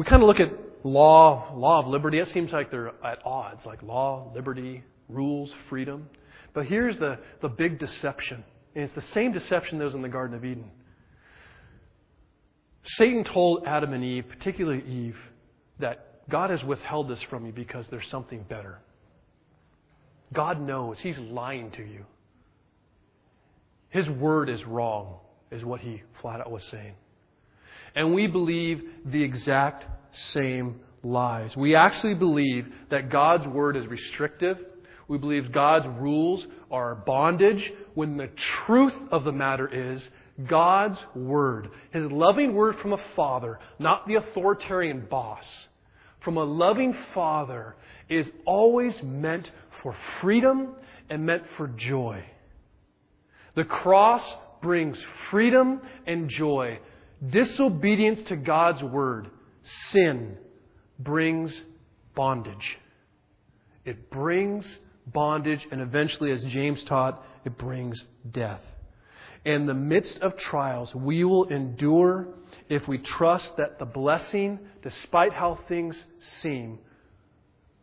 We 0.00 0.06
kind 0.06 0.22
of 0.22 0.28
look 0.28 0.40
at 0.40 0.50
law, 0.82 1.52
law 1.54 1.82
of 1.82 1.86
liberty. 1.86 2.20
It 2.20 2.28
seems 2.28 2.52
like 2.52 2.70
they're 2.70 2.88
at 3.04 3.18
odds, 3.22 3.60
like 3.66 3.82
law, 3.82 4.32
liberty, 4.34 4.82
rules, 5.10 5.52
freedom. 5.68 6.08
But 6.54 6.64
here's 6.64 6.96
the, 6.96 7.18
the 7.42 7.50
big 7.50 7.78
deception. 7.78 8.42
And 8.74 8.84
it's 8.84 8.94
the 8.94 9.04
same 9.12 9.30
deception 9.30 9.76
that 9.78 9.84
was 9.84 9.94
in 9.94 10.00
the 10.00 10.08
Garden 10.08 10.34
of 10.34 10.42
Eden. 10.42 10.70
Satan 12.96 13.24
told 13.24 13.66
Adam 13.66 13.92
and 13.92 14.02
Eve, 14.02 14.24
particularly 14.26 14.82
Eve, 14.86 15.18
that 15.80 16.26
God 16.30 16.48
has 16.48 16.64
withheld 16.64 17.10
this 17.10 17.20
from 17.28 17.44
you 17.44 17.52
because 17.52 17.84
there's 17.90 18.08
something 18.10 18.42
better. 18.44 18.78
God 20.32 20.62
knows. 20.62 20.96
He's 21.02 21.18
lying 21.18 21.72
to 21.72 21.82
you. 21.82 22.06
His 23.90 24.08
word 24.08 24.48
is 24.48 24.64
wrong, 24.64 25.18
is 25.50 25.62
what 25.62 25.82
he 25.82 26.00
flat 26.22 26.40
out 26.40 26.50
was 26.50 26.66
saying. 26.70 26.94
And 27.94 28.14
we 28.14 28.26
believe 28.26 28.82
the 29.04 29.22
exact 29.22 29.84
same 30.32 30.80
lies. 31.02 31.56
We 31.56 31.74
actually 31.74 32.14
believe 32.14 32.66
that 32.90 33.10
God's 33.10 33.46
word 33.46 33.76
is 33.76 33.86
restrictive. 33.86 34.58
We 35.08 35.18
believe 35.18 35.52
God's 35.52 35.86
rules 36.00 36.44
are 36.70 36.94
bondage 36.94 37.72
when 37.94 38.16
the 38.16 38.30
truth 38.66 38.94
of 39.10 39.24
the 39.24 39.32
matter 39.32 39.68
is 39.68 40.02
God's 40.48 40.98
word, 41.14 41.68
His 41.92 42.10
loving 42.10 42.54
word 42.54 42.76
from 42.80 42.92
a 42.92 43.04
father, 43.16 43.58
not 43.78 44.06
the 44.06 44.14
authoritarian 44.14 45.06
boss, 45.10 45.44
from 46.24 46.36
a 46.36 46.44
loving 46.44 46.94
father, 47.14 47.76
is 48.08 48.26
always 48.46 48.94
meant 49.02 49.48
for 49.82 49.94
freedom 50.20 50.74
and 51.08 51.26
meant 51.26 51.42
for 51.56 51.68
joy. 51.68 52.24
The 53.56 53.64
cross 53.64 54.22
brings 54.62 54.96
freedom 55.30 55.80
and 56.06 56.28
joy. 56.28 56.78
Disobedience 57.28 58.22
to 58.28 58.36
God's 58.36 58.82
word, 58.82 59.28
sin, 59.90 60.38
brings 60.98 61.52
bondage. 62.14 62.78
It 63.84 64.10
brings 64.10 64.64
bondage, 65.06 65.66
and 65.70 65.80
eventually, 65.80 66.30
as 66.30 66.42
James 66.44 66.82
taught, 66.84 67.22
it 67.44 67.58
brings 67.58 68.02
death. 68.30 68.60
In 69.44 69.66
the 69.66 69.74
midst 69.74 70.18
of 70.20 70.36
trials, 70.36 70.94
we 70.94 71.24
will 71.24 71.46
endure 71.48 72.28
if 72.68 72.86
we 72.86 72.98
trust 72.98 73.50
that 73.56 73.78
the 73.78 73.86
blessing, 73.86 74.58
despite 74.82 75.32
how 75.32 75.58
things 75.68 75.96
seem, 76.42 76.78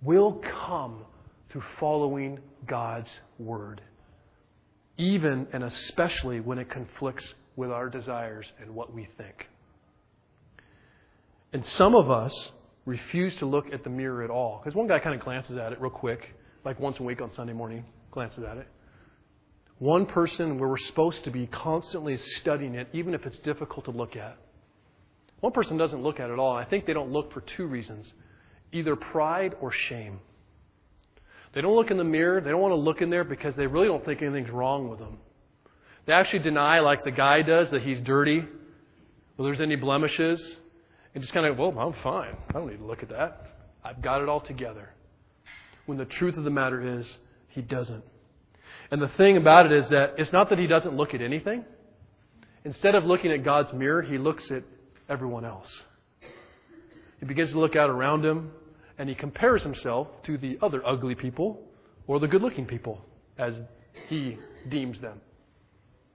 will 0.01 0.41
come 0.67 1.03
through 1.49 1.63
following 1.79 2.39
God's 2.67 3.09
word, 3.39 3.81
even 4.97 5.47
and 5.51 5.63
especially 5.63 6.39
when 6.39 6.59
it 6.59 6.69
conflicts 6.69 7.25
with 7.57 7.71
our 7.71 7.89
desires 7.89 8.45
and 8.61 8.73
what 8.73 8.93
we 8.93 9.09
think. 9.17 9.47
And 11.51 11.65
some 11.77 11.95
of 11.95 12.09
us 12.09 12.51
refuse 12.85 13.35
to 13.37 13.45
look 13.45 13.73
at 13.73 13.83
the 13.83 13.89
mirror 13.89 14.23
at 14.23 14.29
all. 14.29 14.61
Because 14.63 14.75
one 14.75 14.87
guy 14.87 14.99
kind 14.99 15.15
of 15.15 15.21
glances 15.21 15.57
at 15.57 15.73
it 15.73 15.81
real 15.81 15.91
quick, 15.91 16.35
like 16.63 16.79
once 16.79 16.99
a 16.99 17.03
week 17.03 17.21
on 17.21 17.31
Sunday 17.33 17.53
morning, 17.53 17.83
glances 18.11 18.43
at 18.49 18.57
it. 18.57 18.67
One 19.79 20.05
person 20.05 20.57
where 20.57 20.69
we're 20.69 20.77
supposed 20.77 21.23
to 21.25 21.31
be 21.31 21.47
constantly 21.47 22.17
studying 22.41 22.75
it, 22.75 22.87
even 22.93 23.13
if 23.13 23.25
it's 23.25 23.37
difficult 23.39 23.85
to 23.85 23.91
look 23.91 24.15
at. 24.15 24.37
One 25.39 25.51
person 25.51 25.77
doesn't 25.77 26.01
look 26.01 26.19
at 26.19 26.29
it 26.29 26.33
at 26.33 26.39
all. 26.39 26.55
I 26.55 26.65
think 26.65 26.85
they 26.85 26.93
don't 26.93 27.11
look 27.11 27.33
for 27.33 27.43
two 27.57 27.67
reasons 27.67 28.11
either 28.71 28.95
pride 28.95 29.55
or 29.61 29.71
shame. 29.71 30.19
They 31.53 31.61
don't 31.61 31.75
look 31.75 31.89
in 31.89 31.97
the 31.97 32.03
mirror. 32.03 32.41
They 32.41 32.49
don't 32.49 32.59
want 32.59 32.73
to 32.73 32.79
look 32.79 33.01
in 33.01 33.09
there 33.09 33.23
because 33.23 33.55
they 33.55 33.65
really 33.65 33.87
don't 33.87 34.03
think 34.03 34.21
anything's 34.21 34.49
wrong 34.49 34.89
with 34.89 34.99
them. 34.99 35.19
They 36.07 36.13
actually 36.13 36.39
deny, 36.39 36.79
like 36.79 37.03
the 37.03 37.11
guy 37.11 37.41
does, 37.41 37.69
that 37.71 37.81
he's 37.81 37.99
dirty, 37.99 38.39
or 39.37 39.45
there's 39.45 39.59
any 39.59 39.75
blemishes, 39.75 40.41
and 41.13 41.21
just 41.21 41.33
kind 41.33 41.45
of, 41.45 41.57
well, 41.57 41.77
I'm 41.77 41.93
fine. 42.01 42.35
I 42.49 42.53
don't 42.53 42.67
need 42.69 42.77
to 42.77 42.85
look 42.85 43.03
at 43.03 43.09
that. 43.09 43.45
I've 43.83 44.01
got 44.01 44.21
it 44.21 44.29
all 44.29 44.39
together. 44.39 44.89
When 45.85 45.97
the 45.97 46.05
truth 46.05 46.37
of 46.37 46.45
the 46.45 46.49
matter 46.49 46.99
is, 46.99 47.17
he 47.49 47.61
doesn't. 47.61 48.03
And 48.89 49.01
the 49.01 49.09
thing 49.09 49.35
about 49.35 49.65
it 49.65 49.73
is 49.73 49.89
that 49.89 50.15
it's 50.17 50.31
not 50.31 50.49
that 50.49 50.59
he 50.59 50.65
doesn't 50.65 50.95
look 50.95 51.13
at 51.13 51.21
anything. 51.21 51.65
Instead 52.63 52.95
of 52.95 53.03
looking 53.03 53.31
at 53.31 53.43
God's 53.43 53.73
mirror, 53.73 54.01
he 54.01 54.17
looks 54.17 54.49
at 54.49 54.63
everyone 55.09 55.43
else. 55.43 55.67
He 57.19 57.25
begins 57.25 57.51
to 57.51 57.59
look 57.59 57.75
out 57.75 57.89
around 57.89 58.23
him 58.23 58.51
and 58.97 59.09
he 59.09 59.15
compares 59.15 59.63
himself 59.63 60.07
to 60.25 60.37
the 60.37 60.57
other 60.61 60.85
ugly 60.85 61.15
people 61.15 61.61
or 62.07 62.19
the 62.19 62.27
good 62.27 62.41
looking 62.41 62.65
people 62.65 63.01
as 63.37 63.55
he 64.07 64.37
deems 64.69 64.99
them. 65.01 65.19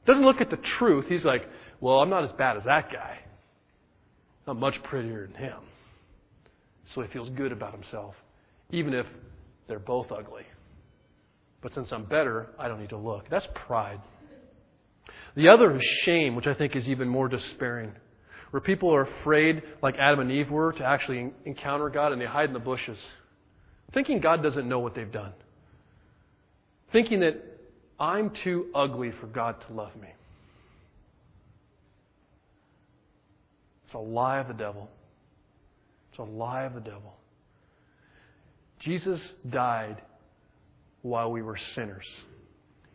Doesn't 0.07 0.25
look 0.25 0.41
at 0.41 0.51
the 0.51 0.59
truth. 0.79 1.07
He's 1.09 1.25
like, 1.25 1.49
well, 1.81 2.01
I'm 2.01 2.11
not 2.11 2.25
as 2.25 2.33
bad 2.33 2.57
as 2.57 2.65
that 2.65 2.91
guy. 2.93 3.19
I'm 4.47 4.59
much 4.59 4.83
prettier 4.85 5.27
than 5.27 5.37
him. 5.37 5.59
So 6.95 7.03
he 7.03 7.09
feels 7.09 7.31
good 7.31 7.53
about 7.53 7.73
himself, 7.73 8.15
even 8.71 8.93
if 8.93 9.07
they're 9.69 9.79
both 9.79 10.11
ugly. 10.11 10.45
But 11.63 11.73
since 11.75 11.93
I'm 11.93 12.05
better, 12.05 12.49
I 12.59 12.67
don't 12.67 12.81
need 12.81 12.91
to 12.91 12.99
look. 12.99 13.29
That's 13.31 13.47
pride. 13.67 14.01
The 15.37 15.49
other 15.49 15.77
is 15.77 15.83
shame, 16.05 16.35
which 16.35 16.47
I 16.47 16.55
think 16.55 16.75
is 16.75 16.89
even 16.89 17.09
more 17.09 17.29
despairing 17.29 17.93
where 18.53 18.61
people 18.61 18.95
are 18.95 19.09
afraid, 19.21 19.63
like 19.83 19.97
Adam 19.97 20.21
and 20.21 20.31
Eve 20.31 20.51
were, 20.51 20.73
to 20.75 20.85
actually 20.85 21.33
encounter 21.47 21.89
God 21.89 22.13
and 22.13 22.21
they 22.21 22.27
hide 22.27 22.49
in 22.49 22.53
the 22.53 22.59
bushes, 22.59 22.99
thinking 23.95 24.21
God 24.21 24.43
doesn't 24.43 24.69
know 24.69 24.79
what 24.79 24.95
they've 24.95 25.11
done, 25.11 25.33
thinking 26.93 27.21
that 27.21 27.52
I'm 28.03 28.33
too 28.43 28.67
ugly 28.75 29.13
for 29.21 29.29
God 29.29 29.55
to 29.69 29.73
love 29.73 29.95
me. 29.95 30.09
It's 33.85 33.95
a 33.95 33.99
lie 33.99 34.41
of 34.41 34.49
the 34.49 34.55
devil. 34.55 34.91
It's 36.11 36.19
a 36.19 36.25
lie 36.25 36.65
of 36.65 36.75
the 36.75 36.81
devil. 36.81 37.15
Jesus 38.81 39.23
died 39.49 40.03
while 41.03 41.31
we 41.31 41.43
were 41.43 41.57
sinners. 41.77 42.05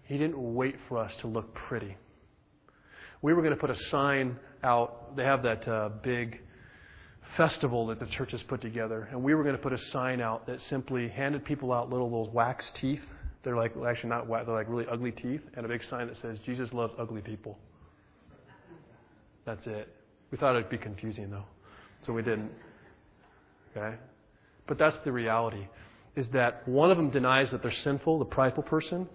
He 0.03 0.17
didn't 0.17 0.55
wait 0.55 0.75
for 0.89 0.97
us 0.97 1.13
to 1.21 1.27
look 1.27 1.55
pretty. 1.55 1.95
We 3.21 3.33
were 3.33 3.41
going 3.41 3.55
to 3.55 3.59
put 3.59 3.69
a 3.69 3.79
sign 3.89 4.37
out. 4.61 5.15
They 5.15 5.23
have 5.23 5.41
that 5.43 5.65
uh, 5.69 5.89
big 6.03 6.41
festival 7.37 7.87
that 7.87 8.01
the 8.01 8.07
church 8.07 8.31
has 8.31 8.43
put 8.43 8.59
together, 8.59 9.07
and 9.09 9.23
we 9.23 9.35
were 9.35 9.43
going 9.43 9.55
to 9.55 9.61
put 9.61 9.71
a 9.71 9.79
sign 9.93 10.19
out 10.19 10.47
that 10.47 10.59
simply 10.69 11.07
handed 11.07 11.45
people 11.45 11.71
out 11.71 11.89
little 11.89 12.09
those 12.09 12.33
wax 12.33 12.69
teeth. 12.81 12.99
They're 13.47 13.55
like 13.55 13.77
well, 13.77 13.87
actually 13.87 14.09
not 14.09 14.27
white, 14.27 14.45
they're 14.45 14.53
like 14.53 14.67
really 14.67 14.83
ugly 14.91 15.13
teeth, 15.13 15.39
and 15.55 15.65
a 15.65 15.69
big 15.69 15.79
sign 15.89 16.07
that 16.07 16.17
says 16.21 16.37
Jesus 16.45 16.73
loves 16.73 16.93
ugly 16.99 17.21
people. 17.21 17.57
That's 19.45 19.65
it. 19.65 19.87
We 20.31 20.37
thought 20.37 20.57
it'd 20.57 20.69
be 20.69 20.77
confusing 20.77 21.31
though, 21.31 21.45
so 22.05 22.11
we 22.11 22.23
didn't. 22.23 22.51
Okay, 23.71 23.95
but 24.67 24.77
that's 24.77 24.97
the 25.05 25.13
reality. 25.13 25.65
Is 26.17 26.27
that 26.33 26.67
one 26.67 26.91
of 26.91 26.97
them 26.97 27.09
denies 27.09 27.47
that 27.51 27.63
they're 27.63 27.71
sinful, 27.85 28.19
the 28.19 28.25
prideful 28.25 28.63
person, 28.63 29.07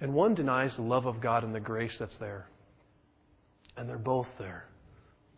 and 0.00 0.14
one 0.14 0.34
denies 0.34 0.74
the 0.76 0.82
love 0.82 1.04
of 1.04 1.20
God 1.20 1.44
and 1.44 1.54
the 1.54 1.60
grace 1.60 1.92
that's 1.98 2.16
there. 2.18 2.48
And 3.76 3.86
they're 3.86 3.98
both 3.98 4.28
there. 4.38 4.64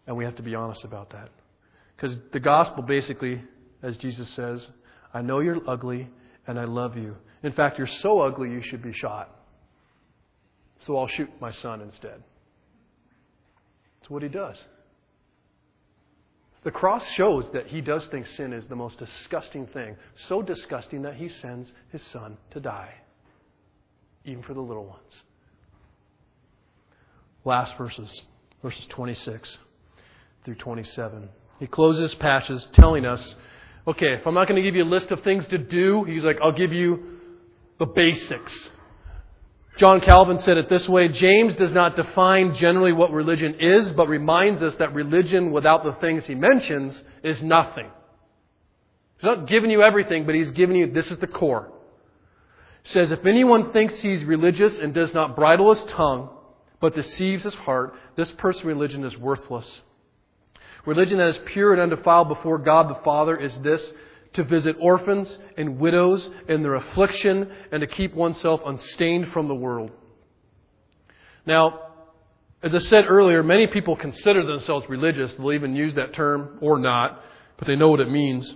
And 0.06 0.16
we 0.16 0.24
have 0.24 0.36
to 0.36 0.44
be 0.44 0.54
honest 0.54 0.84
about 0.84 1.10
that. 1.10 1.30
Because 1.96 2.16
the 2.32 2.38
gospel 2.38 2.84
basically, 2.84 3.42
as 3.82 3.96
Jesus 3.96 4.32
says, 4.36 4.68
I 5.12 5.20
know 5.20 5.40
you're 5.40 5.68
ugly 5.68 6.08
and 6.46 6.58
I 6.58 6.64
love 6.64 6.96
you. 6.96 7.16
In 7.42 7.52
fact, 7.52 7.78
you're 7.78 7.88
so 8.00 8.20
ugly 8.20 8.50
you 8.50 8.62
should 8.62 8.82
be 8.82 8.92
shot. 8.92 9.30
So 10.86 10.96
I'll 10.96 11.08
shoot 11.08 11.30
my 11.40 11.52
son 11.52 11.80
instead. 11.80 12.22
That's 14.00 14.10
what 14.10 14.22
he 14.22 14.28
does. 14.28 14.56
The 16.64 16.70
cross 16.72 17.02
shows 17.16 17.44
that 17.52 17.68
he 17.68 17.80
does 17.80 18.06
think 18.10 18.26
sin 18.36 18.52
is 18.52 18.66
the 18.66 18.74
most 18.74 18.98
disgusting 18.98 19.68
thing. 19.68 19.96
So 20.28 20.42
disgusting 20.42 21.02
that 21.02 21.14
he 21.14 21.28
sends 21.40 21.70
his 21.92 22.04
son 22.12 22.36
to 22.50 22.60
die, 22.60 22.92
even 24.24 24.42
for 24.42 24.52
the 24.52 24.60
little 24.60 24.86
ones. 24.86 25.12
Last 27.44 27.78
verses, 27.78 28.20
verses 28.62 28.84
26 28.90 29.58
through 30.44 30.56
27. 30.56 31.28
He 31.60 31.68
closes 31.68 32.14
passages 32.18 32.66
telling 32.74 33.06
us, 33.06 33.36
okay, 33.86 34.14
if 34.14 34.26
I'm 34.26 34.34
not 34.34 34.48
going 34.48 34.56
to 34.56 34.62
give 34.62 34.74
you 34.74 34.84
a 34.84 34.84
list 34.84 35.10
of 35.10 35.22
things 35.22 35.46
to 35.50 35.58
do, 35.58 36.04
he's 36.04 36.22
like, 36.22 36.38
I'll 36.42 36.52
give 36.52 36.72
you 36.72 37.18
the 37.78 37.86
basics. 37.86 38.68
John 39.78 40.00
Calvin 40.00 40.38
said 40.38 40.56
it 40.56 40.70
this 40.70 40.88
way 40.88 41.08
James 41.08 41.54
does 41.56 41.72
not 41.72 41.96
define 41.96 42.54
generally 42.58 42.92
what 42.92 43.10
religion 43.10 43.56
is, 43.60 43.92
but 43.94 44.08
reminds 44.08 44.62
us 44.62 44.74
that 44.78 44.94
religion 44.94 45.52
without 45.52 45.84
the 45.84 45.92
things 46.00 46.24
he 46.26 46.34
mentions 46.34 47.00
is 47.22 47.42
nothing. 47.42 47.90
He's 49.18 49.24
not 49.24 49.46
giving 49.48 49.70
you 49.70 49.82
everything, 49.82 50.24
but 50.24 50.34
he's 50.34 50.50
giving 50.50 50.76
you 50.76 50.90
this 50.90 51.10
is 51.10 51.18
the 51.18 51.26
core. 51.26 51.70
He 52.84 52.90
says, 52.90 53.10
If 53.10 53.26
anyone 53.26 53.72
thinks 53.72 54.00
he's 54.00 54.24
religious 54.24 54.78
and 54.80 54.94
does 54.94 55.12
not 55.12 55.36
bridle 55.36 55.74
his 55.74 55.84
tongue, 55.94 56.30
but 56.80 56.94
deceives 56.94 57.44
his 57.44 57.54
heart, 57.54 57.94
this 58.16 58.32
person's 58.38 58.64
religion 58.64 59.04
is 59.04 59.16
worthless. 59.18 59.82
Religion 60.86 61.18
that 61.18 61.28
is 61.28 61.38
pure 61.52 61.72
and 61.72 61.82
undefiled 61.82 62.28
before 62.28 62.58
God 62.58 62.88
the 62.88 63.02
Father 63.04 63.36
is 63.36 63.56
this 63.62 63.90
to 64.34 64.44
visit 64.44 64.76
orphans 64.80 65.36
and 65.56 65.78
widows 65.78 66.28
in 66.48 66.62
their 66.62 66.76
affliction 66.76 67.50
and 67.72 67.80
to 67.80 67.86
keep 67.86 68.14
oneself 68.14 68.60
unstained 68.64 69.26
from 69.32 69.48
the 69.48 69.54
world. 69.54 69.90
Now, 71.44 71.80
as 72.62 72.74
I 72.74 72.78
said 72.78 73.04
earlier, 73.08 73.42
many 73.42 73.66
people 73.66 73.96
consider 73.96 74.44
themselves 74.46 74.86
religious. 74.88 75.34
They'll 75.36 75.52
even 75.52 75.74
use 75.74 75.94
that 75.96 76.14
term 76.14 76.58
or 76.60 76.78
not, 76.78 77.20
but 77.58 77.66
they 77.66 77.76
know 77.76 77.88
what 77.88 78.00
it 78.00 78.10
means. 78.10 78.52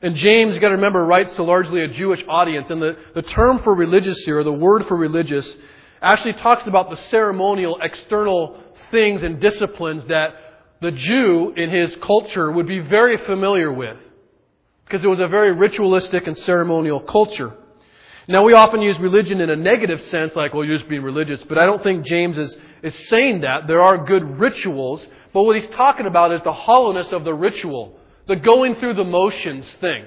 And 0.00 0.16
James, 0.16 0.54
you 0.54 0.60
got 0.60 0.68
to 0.68 0.74
remember, 0.74 1.04
writes 1.04 1.34
to 1.36 1.42
largely 1.42 1.82
a 1.82 1.88
Jewish 1.88 2.20
audience. 2.28 2.68
And 2.70 2.82
the, 2.82 2.96
the 3.14 3.22
term 3.22 3.60
for 3.62 3.74
religious 3.74 4.20
here, 4.24 4.42
the 4.42 4.52
word 4.52 4.82
for 4.88 4.96
religious, 4.96 5.48
actually 6.00 6.32
talks 6.34 6.66
about 6.66 6.90
the 6.90 6.96
ceremonial 7.08 7.78
external 7.80 8.60
things 8.90 9.22
and 9.22 9.40
disciplines 9.40 10.02
that 10.08 10.34
the 10.82 10.90
Jew 10.90 11.54
in 11.56 11.70
his 11.70 11.94
culture 12.04 12.50
would 12.50 12.66
be 12.66 12.80
very 12.80 13.16
familiar 13.24 13.72
with 13.72 13.98
because 14.84 15.04
it 15.04 15.08
was 15.08 15.20
a 15.20 15.28
very 15.28 15.52
ritualistic 15.52 16.26
and 16.26 16.36
ceremonial 16.36 17.00
culture. 17.00 17.54
Now, 18.28 18.44
we 18.44 18.52
often 18.52 18.82
use 18.82 18.98
religion 19.00 19.40
in 19.40 19.48
a 19.48 19.56
negative 19.56 20.00
sense, 20.02 20.32
like, 20.34 20.52
well, 20.52 20.64
you're 20.64 20.76
just 20.76 20.90
being 20.90 21.02
religious, 21.02 21.42
but 21.48 21.56
I 21.56 21.66
don't 21.66 21.82
think 21.82 22.04
James 22.04 22.36
is, 22.36 22.56
is 22.82 23.08
saying 23.08 23.40
that. 23.40 23.66
There 23.66 23.80
are 23.80 24.04
good 24.04 24.38
rituals, 24.38 25.06
but 25.32 25.44
what 25.44 25.60
he's 25.60 25.70
talking 25.76 26.06
about 26.06 26.32
is 26.32 26.40
the 26.44 26.52
hollowness 26.52 27.08
of 27.12 27.24
the 27.24 27.34
ritual, 27.34 27.96
the 28.26 28.36
going 28.36 28.74
through 28.76 28.94
the 28.94 29.04
motions 29.04 29.64
thing. 29.80 30.04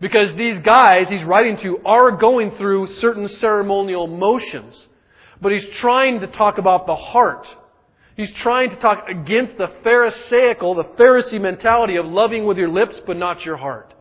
Because 0.00 0.36
these 0.36 0.62
guys 0.64 1.08
he's 1.08 1.24
writing 1.24 1.58
to 1.62 1.78
are 1.84 2.12
going 2.12 2.52
through 2.52 2.86
certain 2.86 3.26
ceremonial 3.28 4.06
motions, 4.06 4.86
but 5.42 5.50
he's 5.50 5.68
trying 5.80 6.20
to 6.20 6.28
talk 6.28 6.58
about 6.58 6.86
the 6.86 6.94
heart. 6.94 7.46
He's 8.18 8.32
trying 8.42 8.70
to 8.70 8.76
talk 8.80 9.08
against 9.08 9.58
the 9.58 9.68
Pharisaical, 9.84 10.74
the 10.74 10.82
Pharisee 11.00 11.40
mentality 11.40 11.94
of 11.94 12.04
loving 12.04 12.46
with 12.46 12.58
your 12.58 12.68
lips 12.68 12.96
but 13.06 13.16
not 13.16 13.42
your 13.44 13.56
heart. 13.56 13.94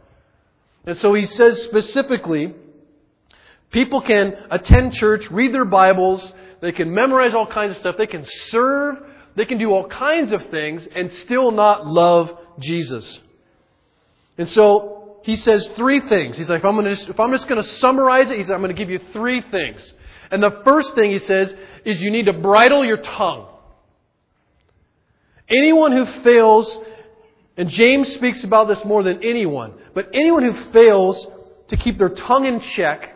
And 0.87 0.97
so 0.97 1.13
he 1.13 1.25
says 1.25 1.67
specifically, 1.69 2.55
people 3.69 4.01
can 4.01 4.33
attend 4.49 4.93
church, 4.93 5.21
read 5.29 5.53
their 5.53 5.65
Bibles, 5.65 6.33
they 6.63 6.71
can 6.71 6.91
memorize 6.95 7.35
all 7.35 7.45
kinds 7.45 7.75
of 7.75 7.77
stuff, 7.77 7.93
they 7.99 8.07
can 8.07 8.25
serve, 8.49 8.95
they 9.35 9.45
can 9.45 9.59
do 9.59 9.69
all 9.69 9.87
kinds 9.87 10.31
of 10.33 10.41
things 10.49 10.81
and 10.95 11.11
still 11.23 11.51
not 11.51 11.85
love 11.85 12.29
Jesus. 12.59 13.19
And 14.39 14.49
so 14.49 15.17
he 15.21 15.35
says 15.35 15.69
three 15.77 16.01
things. 16.09 16.37
He's 16.37 16.49
like, 16.49 16.61
if 16.61 16.65
I'm, 16.65 16.75
gonna 16.75 16.95
just, 16.95 17.07
if 17.07 17.19
I'm 17.19 17.31
just 17.31 17.47
going 17.47 17.61
to 17.61 17.69
summarize 17.77 18.31
it, 18.31 18.37
he 18.37 18.41
says, 18.41 18.51
I'm 18.51 18.63
going 18.63 18.75
to 18.75 18.81
give 18.81 18.89
you 18.89 18.99
three 19.13 19.43
things. 19.51 19.77
And 20.31 20.41
the 20.41 20.59
first 20.65 20.95
thing 20.95 21.11
he 21.11 21.19
says 21.19 21.53
is 21.85 22.01
you 22.01 22.09
need 22.09 22.25
to 22.25 22.33
bridle 22.33 22.83
your 22.83 22.97
tongue. 22.97 23.49
Anyone 25.49 25.91
who 25.91 26.23
fails 26.23 26.77
and 27.57 27.69
James 27.69 28.07
speaks 28.13 28.43
about 28.43 28.67
this 28.67 28.79
more 28.85 29.03
than 29.03 29.23
anyone. 29.23 29.73
But 29.95 30.09
anyone 30.13 30.43
who 30.43 30.71
fails 30.71 31.25
to 31.69 31.75
keep 31.75 31.97
their 31.97 32.09
tongue 32.09 32.45
in 32.45 32.61
check 32.75 33.09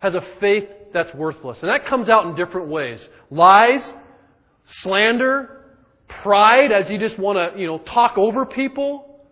has 0.00 0.14
a 0.14 0.20
faith 0.38 0.68
that's 0.92 1.12
worthless. 1.14 1.58
And 1.62 1.70
that 1.70 1.86
comes 1.86 2.10
out 2.10 2.26
in 2.26 2.36
different 2.36 2.68
ways. 2.68 3.00
Lies, 3.30 3.80
slander, 4.82 5.64
pride 6.22 6.72
as 6.72 6.90
you 6.90 6.98
just 6.98 7.18
want 7.18 7.54
to, 7.54 7.58
you 7.58 7.66
know, 7.66 7.78
talk 7.78 8.18
over 8.18 8.44
people. 8.44 9.24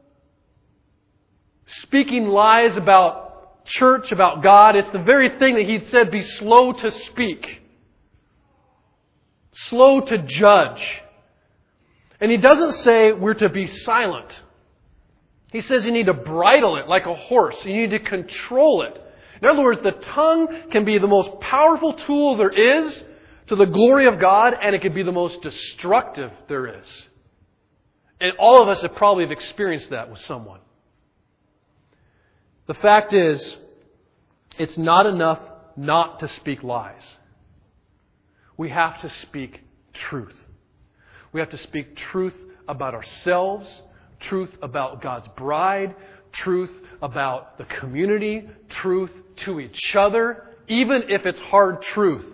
Speaking 1.82 2.26
lies 2.28 2.76
about 2.76 3.64
church, 3.66 4.12
about 4.12 4.42
God. 4.42 4.76
It's 4.76 4.90
the 4.92 5.02
very 5.02 5.38
thing 5.38 5.57
that 5.57 5.66
he 5.66 5.80
said, 5.90 6.11
be 6.11 6.26
slow 6.38 6.72
to 6.72 6.90
speak. 7.11 7.46
Slow 9.68 10.00
to 10.00 10.18
judge. 10.18 10.82
And 12.25 12.31
he 12.31 12.39
doesn't 12.39 12.72
say 12.85 13.12
we're 13.12 13.35
to 13.35 13.51
be 13.51 13.66
silent. 13.85 14.33
He 15.53 15.61
says 15.61 15.85
you 15.85 15.93
need 15.93 16.07
to 16.07 16.14
bridle 16.14 16.79
it 16.79 16.89
like 16.89 17.05
a 17.05 17.14
horse. 17.14 17.55
You 17.66 17.77
need 17.77 17.91
to 17.91 17.99
control 17.99 18.81
it. 18.81 18.99
In 19.43 19.49
other 19.51 19.62
words, 19.62 19.81
the 19.83 19.91
tongue 19.91 20.70
can 20.72 20.87
be 20.87 20.97
the 20.97 21.07
most 21.07 21.39
powerful 21.43 21.93
tool 22.07 22.39
there 22.39 22.49
is 22.49 22.95
to 23.49 23.57
the 23.57 23.66
glory 23.66 24.07
of 24.07 24.18
God, 24.18 24.55
and 24.59 24.75
it 24.75 24.81
can 24.81 24.95
be 24.95 25.03
the 25.03 25.12
most 25.12 25.43
destructive 25.43 26.31
there 26.49 26.66
is. 26.66 26.87
And 28.22 28.39
all 28.39 28.62
of 28.62 28.68
us 28.70 28.81
have 28.81 28.95
probably 28.95 29.31
experienced 29.31 29.91
that 29.91 30.11
with 30.11 30.20
someone. 30.20 30.61
The 32.68 32.72
fact 32.72 33.12
is, 33.12 33.57
it's 34.59 34.79
not 34.79 35.05
enough 35.05 35.41
not 35.77 36.20
to 36.20 36.29
speak 36.41 36.62
lies. 36.62 37.05
We 38.57 38.70
have 38.70 39.03
to 39.03 39.12
speak 39.29 39.61
truth. 40.09 40.35
We 41.35 41.41
have 41.41 41.51
to 41.51 41.59
speak 41.64 41.97
truth 42.12 42.37
about 42.68 42.95
ourselves, 42.95 43.82
truth 44.20 44.51
about 44.62 45.03
God's 45.03 45.26
bride, 45.37 45.97
truth 46.32 46.70
about 47.03 47.59
the 47.59 47.64
community, 47.64 48.49
truth 48.70 49.11
to 49.45 49.59
each 49.59 49.97
other, 49.99 50.45
even 50.68 51.03
if 51.09 51.26
it's 51.26 51.41
hard 51.41 51.82
truth. 51.93 52.24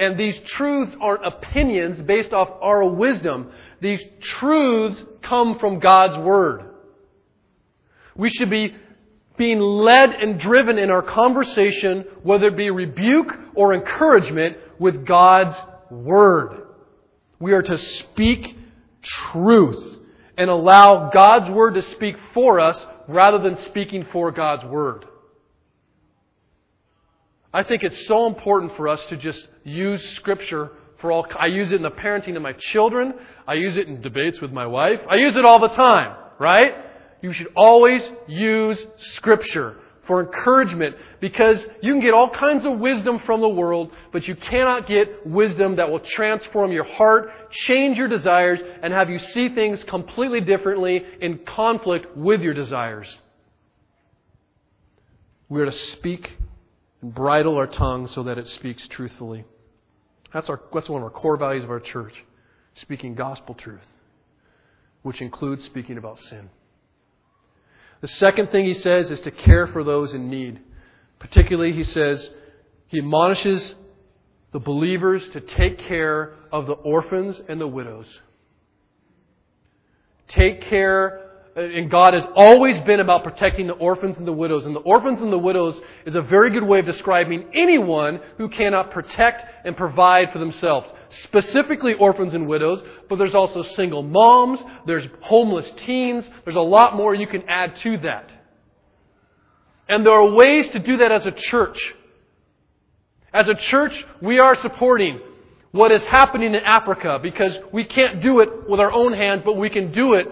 And 0.00 0.18
these 0.18 0.34
truths 0.56 0.92
aren't 1.00 1.24
opinions 1.24 2.02
based 2.02 2.32
off 2.32 2.48
our 2.60 2.84
wisdom. 2.84 3.52
These 3.80 4.00
truths 4.40 5.00
come 5.22 5.60
from 5.60 5.78
God's 5.78 6.18
Word. 6.24 6.62
We 8.16 8.28
should 8.28 8.50
be 8.50 8.74
being 9.36 9.60
led 9.60 10.10
and 10.10 10.40
driven 10.40 10.78
in 10.78 10.90
our 10.90 11.02
conversation, 11.02 12.04
whether 12.24 12.48
it 12.48 12.56
be 12.56 12.70
rebuke 12.70 13.28
or 13.54 13.72
encouragement, 13.72 14.56
with 14.80 15.06
God's 15.06 15.56
Word. 15.92 16.64
We 17.40 17.52
are 17.52 17.62
to 17.62 17.78
speak 17.78 18.56
truth 19.32 19.98
and 20.36 20.50
allow 20.50 21.10
God's 21.12 21.50
Word 21.50 21.74
to 21.74 21.82
speak 21.94 22.16
for 22.34 22.60
us 22.60 22.76
rather 23.06 23.38
than 23.38 23.56
speaking 23.66 24.06
for 24.12 24.30
God's 24.30 24.64
Word. 24.64 25.04
I 27.52 27.62
think 27.62 27.82
it's 27.82 28.06
so 28.06 28.26
important 28.26 28.76
for 28.76 28.88
us 28.88 29.00
to 29.10 29.16
just 29.16 29.38
use 29.64 30.02
Scripture 30.16 30.70
for 31.00 31.12
all. 31.12 31.26
I 31.38 31.46
use 31.46 31.72
it 31.72 31.76
in 31.76 31.82
the 31.82 31.90
parenting 31.90 32.36
of 32.36 32.42
my 32.42 32.54
children. 32.72 33.14
I 33.46 33.54
use 33.54 33.76
it 33.76 33.88
in 33.88 34.00
debates 34.00 34.40
with 34.40 34.52
my 34.52 34.66
wife. 34.66 35.00
I 35.08 35.16
use 35.16 35.36
it 35.36 35.44
all 35.44 35.60
the 35.60 35.68
time, 35.68 36.16
right? 36.38 36.72
You 37.22 37.32
should 37.32 37.48
always 37.56 38.02
use 38.26 38.78
Scripture 39.16 39.76
for 40.08 40.20
encouragement 40.20 40.96
because 41.20 41.64
you 41.82 41.92
can 41.92 42.00
get 42.00 42.14
all 42.14 42.30
kinds 42.30 42.66
of 42.66 42.78
wisdom 42.80 43.20
from 43.24 43.40
the 43.40 43.48
world, 43.48 43.92
but 44.10 44.26
you 44.26 44.34
cannot 44.34 44.88
get 44.88 45.24
wisdom 45.24 45.76
that 45.76 45.88
will 45.88 46.00
transform 46.00 46.72
your 46.72 46.82
heart, 46.82 47.30
change 47.66 47.96
your 47.96 48.08
desires, 48.08 48.58
and 48.82 48.92
have 48.92 49.08
you 49.10 49.20
see 49.20 49.54
things 49.54 49.78
completely 49.88 50.40
differently 50.40 51.04
in 51.20 51.38
conflict 51.54 52.16
with 52.16 52.40
your 52.40 52.54
desires. 52.54 53.06
We 55.48 55.60
are 55.60 55.66
to 55.66 55.78
speak 55.98 56.26
and 57.02 57.14
bridle 57.14 57.56
our 57.56 57.66
tongue 57.66 58.08
so 58.12 58.24
that 58.24 58.38
it 58.38 58.46
speaks 58.48 58.88
truthfully. 58.88 59.44
That's, 60.32 60.48
our, 60.48 60.60
that's 60.74 60.88
one 60.88 61.02
of 61.02 61.04
our 61.04 61.10
core 61.10 61.36
values 61.36 61.64
of 61.64 61.70
our 61.70 61.80
church 61.80 62.12
speaking 62.76 63.14
gospel 63.14 63.54
truth, 63.54 63.86
which 65.02 65.20
includes 65.20 65.64
speaking 65.64 65.98
about 65.98 66.18
sin. 66.30 66.48
The 68.00 68.08
second 68.08 68.50
thing 68.50 68.66
he 68.66 68.74
says 68.74 69.10
is 69.10 69.20
to 69.22 69.30
care 69.30 69.66
for 69.66 69.82
those 69.82 70.14
in 70.14 70.30
need. 70.30 70.60
Particularly, 71.18 71.72
he 71.72 71.84
says, 71.84 72.30
he 72.86 72.98
admonishes 72.98 73.74
the 74.52 74.60
believers 74.60 75.22
to 75.32 75.40
take 75.40 75.78
care 75.78 76.34
of 76.52 76.66
the 76.66 76.72
orphans 76.72 77.40
and 77.48 77.60
the 77.60 77.66
widows. 77.66 78.06
Take 80.28 80.62
care 80.62 81.27
and 81.58 81.90
God 81.90 82.14
has 82.14 82.22
always 82.36 82.80
been 82.84 83.00
about 83.00 83.24
protecting 83.24 83.66
the 83.66 83.72
orphans 83.72 84.16
and 84.16 84.26
the 84.26 84.32
widows. 84.32 84.64
And 84.64 84.76
the 84.76 84.80
orphans 84.80 85.20
and 85.20 85.32
the 85.32 85.38
widows 85.38 85.78
is 86.06 86.14
a 86.14 86.22
very 86.22 86.50
good 86.50 86.62
way 86.62 86.78
of 86.78 86.86
describing 86.86 87.46
anyone 87.52 88.20
who 88.36 88.48
cannot 88.48 88.92
protect 88.92 89.42
and 89.64 89.76
provide 89.76 90.28
for 90.32 90.38
themselves. 90.38 90.88
Specifically 91.24 91.94
orphans 91.94 92.32
and 92.32 92.46
widows, 92.46 92.80
but 93.08 93.18
there's 93.18 93.34
also 93.34 93.64
single 93.74 94.02
moms, 94.02 94.60
there's 94.86 95.04
homeless 95.22 95.66
teens, 95.84 96.24
there's 96.44 96.56
a 96.56 96.60
lot 96.60 96.96
more 96.96 97.14
you 97.14 97.26
can 97.26 97.42
add 97.48 97.74
to 97.82 97.98
that. 97.98 98.30
And 99.88 100.06
there 100.06 100.12
are 100.12 100.30
ways 100.32 100.66
to 100.74 100.78
do 100.78 100.98
that 100.98 101.10
as 101.10 101.26
a 101.26 101.32
church. 101.50 101.78
As 103.32 103.48
a 103.48 103.54
church, 103.70 103.92
we 104.22 104.38
are 104.38 104.56
supporting 104.62 105.18
what 105.72 105.90
is 105.90 106.02
happening 106.04 106.54
in 106.54 106.62
Africa 106.62 107.18
because 107.20 107.52
we 107.72 107.84
can't 107.84 108.22
do 108.22 108.40
it 108.40 108.68
with 108.68 108.78
our 108.78 108.92
own 108.92 109.12
hands, 109.12 109.42
but 109.44 109.56
we 109.56 109.70
can 109.70 109.92
do 109.92 110.14
it 110.14 110.26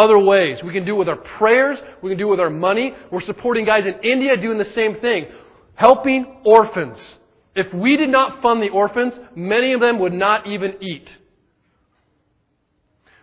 other 0.00 0.18
ways. 0.18 0.58
We 0.64 0.72
can 0.72 0.84
do 0.84 0.94
it 0.94 0.98
with 0.98 1.08
our 1.08 1.22
prayers. 1.38 1.78
We 2.02 2.10
can 2.10 2.18
do 2.18 2.28
it 2.28 2.30
with 2.30 2.40
our 2.40 2.50
money. 2.50 2.94
We're 3.12 3.20
supporting 3.20 3.66
guys 3.66 3.84
in 3.84 4.08
India 4.08 4.36
doing 4.36 4.58
the 4.58 4.72
same 4.74 5.00
thing. 5.00 5.26
Helping 5.74 6.40
orphans. 6.44 6.98
If 7.54 7.72
we 7.74 7.96
did 7.96 8.08
not 8.08 8.42
fund 8.42 8.62
the 8.62 8.70
orphans, 8.70 9.12
many 9.34 9.72
of 9.72 9.80
them 9.80 9.98
would 10.00 10.12
not 10.12 10.46
even 10.46 10.74
eat. 10.80 11.08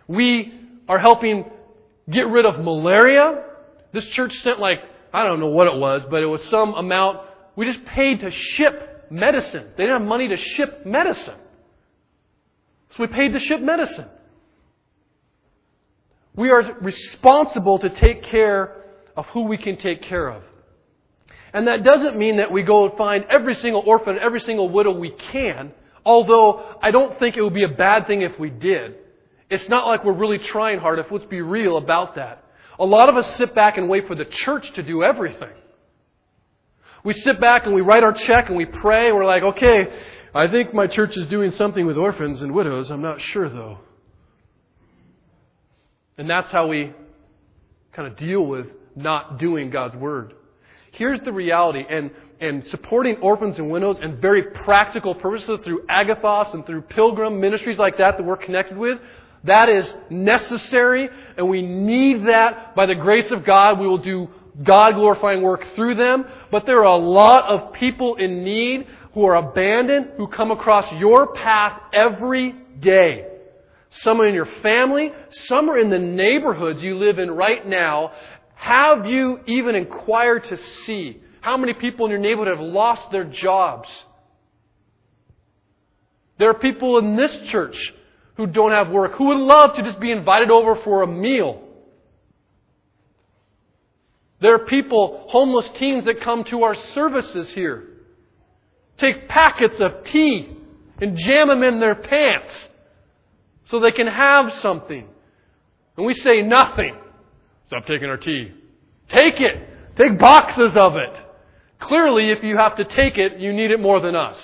We 0.06 0.52
are 0.88 0.98
helping 0.98 1.44
get 2.10 2.26
rid 2.28 2.46
of 2.46 2.60
malaria. 2.60 3.44
This 3.92 4.06
church 4.14 4.32
sent 4.42 4.58
like, 4.58 4.80
I 5.12 5.24
don't 5.24 5.40
know 5.40 5.48
what 5.48 5.66
it 5.66 5.78
was, 5.78 6.02
but 6.10 6.22
it 6.22 6.26
was 6.26 6.40
some 6.50 6.74
amount. 6.74 7.20
We 7.56 7.70
just 7.70 7.84
paid 7.86 8.20
to 8.20 8.30
ship 8.56 9.06
medicine. 9.10 9.66
They 9.76 9.84
didn't 9.84 10.00
have 10.00 10.08
money 10.08 10.28
to 10.28 10.36
ship 10.56 10.86
medicine. 10.86 11.36
So 12.90 12.96
we 13.00 13.06
paid 13.06 13.32
to 13.32 13.40
ship 13.40 13.60
medicine. 13.60 14.08
We 16.38 16.50
are 16.50 16.62
responsible 16.80 17.80
to 17.80 17.88
take 17.88 18.22
care 18.22 18.84
of 19.16 19.26
who 19.32 19.42
we 19.48 19.58
can 19.58 19.76
take 19.76 20.02
care 20.04 20.28
of. 20.28 20.44
And 21.52 21.66
that 21.66 21.82
doesn't 21.82 22.16
mean 22.16 22.36
that 22.36 22.52
we 22.52 22.62
go 22.62 22.88
and 22.88 22.96
find 22.96 23.24
every 23.28 23.56
single 23.56 23.82
orphan, 23.84 24.18
every 24.20 24.38
single 24.42 24.68
widow 24.68 24.96
we 24.96 25.10
can, 25.32 25.72
although 26.06 26.76
I 26.80 26.92
don't 26.92 27.18
think 27.18 27.36
it 27.36 27.42
would 27.42 27.54
be 27.54 27.64
a 27.64 27.76
bad 27.76 28.06
thing 28.06 28.22
if 28.22 28.38
we 28.38 28.50
did. 28.50 28.94
It's 29.50 29.68
not 29.68 29.88
like 29.88 30.04
we're 30.04 30.12
really 30.12 30.38
trying 30.38 30.78
hard, 30.78 31.00
if 31.00 31.06
let's 31.10 31.24
be 31.24 31.40
real 31.40 31.76
about 31.76 32.14
that. 32.14 32.44
A 32.78 32.84
lot 32.84 33.08
of 33.08 33.16
us 33.16 33.28
sit 33.36 33.52
back 33.56 33.76
and 33.76 33.88
wait 33.88 34.06
for 34.06 34.14
the 34.14 34.26
church 34.26 34.64
to 34.76 34.82
do 34.84 35.02
everything. 35.02 35.56
We 37.04 37.14
sit 37.14 37.40
back 37.40 37.66
and 37.66 37.74
we 37.74 37.80
write 37.80 38.04
our 38.04 38.12
check 38.12 38.46
and 38.46 38.56
we 38.56 38.66
pray 38.66 39.08
and 39.08 39.16
we're 39.16 39.26
like, 39.26 39.42
okay, 39.42 39.88
I 40.32 40.46
think 40.46 40.72
my 40.72 40.86
church 40.86 41.16
is 41.16 41.26
doing 41.26 41.50
something 41.50 41.84
with 41.84 41.96
orphans 41.96 42.42
and 42.42 42.54
widows. 42.54 42.90
I'm 42.92 43.02
not 43.02 43.20
sure 43.20 43.48
though. 43.48 43.78
And 46.18 46.28
that's 46.28 46.50
how 46.50 46.66
we 46.66 46.92
kind 47.92 48.08
of 48.08 48.18
deal 48.18 48.44
with 48.44 48.66
not 48.94 49.38
doing 49.38 49.70
God's 49.70 49.96
word. 49.96 50.34
Here's 50.92 51.20
the 51.20 51.32
reality, 51.32 51.84
and, 51.88 52.10
and 52.40 52.64
supporting 52.66 53.16
orphans 53.16 53.58
and 53.58 53.70
widows 53.70 53.98
and 54.02 54.20
very 54.20 54.42
practical 54.42 55.14
purposes 55.14 55.60
through 55.64 55.82
Agathos 55.88 56.52
and 56.54 56.66
through 56.66 56.82
pilgrim 56.82 57.40
ministries 57.40 57.78
like 57.78 57.98
that 57.98 58.16
that 58.16 58.24
we're 58.24 58.36
connected 58.36 58.76
with, 58.76 58.98
that 59.44 59.68
is 59.68 59.86
necessary, 60.10 61.08
and 61.36 61.48
we 61.48 61.62
need 61.62 62.26
that 62.26 62.74
by 62.74 62.86
the 62.86 62.94
grace 62.94 63.30
of 63.30 63.44
God. 63.44 63.78
We 63.78 63.86
will 63.86 63.98
do 63.98 64.28
God 64.62 64.94
glorifying 64.94 65.42
work 65.42 65.62
through 65.76 65.94
them. 65.94 66.24
But 66.50 66.66
there 66.66 66.80
are 66.80 66.84
a 66.84 66.96
lot 66.96 67.44
of 67.44 67.72
people 67.72 68.16
in 68.16 68.42
need 68.42 68.88
who 69.14 69.24
are 69.24 69.36
abandoned, 69.36 70.12
who 70.16 70.26
come 70.26 70.50
across 70.50 70.92
your 70.98 71.32
path 71.34 71.80
every 71.92 72.54
day. 72.80 73.27
Some 73.90 74.20
are 74.20 74.26
in 74.26 74.34
your 74.34 74.48
family, 74.62 75.12
some 75.48 75.70
are 75.70 75.78
in 75.78 75.90
the 75.90 75.98
neighborhoods 75.98 76.80
you 76.82 76.96
live 76.96 77.18
in 77.18 77.30
right 77.30 77.66
now. 77.66 78.12
Have 78.54 79.06
you 79.06 79.40
even 79.46 79.74
inquired 79.74 80.44
to 80.50 80.58
see 80.84 81.22
how 81.40 81.56
many 81.56 81.72
people 81.72 82.04
in 82.06 82.10
your 82.10 82.20
neighborhood 82.20 82.56
have 82.56 82.64
lost 82.64 83.10
their 83.10 83.24
jobs? 83.24 83.88
There 86.38 86.50
are 86.50 86.58
people 86.58 86.98
in 86.98 87.16
this 87.16 87.32
church 87.50 87.76
who 88.36 88.46
don't 88.46 88.70
have 88.70 88.90
work, 88.90 89.12
who 89.16 89.28
would 89.28 89.38
love 89.38 89.74
to 89.76 89.82
just 89.82 89.98
be 90.00 90.12
invited 90.12 90.50
over 90.50 90.76
for 90.84 91.02
a 91.02 91.06
meal. 91.06 91.64
There 94.40 94.54
are 94.54 94.66
people, 94.66 95.26
homeless 95.28 95.68
teens, 95.78 96.04
that 96.04 96.20
come 96.22 96.44
to 96.50 96.62
our 96.62 96.76
services 96.94 97.48
here. 97.54 97.84
Take 98.98 99.28
packets 99.28 99.76
of 99.80 100.04
tea 100.12 100.56
and 101.00 101.16
jam 101.16 101.48
them 101.48 101.62
in 101.62 101.80
their 101.80 101.96
pants 101.96 102.52
so 103.70 103.80
they 103.80 103.92
can 103.92 104.06
have 104.06 104.46
something. 104.62 105.06
And 105.96 106.06
we 106.06 106.14
say 106.14 106.42
nothing. 106.42 106.96
Stop 107.66 107.86
taking 107.86 108.08
our 108.08 108.16
tea. 108.16 108.52
Take 109.10 109.40
it. 109.40 109.96
Take 109.96 110.18
boxes 110.18 110.72
of 110.76 110.96
it. 110.96 111.24
Clearly, 111.80 112.30
if 112.30 112.42
you 112.42 112.56
have 112.56 112.76
to 112.76 112.84
take 112.84 113.18
it, 113.18 113.38
you 113.38 113.52
need 113.52 113.70
it 113.70 113.80
more 113.80 114.00
than 114.00 114.14
us. 114.14 114.36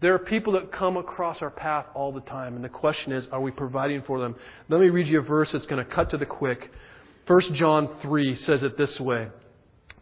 There 0.00 0.14
are 0.14 0.18
people 0.18 0.54
that 0.54 0.72
come 0.72 0.96
across 0.96 1.38
our 1.40 1.50
path 1.50 1.86
all 1.94 2.12
the 2.12 2.20
time, 2.22 2.56
and 2.56 2.64
the 2.64 2.68
question 2.68 3.12
is, 3.12 3.26
are 3.30 3.40
we 3.40 3.52
providing 3.52 4.02
for 4.02 4.18
them? 4.18 4.34
Let 4.68 4.80
me 4.80 4.88
read 4.88 5.06
you 5.06 5.20
a 5.20 5.22
verse 5.22 5.50
that's 5.52 5.66
going 5.66 5.84
to 5.84 5.90
cut 5.90 6.10
to 6.10 6.18
the 6.18 6.26
quick. 6.26 6.70
1 7.28 7.40
John 7.54 7.98
3 8.02 8.34
says 8.34 8.64
it 8.64 8.76
this 8.76 8.98
way 8.98 9.28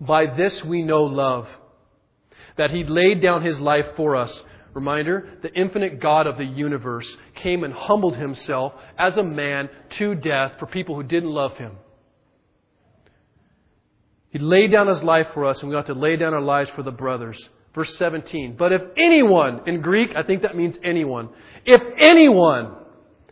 By 0.01 0.25
this 0.35 0.63
we 0.67 0.83
know 0.83 1.03
love, 1.03 1.47
that 2.57 2.71
He 2.71 2.83
laid 2.83 3.21
down 3.21 3.43
His 3.43 3.61
life 3.61 3.85
for 3.97 4.17
us. 4.17 4.43
Reminder, 4.75 5.39
the 5.43 5.53
infinite 5.53 6.01
God 6.01 6.27
of 6.27 6.37
the 6.37 6.45
universe 6.45 7.07
came 7.43 7.65
and 7.65 7.73
humbled 7.73 8.17
Himself 8.17 8.73
as 8.99 9.17
a 9.17 9.23
man 9.23 9.69
to 9.99 10.15
death 10.15 10.53
for 10.59 10.67
people 10.67 10.95
who 10.95 11.03
didn't 11.03 11.31
love 11.31 11.57
Him. 11.57 11.73
He 14.31 14.39
laid 14.39 14.71
down 14.71 14.87
His 14.87 15.03
life 15.03 15.27
for 15.35 15.45
us, 15.45 15.59
and 15.61 15.71
we 15.71 15.77
ought 15.77 15.87
to 15.87 15.95
lay 15.95 16.17
down 16.17 16.35
our 16.35 16.41
lives 16.41 16.71
for 16.77 16.83
the 16.83 16.93
brothers. 16.93 17.37
Verse 17.75 17.93
17. 17.99 18.57
But 18.59 18.73
if 18.73 18.83
anyone, 18.97 19.63
in 19.67 19.81
Greek, 19.81 20.11
I 20.17 20.23
think 20.23 20.43
that 20.43 20.57
means 20.57 20.77
anyone, 20.85 21.31
if 21.65 21.81
anyone 21.99 22.77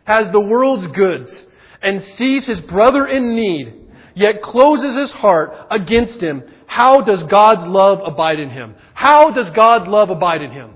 has 0.05 0.31
the 0.31 0.39
world's 0.39 0.93
goods 0.95 1.45
and 1.81 2.01
sees 2.17 2.45
his 2.45 2.59
brother 2.61 3.05
in 3.07 3.35
need, 3.35 3.73
yet 4.15 4.41
closes 4.41 4.95
his 4.95 5.11
heart 5.11 5.51
against 5.71 6.21
him, 6.21 6.43
how 6.67 7.01
does 7.01 7.23
God's 7.23 7.65
love 7.65 7.99
abide 8.05 8.39
in 8.39 8.49
him? 8.49 8.75
How 8.93 9.31
does 9.31 9.53
God's 9.55 9.87
love 9.87 10.09
abide 10.09 10.41
in 10.41 10.51
him? 10.51 10.71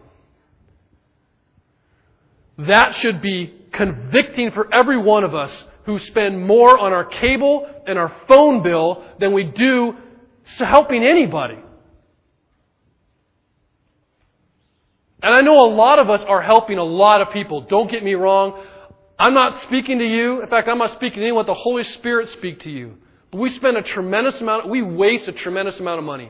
That 2.58 2.94
should 3.02 3.22
be 3.22 3.54
convicting 3.74 4.52
for 4.52 4.74
every 4.74 4.98
one 4.98 5.24
of 5.24 5.34
us 5.34 5.52
who 5.86 6.00
spend 6.00 6.46
more 6.46 6.78
on 6.78 6.94
our 6.94 7.06
cable 7.06 7.68
and 7.88 7.98
our 7.98 8.16
phone 8.28 8.64
bill 8.64 9.04
than 9.20 9.34
we 9.34 9.44
do 9.44 9.94
helping 10.60 11.04
anybody. 11.04 11.58
And 15.22 15.34
I 15.34 15.42
know 15.42 15.66
a 15.66 15.72
lot 15.74 16.00
of 16.00 16.10
us 16.10 16.20
are 16.28 16.42
helping 16.42 16.78
a 16.78 16.84
lot 16.84 17.22
of 17.22 17.32
people. 17.32 17.62
Don't 17.62 17.90
get 17.90 18.04
me 18.04 18.14
wrong. 18.14 18.62
I'm 19.18 19.34
not 19.34 19.64
speaking 19.68 20.00
to 20.00 20.06
you. 20.06 20.42
In 20.42 20.50
fact, 20.50 20.68
I'm 20.68 20.78
not 20.78 20.98
speaking 20.98 21.20
to 21.20 21.24
anyone. 21.24 21.46
The 21.46 21.54
Holy 21.54 21.84
Spirit 21.98 22.30
speak 22.38 22.62
to 22.62 22.70
you. 22.70 22.96
But 23.32 23.40
we 23.40 23.56
spend 23.56 23.78
a 23.78 23.82
tremendous 23.82 24.36
amount, 24.42 24.70
we 24.70 24.82
waste 24.82 25.28
a 25.28 25.32
tremendous 25.32 25.80
amount 25.80 26.00
of 26.00 26.06
money. 26.06 26.30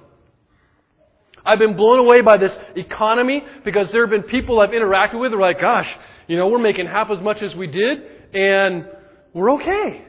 I've 1.45 1.59
been 1.59 1.76
blown 1.76 1.99
away 1.99 2.21
by 2.21 2.38
this 2.38 2.55
economy 2.76 3.43
because 3.65 3.91
there 3.91 4.01
have 4.01 4.11
been 4.11 4.24
people 4.24 4.59
I've 4.59 4.69
interacted 4.69 5.19
with 5.19 5.32
who 5.32 5.38
are 5.38 5.41
like, 5.41 5.59
gosh, 5.59 5.88
you 6.28 6.38
know, 6.38 6.47
we're 6.47 6.59
making 6.59 6.88
half 6.88 7.09
as 7.09 7.21
much 7.21 7.38
as 7.41 7.55
we 7.55 7.67
did 7.67 8.03
and 8.34 8.88
we're 9.34 9.51
okay. 9.53 10.05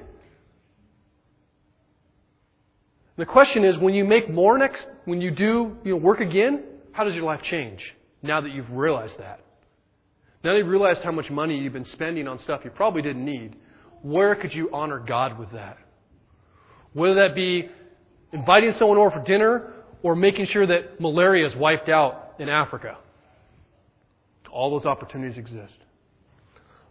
The 3.17 3.27
question 3.27 3.65
is, 3.65 3.79
when 3.79 3.95
you 3.95 4.05
make 4.05 4.29
more 4.29 4.59
next, 4.59 4.87
when 5.05 5.21
you 5.21 5.31
do, 5.31 5.77
you 5.85 5.93
know, 5.93 5.97
work 5.97 6.21
again, 6.21 6.65
how 6.93 7.05
does 7.05 7.15
your 7.15 7.25
life 7.25 7.43
change? 7.43 7.81
now 8.25 8.41
that 8.41 8.51
you've 8.51 8.71
realized 8.71 9.19
that. 9.19 9.41
Now 10.43 10.53
that 10.53 10.59
you've 10.59 10.69
realized 10.69 11.01
how 11.05 11.13
much 11.13 11.31
money 11.31 11.59
you've 11.59 11.73
been 11.73 11.87
spending 11.93 12.27
on 12.27 12.41
stuff 12.41 12.63
you 12.65 12.71
probably 12.71 13.03
didn't 13.03 13.25
need, 13.25 13.55
where 14.03 14.35
could 14.35 14.53
you 14.53 14.71
honor 14.73 14.99
God 14.99 15.39
with 15.39 15.53
that? 15.53 15.79
Whether 16.95 17.15
that 17.17 17.35
be 17.35 17.69
inviting 18.33 18.73
someone 18.79 18.99
over 18.99 19.11
for 19.11 19.23
dinner 19.25 19.73
or 20.03 20.17
making 20.17 20.47
sure 20.47 20.67
that 20.67 21.01
malaria 21.01 21.47
is 21.47 21.55
wiped 21.57 21.89
out 21.89 22.35
in 22.39 22.49
Africa. 22.49 22.97
All 24.51 24.71
those 24.71 24.87
opportunities 24.87 25.39
exist. 25.39 25.75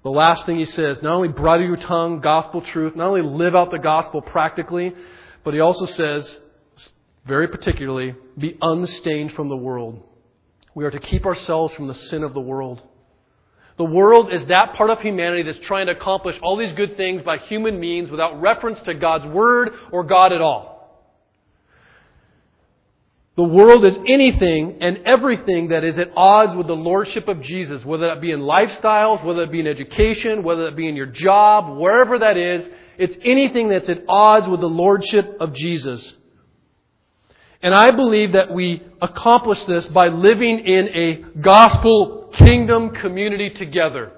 The 0.04 0.10
last 0.10 0.46
thing 0.46 0.58
he 0.58 0.66
says, 0.66 1.00
not 1.02 1.16
only 1.16 1.30
bridle 1.30 1.66
your 1.66 1.78
tongue, 1.78 2.20
gospel 2.20 2.62
truth, 2.62 2.96
not 2.96 3.08
only 3.08 3.22
live 3.22 3.56
out 3.56 3.72
the 3.72 3.80
gospel 3.80 4.22
practically, 4.22 4.94
but 5.46 5.54
he 5.54 5.62
also 5.62 5.86
says, 5.86 6.38
very 7.26 7.48
particularly, 7.48 8.16
be 8.38 8.58
unstained 8.62 9.32
from 9.32 9.48
the 9.48 9.56
world. 9.56 10.04
We 10.76 10.84
are 10.84 10.92
to 10.92 11.00
keep 11.00 11.26
ourselves 11.26 11.74
from 11.76 11.88
the 11.88 11.94
sin 11.94 12.24
of 12.24 12.34
the 12.34 12.42
world. 12.42 12.82
The 13.78 13.86
world 13.86 14.32
is 14.32 14.48
that 14.50 14.74
part 14.76 14.90
of 14.90 15.00
humanity 15.00 15.44
that's 15.44 15.66
trying 15.66 15.88
to 15.88 15.94
accomplish 15.94 16.36
all 16.44 16.58
these 16.58 16.76
good 16.76 16.98
things 16.98 17.22
by 17.22 17.38
human 17.38 17.80
means 17.80 18.12
without 18.12 18.42
reference 18.42 18.80
to 18.86 18.94
God's 18.94 19.26
Word 19.26 19.70
or 19.92 20.04
God 20.04 20.34
at 20.34 20.42
all. 20.42 20.73
The 23.36 23.44
world 23.44 23.84
is 23.84 23.96
anything 24.08 24.78
and 24.82 25.00
everything 25.06 25.70
that 25.70 25.84
is 25.84 25.98
at 25.98 26.12
odds 26.16 26.56
with 26.56 26.68
the 26.68 26.76
Lordship 26.76 27.28
of 27.28 27.42
Jesus, 27.42 27.84
whether 27.84 28.08
that 28.08 28.22
be 28.22 28.32
in 28.32 28.42
lifestyles, 28.42 29.24
whether 29.24 29.44
it 29.44 29.52
be 29.52 29.60
in 29.60 29.66
education, 29.66 30.44
whether 30.44 30.68
it 30.68 30.76
be 30.76 30.88
in 30.88 30.96
your 30.96 31.08
job, 31.08 31.80
wherever 31.80 32.20
that 32.20 32.38
is. 32.38 32.68
It's 33.00 33.16
anything 33.24 33.70
that's 33.70 33.90
at 33.90 34.04
odds 34.08 34.48
with 34.48 34.60
the 34.60 34.68
Lordship 34.68 35.38
of 35.40 35.56
Jesus. 35.56 36.14
And 37.64 37.74
I 37.74 37.90
believe 37.90 38.34
that 38.34 38.54
we 38.54 38.84
accomplish 39.02 39.64
this 39.68 39.88
by 39.88 40.10
living 40.10 40.60
in 40.60 40.90
a 40.90 41.40
gospel 41.40 42.32
kingdom 42.38 42.92
community 42.92 43.50
together. 43.50 44.12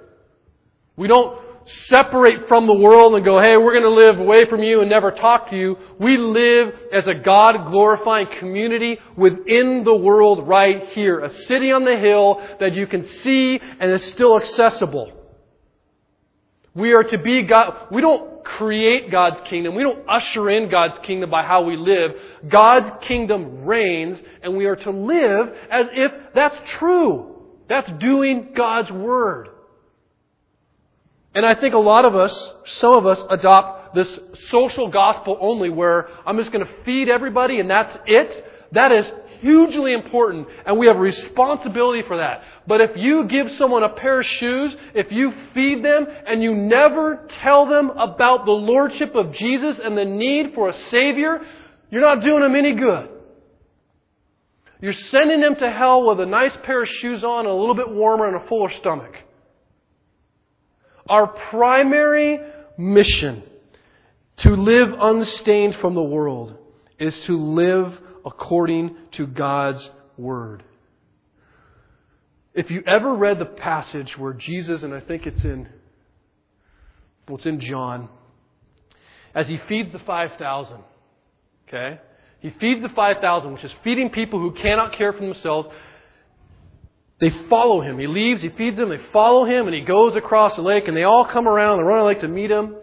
We 0.98 1.08
don't 1.08 1.45
separate 1.88 2.48
from 2.48 2.68
the 2.68 2.74
world 2.74 3.16
and 3.16 3.26
go, 3.26 3.42
hey, 3.42 3.58
we're 3.58 3.80
going 3.80 3.84
to 3.84 4.08
live 4.08 4.20
away 4.20 4.46
from 4.46 4.62
you 4.62 4.82
and 4.82 4.90
never 4.90 5.12
talk 5.12 5.50
to 5.50 5.58
you. 5.58 5.78
We 6.00 6.18
live 6.18 6.74
as 6.94 7.08
a 7.08 7.14
God 7.14 7.72
glorifying 7.72 8.28
community 8.40 8.98
within 9.18 9.84
the 9.84 9.96
world 9.96 10.48
right 10.48 10.90
here. 10.90 11.20
A 11.20 11.34
city 11.46 11.72
on 11.72 11.86
the 11.86 11.98
hill 11.98 12.42
that 12.60 12.74
you 12.74 12.88
can 12.88 13.06
see 13.06 13.60
and 13.80 13.92
is 13.92 14.06
still 14.12 14.40
accessible. 14.40 15.12
We 16.76 16.94
are 16.94 17.04
to 17.04 17.18
be 17.18 17.44
God. 17.44 17.88
We 17.90 18.02
don't 18.02 18.44
create 18.44 19.10
God's 19.10 19.48
kingdom. 19.50 19.76
We 19.76 19.84
don't 19.84 20.08
usher 20.08 20.50
in 20.50 20.70
God's 20.70 20.98
kingdom 21.04 21.30
by 21.30 21.44
how 21.44 21.64
we 21.64 21.78
live. 21.78 22.12
God's 22.48 23.06
kingdom 23.08 23.66
reigns, 23.66 24.22
and 24.44 24.56
we 24.56 24.66
are 24.66 24.76
to 24.76 24.92
live 24.92 25.56
as 25.72 25.88
if 25.94 26.12
that's 26.36 26.58
true. 26.78 27.44
That's 27.70 27.90
doing 28.00 28.52
God's 28.56 28.92
word. 28.92 29.50
And 31.36 31.46
I 31.46 31.54
think 31.60 31.74
a 31.74 31.80
lot 31.80 32.06
of 32.06 32.16
us, 32.16 32.34
some 32.80 32.94
of 32.94 33.06
us, 33.06 33.22
adopt 33.30 33.94
this 33.94 34.20
social 34.50 34.90
gospel 34.90 35.38
only 35.42 35.70
where 35.70 36.08
I'm 36.26 36.38
just 36.38 36.52
going 36.52 36.66
to 36.66 36.72
feed 36.84 37.10
everybody 37.10 37.60
and 37.60 37.70
that's 37.70 37.96
it. 38.06 38.46
That 38.72 38.92
is 38.92 39.06
hugely 39.42 39.94
important, 39.94 40.48
and 40.66 40.80
we 40.80 40.88
have 40.88 40.98
responsibility 40.98 42.02
for 42.08 42.18
that. 42.18 42.42
But 42.68 42.82
if 42.82 42.92
you 42.96 43.28
give 43.28 43.48
someone 43.58 43.84
a 43.84 43.90
pair 43.90 44.22
of 44.22 44.26
shoes, 44.40 44.76
if 44.96 45.12
you 45.12 45.32
feed 45.54 45.84
them, 45.84 46.08
and 46.26 46.42
you 46.42 46.56
never 46.56 47.28
tell 47.44 47.68
them 47.68 47.92
about 47.92 48.46
the 48.46 48.52
Lordship 48.52 49.14
of 49.14 49.34
Jesus 49.34 49.76
and 49.84 49.96
the 49.96 50.06
need 50.06 50.54
for 50.56 50.70
a 50.70 50.74
Savior, 50.90 51.42
you're 51.92 52.02
not 52.02 52.24
doing 52.24 52.42
them 52.42 52.56
any 52.56 52.74
good. 52.74 53.10
You're 54.82 54.94
sending 55.12 55.42
them 55.42 55.56
to 55.56 55.72
hell 55.72 56.08
with 56.08 56.20
a 56.20 56.26
nice 56.26 56.56
pair 56.64 56.84
of 56.84 56.90
shoes 57.02 57.24
on 57.24 57.42
and 57.42 57.50
a 57.50 57.54
little 57.54 57.76
bit 57.76 57.90
warmer 57.90 58.28
and 58.28 58.36
a 58.36 58.48
fuller 58.48 58.72
stomach. 58.80 59.16
Our 61.08 61.28
primary 61.28 62.40
mission 62.78 63.44
to 64.38 64.50
live 64.50 64.90
unstained 65.00 65.76
from 65.80 65.96
the 65.96 66.04
world 66.04 66.58
is 67.00 67.20
to 67.28 67.38
live 67.38 67.94
according 68.26 68.96
to 69.18 69.28
God's 69.28 69.88
Word. 70.18 70.64
If 72.54 72.72
you 72.72 72.82
ever 72.88 73.14
read 73.14 73.40
the 73.40 73.46
passage 73.46 74.16
where 74.18 74.34
Jesus, 74.34 74.82
and 74.82 74.94
I 74.94 75.02
think 75.02 75.28
it's 75.28 75.44
in, 75.44 75.68
well, 77.28 77.38
it's 77.38 77.46
in 77.46 77.60
John, 77.60 78.08
as 79.34 79.48
he 79.48 79.60
feeds 79.68 79.92
the 79.92 80.00
5,000, 80.00 80.78
okay? 81.68 82.00
He 82.40 82.54
feeds 82.60 82.82
the 82.82 82.90
5,000, 82.90 83.54
which 83.54 83.64
is 83.64 83.74
feeding 83.84 84.10
people 84.10 84.40
who 84.40 84.54
cannot 84.54 84.94
care 84.94 85.12
for 85.12 85.20
themselves. 85.20 85.68
They 87.20 87.30
follow 87.50 87.82
him. 87.82 87.98
He 87.98 88.08
leaves, 88.08 88.42
he 88.42 88.50
feeds 88.50 88.78
them, 88.78 88.90
they 88.90 89.00
follow 89.14 89.46
him, 89.46 89.68
and 89.68 89.76
he 89.76 89.82
goes 89.82 90.16
across 90.16 90.56
the 90.56 90.62
lake, 90.62 90.88
and 90.88 90.98
they 90.98 91.04
all 91.04 91.26
come 91.32 91.48
around 91.48 91.80
and 91.80 91.88
run 91.88 92.06
lake 92.06 92.20
to 92.22 92.28
meet 92.28 92.52
him. 92.52 92.76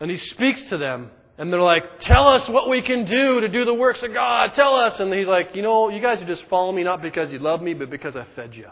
And 0.00 0.10
he 0.10 0.18
speaks 0.30 0.60
to 0.70 0.78
them. 0.78 1.10
And 1.38 1.52
they're 1.52 1.62
like, 1.62 1.84
tell 2.00 2.28
us 2.28 2.48
what 2.48 2.68
we 2.68 2.82
can 2.82 3.06
do 3.06 3.40
to 3.40 3.48
do 3.48 3.64
the 3.64 3.74
works 3.74 4.02
of 4.02 4.12
God. 4.12 4.50
Tell 4.54 4.74
us. 4.74 4.94
And 4.98 5.12
he's 5.12 5.26
like, 5.26 5.50
you 5.54 5.62
know, 5.62 5.88
you 5.88 6.02
guys 6.02 6.20
are 6.20 6.26
just 6.26 6.42
following 6.50 6.76
me 6.76 6.84
not 6.84 7.00
because 7.00 7.32
you 7.32 7.38
love 7.38 7.62
me, 7.62 7.72
but 7.74 7.88
because 7.88 8.14
I 8.14 8.26
fed 8.36 8.54
you. 8.54 8.66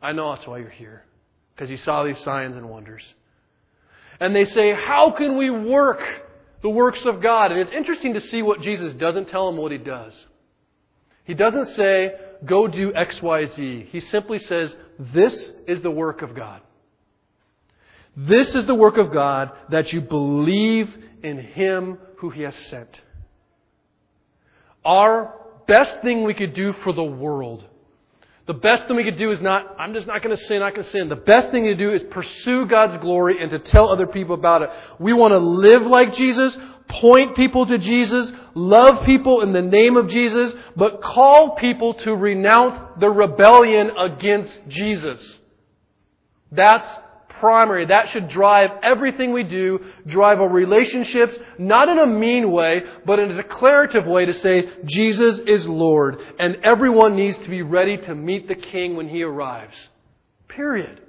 I 0.00 0.12
know 0.12 0.34
that's 0.34 0.46
why 0.46 0.58
you're 0.58 0.68
here. 0.68 1.04
Because 1.54 1.70
you 1.70 1.76
saw 1.78 2.04
these 2.04 2.18
signs 2.24 2.54
and 2.56 2.68
wonders. 2.68 3.02
And 4.20 4.34
they 4.34 4.44
say, 4.44 4.72
how 4.72 5.12
can 5.16 5.36
we 5.36 5.50
work 5.50 6.00
the 6.62 6.70
works 6.70 7.00
of 7.04 7.22
God? 7.22 7.50
And 7.50 7.60
it's 7.60 7.72
interesting 7.72 8.14
to 8.14 8.20
see 8.20 8.42
what 8.42 8.60
Jesus 8.60 8.94
doesn't 8.94 9.28
tell 9.28 9.50
them 9.50 9.60
what 9.60 9.72
he 9.72 9.78
does. 9.78 10.12
He 11.24 11.34
doesn't 11.34 11.74
say, 11.74 12.12
go 12.46 12.66
do 12.66 12.94
X, 12.94 13.20
Y, 13.22 13.46
Z. 13.46 13.88
He 13.90 14.00
simply 14.00 14.38
says, 14.38 14.74
this 14.98 15.34
is 15.66 15.82
the 15.82 15.90
work 15.90 16.22
of 16.22 16.34
God. 16.34 16.60
This 18.16 18.54
is 18.54 18.66
the 18.66 18.74
work 18.74 18.96
of 18.96 19.12
God 19.12 19.50
that 19.70 19.92
you 19.92 20.00
believe 20.00 20.88
in 21.22 21.38
Him 21.38 21.98
who 22.18 22.30
He 22.30 22.42
has 22.42 22.54
sent. 22.70 23.00
Our 24.84 25.34
best 25.66 26.02
thing 26.02 26.24
we 26.24 26.34
could 26.34 26.54
do 26.54 26.74
for 26.84 26.92
the 26.92 27.02
world, 27.02 27.64
the 28.46 28.54
best 28.54 28.86
thing 28.86 28.96
we 28.96 29.04
could 29.04 29.16
do 29.16 29.32
is 29.32 29.40
not, 29.40 29.74
I'm 29.78 29.94
just 29.94 30.06
not 30.06 30.22
going 30.22 30.36
to 30.36 30.42
sin, 30.44 30.60
going 30.60 30.74
to 30.74 30.90
sin. 30.90 31.08
The 31.08 31.16
best 31.16 31.50
thing 31.50 31.64
to 31.64 31.74
do 31.74 31.92
is 31.92 32.02
pursue 32.10 32.66
God's 32.66 33.02
glory 33.02 33.40
and 33.40 33.50
to 33.50 33.58
tell 33.58 33.88
other 33.88 34.06
people 34.06 34.34
about 34.34 34.60
it. 34.60 34.70
We 35.00 35.14
want 35.14 35.32
to 35.32 35.38
live 35.38 35.82
like 35.82 36.12
Jesus, 36.12 36.54
point 37.00 37.36
people 37.36 37.66
to 37.66 37.78
Jesus, 37.78 38.32
love 38.54 39.04
people 39.04 39.42
in 39.42 39.52
the 39.52 39.62
name 39.62 39.96
of 39.96 40.08
Jesus, 40.08 40.52
but 40.76 41.00
call 41.02 41.56
people 41.56 41.94
to 42.04 42.14
renounce 42.14 42.78
the 43.00 43.08
rebellion 43.08 43.90
against 43.98 44.52
Jesus. 44.68 45.18
That's 46.50 46.86
primary. 47.40 47.86
That 47.86 48.06
should 48.12 48.28
drive 48.28 48.70
everything 48.82 49.32
we 49.32 49.42
do, 49.42 49.80
drive 50.06 50.40
our 50.40 50.48
relationships, 50.48 51.34
not 51.58 51.88
in 51.88 51.98
a 51.98 52.06
mean 52.06 52.50
way, 52.50 52.80
but 53.04 53.18
in 53.18 53.32
a 53.32 53.42
declarative 53.42 54.06
way 54.06 54.24
to 54.24 54.34
say, 54.34 54.62
Jesus 54.86 55.40
is 55.46 55.66
Lord, 55.66 56.16
and 56.38 56.56
everyone 56.62 57.16
needs 57.16 57.36
to 57.42 57.50
be 57.50 57.62
ready 57.62 57.96
to 57.96 58.14
meet 58.14 58.48
the 58.48 58.54
King 58.54 58.96
when 58.96 59.08
He 59.08 59.22
arrives. 59.22 59.74
Period. 60.48 61.00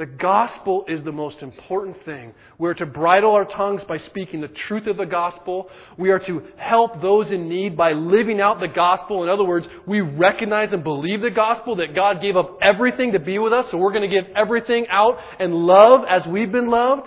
The 0.00 0.06
gospel 0.06 0.86
is 0.88 1.04
the 1.04 1.12
most 1.12 1.42
important 1.42 1.94
thing. 2.06 2.32
We 2.56 2.70
are 2.70 2.74
to 2.74 2.86
bridle 2.86 3.32
our 3.32 3.44
tongues 3.44 3.82
by 3.86 3.98
speaking 3.98 4.40
the 4.40 4.48
truth 4.48 4.86
of 4.86 4.96
the 4.96 5.04
gospel. 5.04 5.68
We 5.98 6.08
are 6.08 6.18
to 6.20 6.42
help 6.56 7.02
those 7.02 7.30
in 7.30 7.50
need 7.50 7.76
by 7.76 7.92
living 7.92 8.40
out 8.40 8.60
the 8.60 8.68
gospel. 8.68 9.22
In 9.22 9.28
other 9.28 9.44
words, 9.44 9.66
we 9.86 10.00
recognize 10.00 10.72
and 10.72 10.82
believe 10.82 11.20
the 11.20 11.30
gospel 11.30 11.76
that 11.76 11.94
God 11.94 12.22
gave 12.22 12.34
up 12.34 12.60
everything 12.62 13.12
to 13.12 13.18
be 13.18 13.38
with 13.38 13.52
us, 13.52 13.66
so 13.70 13.76
we're 13.76 13.92
going 13.92 14.08
to 14.08 14.22
give 14.22 14.24
everything 14.34 14.86
out 14.88 15.18
and 15.38 15.52
love 15.52 16.06
as 16.08 16.26
we've 16.26 16.50
been 16.50 16.70
loved. 16.70 17.06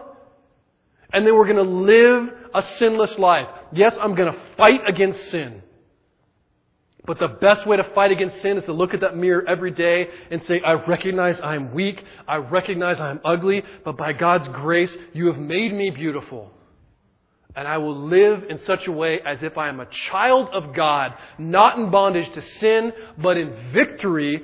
And 1.12 1.26
then 1.26 1.34
we're 1.34 1.52
going 1.52 1.56
to 1.56 1.64
live 1.64 2.30
a 2.54 2.62
sinless 2.78 3.18
life. 3.18 3.48
Yes, 3.72 3.98
I'm 4.00 4.14
going 4.14 4.32
to 4.32 4.40
fight 4.56 4.82
against 4.88 5.32
sin. 5.32 5.63
But 7.06 7.20
the 7.20 7.28
best 7.28 7.68
way 7.68 7.76
to 7.76 7.84
fight 7.94 8.12
against 8.12 8.42
sin 8.42 8.58
is 8.58 8.64
to 8.66 8.74
look 8.74 8.94
at 8.94 9.02
that 9.02 9.18
mirror 9.18 9.44
every 9.48 9.72
day 9.72 10.08
and 10.32 10.42
say, 10.44 10.62
I 10.62 10.74
recognize 10.74 11.36
I'm 11.44 11.74
weak. 11.74 12.02
I 12.28 12.38
recognize 12.38 12.98
I'm 13.00 13.20
ugly. 13.26 13.62
But 13.84 13.98
by 13.98 14.14
God's 14.14 14.48
grace, 14.54 14.92
you 15.12 15.28
have 15.28 15.38
made 15.38 15.74
me 15.74 15.90
beautiful. 15.90 16.52
And 17.56 17.68
I 17.68 17.78
will 17.78 18.08
live 18.08 18.46
in 18.50 18.60
such 18.66 18.88
a 18.88 18.92
way 18.92 19.20
as 19.26 19.40
if 19.42 19.58
I 19.58 19.68
am 19.68 19.82
a 19.82 19.88
child 20.12 20.50
of 20.54 20.74
God, 20.74 21.14
not 21.38 21.78
in 21.78 21.92
bondage 21.92 22.34
to 22.34 22.42
sin, 22.60 22.94
but 23.22 23.38
in 23.38 23.74
victory 23.74 24.42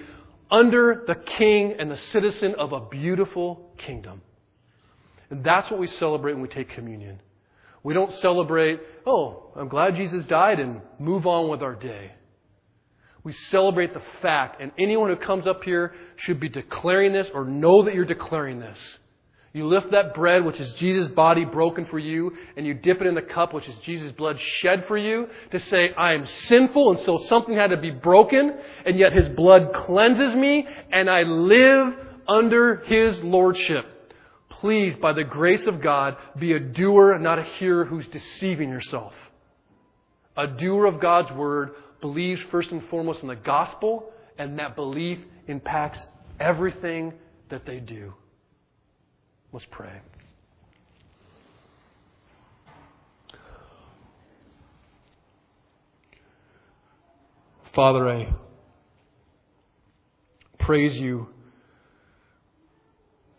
under 0.52 1.04
the 1.08 1.16
king 1.16 1.76
and 1.80 1.90
the 1.90 1.98
citizen 2.12 2.56
of 2.58 2.74
a 2.74 2.82
beautiful 2.82 3.72
kingdom. 3.78 4.22
And 5.30 5.44
that's 5.44 5.72
what 5.72 5.80
we 5.80 5.88
celebrate 6.00 6.34
when 6.34 6.42
we 6.42 6.50
take 6.50 6.70
communion. 6.72 7.22
We 7.84 7.94
don't 7.94 8.14
celebrate, 8.22 8.82
oh, 9.06 9.52
I'm 9.56 9.70
glad 9.70 9.96
Jesus 9.96 10.26
died 10.26 10.60
and 10.60 10.82
move 11.00 11.26
on 11.26 11.50
with 11.50 11.62
our 11.62 11.76
day. 11.76 12.12
We 13.24 13.34
celebrate 13.52 13.94
the 13.94 14.02
fact, 14.22 14.62
and 14.62 14.72
anyone 14.80 15.10
who 15.10 15.18
comes 15.18 15.46
up 15.46 15.64
here 15.64 15.94
should 16.18 16.40
be 16.40 16.50
declaring 16.50 17.14
this 17.14 17.28
or 17.34 17.46
know 17.46 17.84
that 17.84 17.94
you're 17.94 18.06
declaring 18.06 18.60
this. 18.60 18.78
You 19.52 19.68
lift 19.68 19.92
that 19.92 20.14
bread, 20.14 20.46
which 20.46 20.60
is 20.60 20.72
Jesus' 20.80 21.10
body 21.10 21.44
broken 21.44 21.88
for 21.88 21.98
you, 21.98 22.32
and 22.56 22.68
you 22.68 22.76
dip 22.76 23.02
it 23.02 23.08
in 23.08 23.16
the 23.16 23.22
cup, 23.22 23.54
which 23.54 23.68
is 23.68 23.76
Jesus' 23.84 24.12
blood 24.12 24.38
shed 24.62 24.86
for 24.88 24.98
you, 24.98 25.28
to 25.52 25.60
say, 25.72 25.90
I 25.98 26.14
am 26.14 26.28
sinful, 26.48 26.92
and 26.92 27.06
so 27.06 27.20
something 27.28 27.56
had 27.56 27.72
to 27.72 27.78
be 27.78 27.90
broken, 27.90 28.56
and 28.86 28.98
yet 28.98 29.12
His 29.12 29.28
blood 29.30 29.74
cleanses 29.74 30.36
me, 30.36 30.68
and 30.92 31.10
I 31.10 31.24
live 31.24 31.96
under 32.28 32.78
His 32.86 33.18
Lordship. 33.24 33.86
Please, 34.62 34.96
by 35.02 35.14
the 35.14 35.24
grace 35.24 35.66
of 35.66 35.82
God, 35.82 36.18
be 36.40 36.54
a 36.54 36.60
doer, 36.60 37.18
not 37.18 37.40
a 37.40 37.44
hearer 37.58 37.86
who's 37.86 38.08
deceiving 38.10 38.70
yourself. 38.70 39.14
A 40.38 40.46
doer 40.46 40.86
of 40.86 41.02
God's 41.02 41.32
Word, 41.32 41.72
believes 42.02 42.42
first 42.52 42.72
and 42.72 42.82
foremost 42.90 43.22
in 43.22 43.28
the 43.28 43.36
gospel, 43.36 44.12
and 44.38 44.60
that 44.60 44.76
belief 44.76 45.20
impacts 45.48 46.00
everything 46.40 47.14
that 47.50 47.66
they 47.66 47.80
do. 47.80 48.14
Let's 49.52 49.66
pray. 49.72 50.02
Father, 57.76 58.10
I 58.10 58.34
praise 60.60 61.00
you 61.00 61.28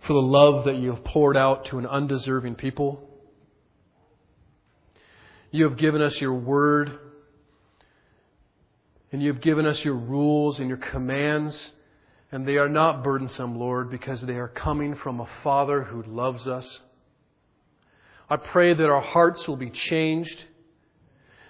for 0.07 0.15
the 0.15 0.21
love 0.21 0.65
that 0.65 0.77
you 0.77 0.95
have 0.95 1.05
poured 1.05 1.37
out 1.37 1.67
to 1.67 1.79
an 1.79 1.87
undeserving 1.87 2.55
people. 2.55 3.07
You 5.51 5.69
have 5.69 5.79
given 5.79 6.01
us 6.01 6.17
your 6.21 6.35
word 6.35 6.99
and 9.13 9.23
you've 9.23 9.41
given 9.41 9.67
us 9.67 9.81
your 9.83 9.97
rules 9.97 10.59
and 10.59 10.69
your 10.69 10.79
commands, 10.79 11.73
and 12.31 12.47
they 12.47 12.57
are 12.57 12.69
not 12.69 13.03
burdensome, 13.03 13.59
Lord, 13.59 13.91
because 13.91 14.23
they 14.23 14.35
are 14.35 14.49
coming 14.49 14.97
from 15.03 15.21
a 15.21 15.29
Father 15.43 15.83
who 15.83 16.03
loves 16.05 16.47
us. 16.47 16.81
I 18.29 18.37
pray 18.37 18.73
that 18.73 18.89
our 18.89 19.01
hearts 19.01 19.43
will 19.49 19.57
be 19.57 19.73
changed, 19.89 20.45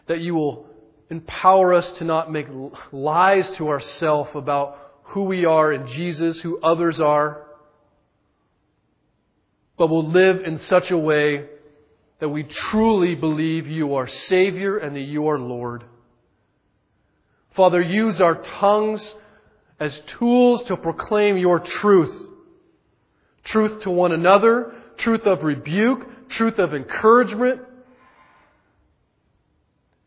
that 0.09 0.21
you 0.21 0.35
will 0.35 0.67
empower 1.11 1.75
us 1.75 1.91
to 1.99 2.05
not 2.05 2.33
make 2.33 2.47
lies 2.93 3.51
to 3.59 3.69
ourselves 3.69 4.31
about 4.35 4.79
who 5.03 5.25
we 5.25 5.45
are 5.45 5.73
in 5.73 5.87
Jesus, 5.89 6.41
who 6.43 6.61
others 6.61 7.01
are, 7.01 7.47
but 9.77 9.89
will 9.89 10.09
live 10.09 10.45
in 10.45 10.59
such 10.59 10.91
a 10.91 10.97
way 10.97 11.47
that 12.21 12.29
we 12.29 12.47
truly 12.71 13.15
believe 13.15 13.67
you 13.67 13.95
are 13.95 14.09
Savior 14.29 14.79
and 14.79 14.95
that 14.95 15.01
you 15.01 15.29
are 15.29 15.39
Lord. 15.39 15.85
Father, 17.57 17.83
use 17.83 18.21
our 18.21 18.43
tongues 18.61 19.15
as 19.79 19.99
tools 20.19 20.63
to 20.69 20.77
proclaim 20.77 21.37
your 21.37 21.61
truth. 21.81 22.29
Truth 23.45 23.83
to 23.83 23.91
one 23.91 24.13
another, 24.13 24.73
truth 24.99 25.23
of 25.23 25.43
rebuke, 25.43 26.01
truth 26.31 26.59
of 26.59 26.75
encouragement. 26.75 27.63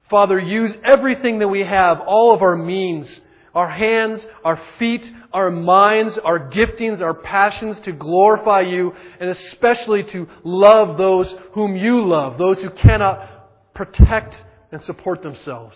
Father, 0.10 0.40
use 0.40 0.72
everything 0.86 1.40
that 1.40 1.48
we 1.48 1.62
have, 1.62 2.00
all 2.06 2.34
of 2.34 2.42
our 2.42 2.56
means, 2.56 3.20
our 3.56 3.70
hands, 3.70 4.24
our 4.44 4.62
feet, 4.78 5.04
our 5.32 5.50
minds, 5.50 6.18
our 6.24 6.52
giftings, 6.52 7.02
our 7.02 7.14
passions 7.14 7.80
to 7.86 7.92
glorify 7.92 8.62
you 8.62 8.94
and 9.20 9.30
especially 9.30 10.04
to 10.12 10.28
love 10.44 10.98
those 10.98 11.34
whom 11.54 11.76
you 11.76 12.06
love, 12.06 12.38
those 12.38 12.58
who 12.62 12.70
cannot 12.70 13.74
protect 13.74 14.36
and 14.72 14.82
support 14.84 15.24
themselves. 15.24 15.76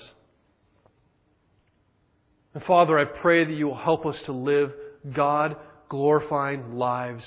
And 2.53 2.63
Father, 2.63 2.97
I 2.97 3.05
pray 3.05 3.43
that 3.43 3.53
you 3.53 3.67
will 3.67 3.75
help 3.75 4.05
us 4.05 4.19
to 4.25 4.31
live 4.31 4.73
God 5.13 5.57
glorifying 5.89 6.73
lives 6.73 7.23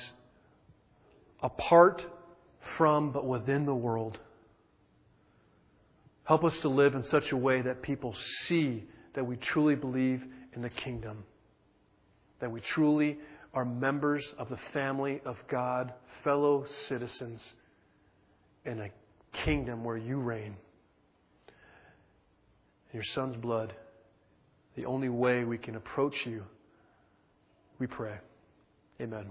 apart 1.43 2.03
from 2.77 3.13
but 3.13 3.27
within 3.27 3.65
the 3.67 3.75
world. 3.75 4.19
Help 6.25 6.45
us 6.45 6.57
to 6.63 6.69
live 6.69 6.95
in 6.95 7.03
such 7.05 7.33
a 7.33 7.37
way 7.37 7.63
that 7.63 7.83
people 7.83 8.15
see 8.47 8.85
that 9.15 9.27
we 9.27 9.37
truly 9.37 9.75
believe 9.75 10.23
in 10.55 10.63
the 10.63 10.71
kingdom, 10.71 11.25
that 12.41 12.51
we 12.51 12.61
truly 12.75 13.19
are 13.53 13.65
members 13.65 14.25
of 14.39 14.49
the 14.49 14.59
family 14.73 15.21
of 15.25 15.37
God, 15.51 15.93
fellow 16.23 16.65
citizens 16.89 17.43
in 18.65 18.81
a 18.81 18.91
kingdom 19.45 19.83
where 19.85 19.97
you 19.97 20.21
reign. 20.21 20.55
In 22.93 22.95
your 22.95 23.05
Son's 23.15 23.37
blood, 23.37 23.75
the 24.81 24.87
only 24.87 25.11
way 25.11 25.45
we 25.45 25.59
can 25.59 25.77
approach 25.77 26.15
you, 26.25 26.43
we 27.79 27.87
pray. 27.87 28.15
Amen. 28.99 29.27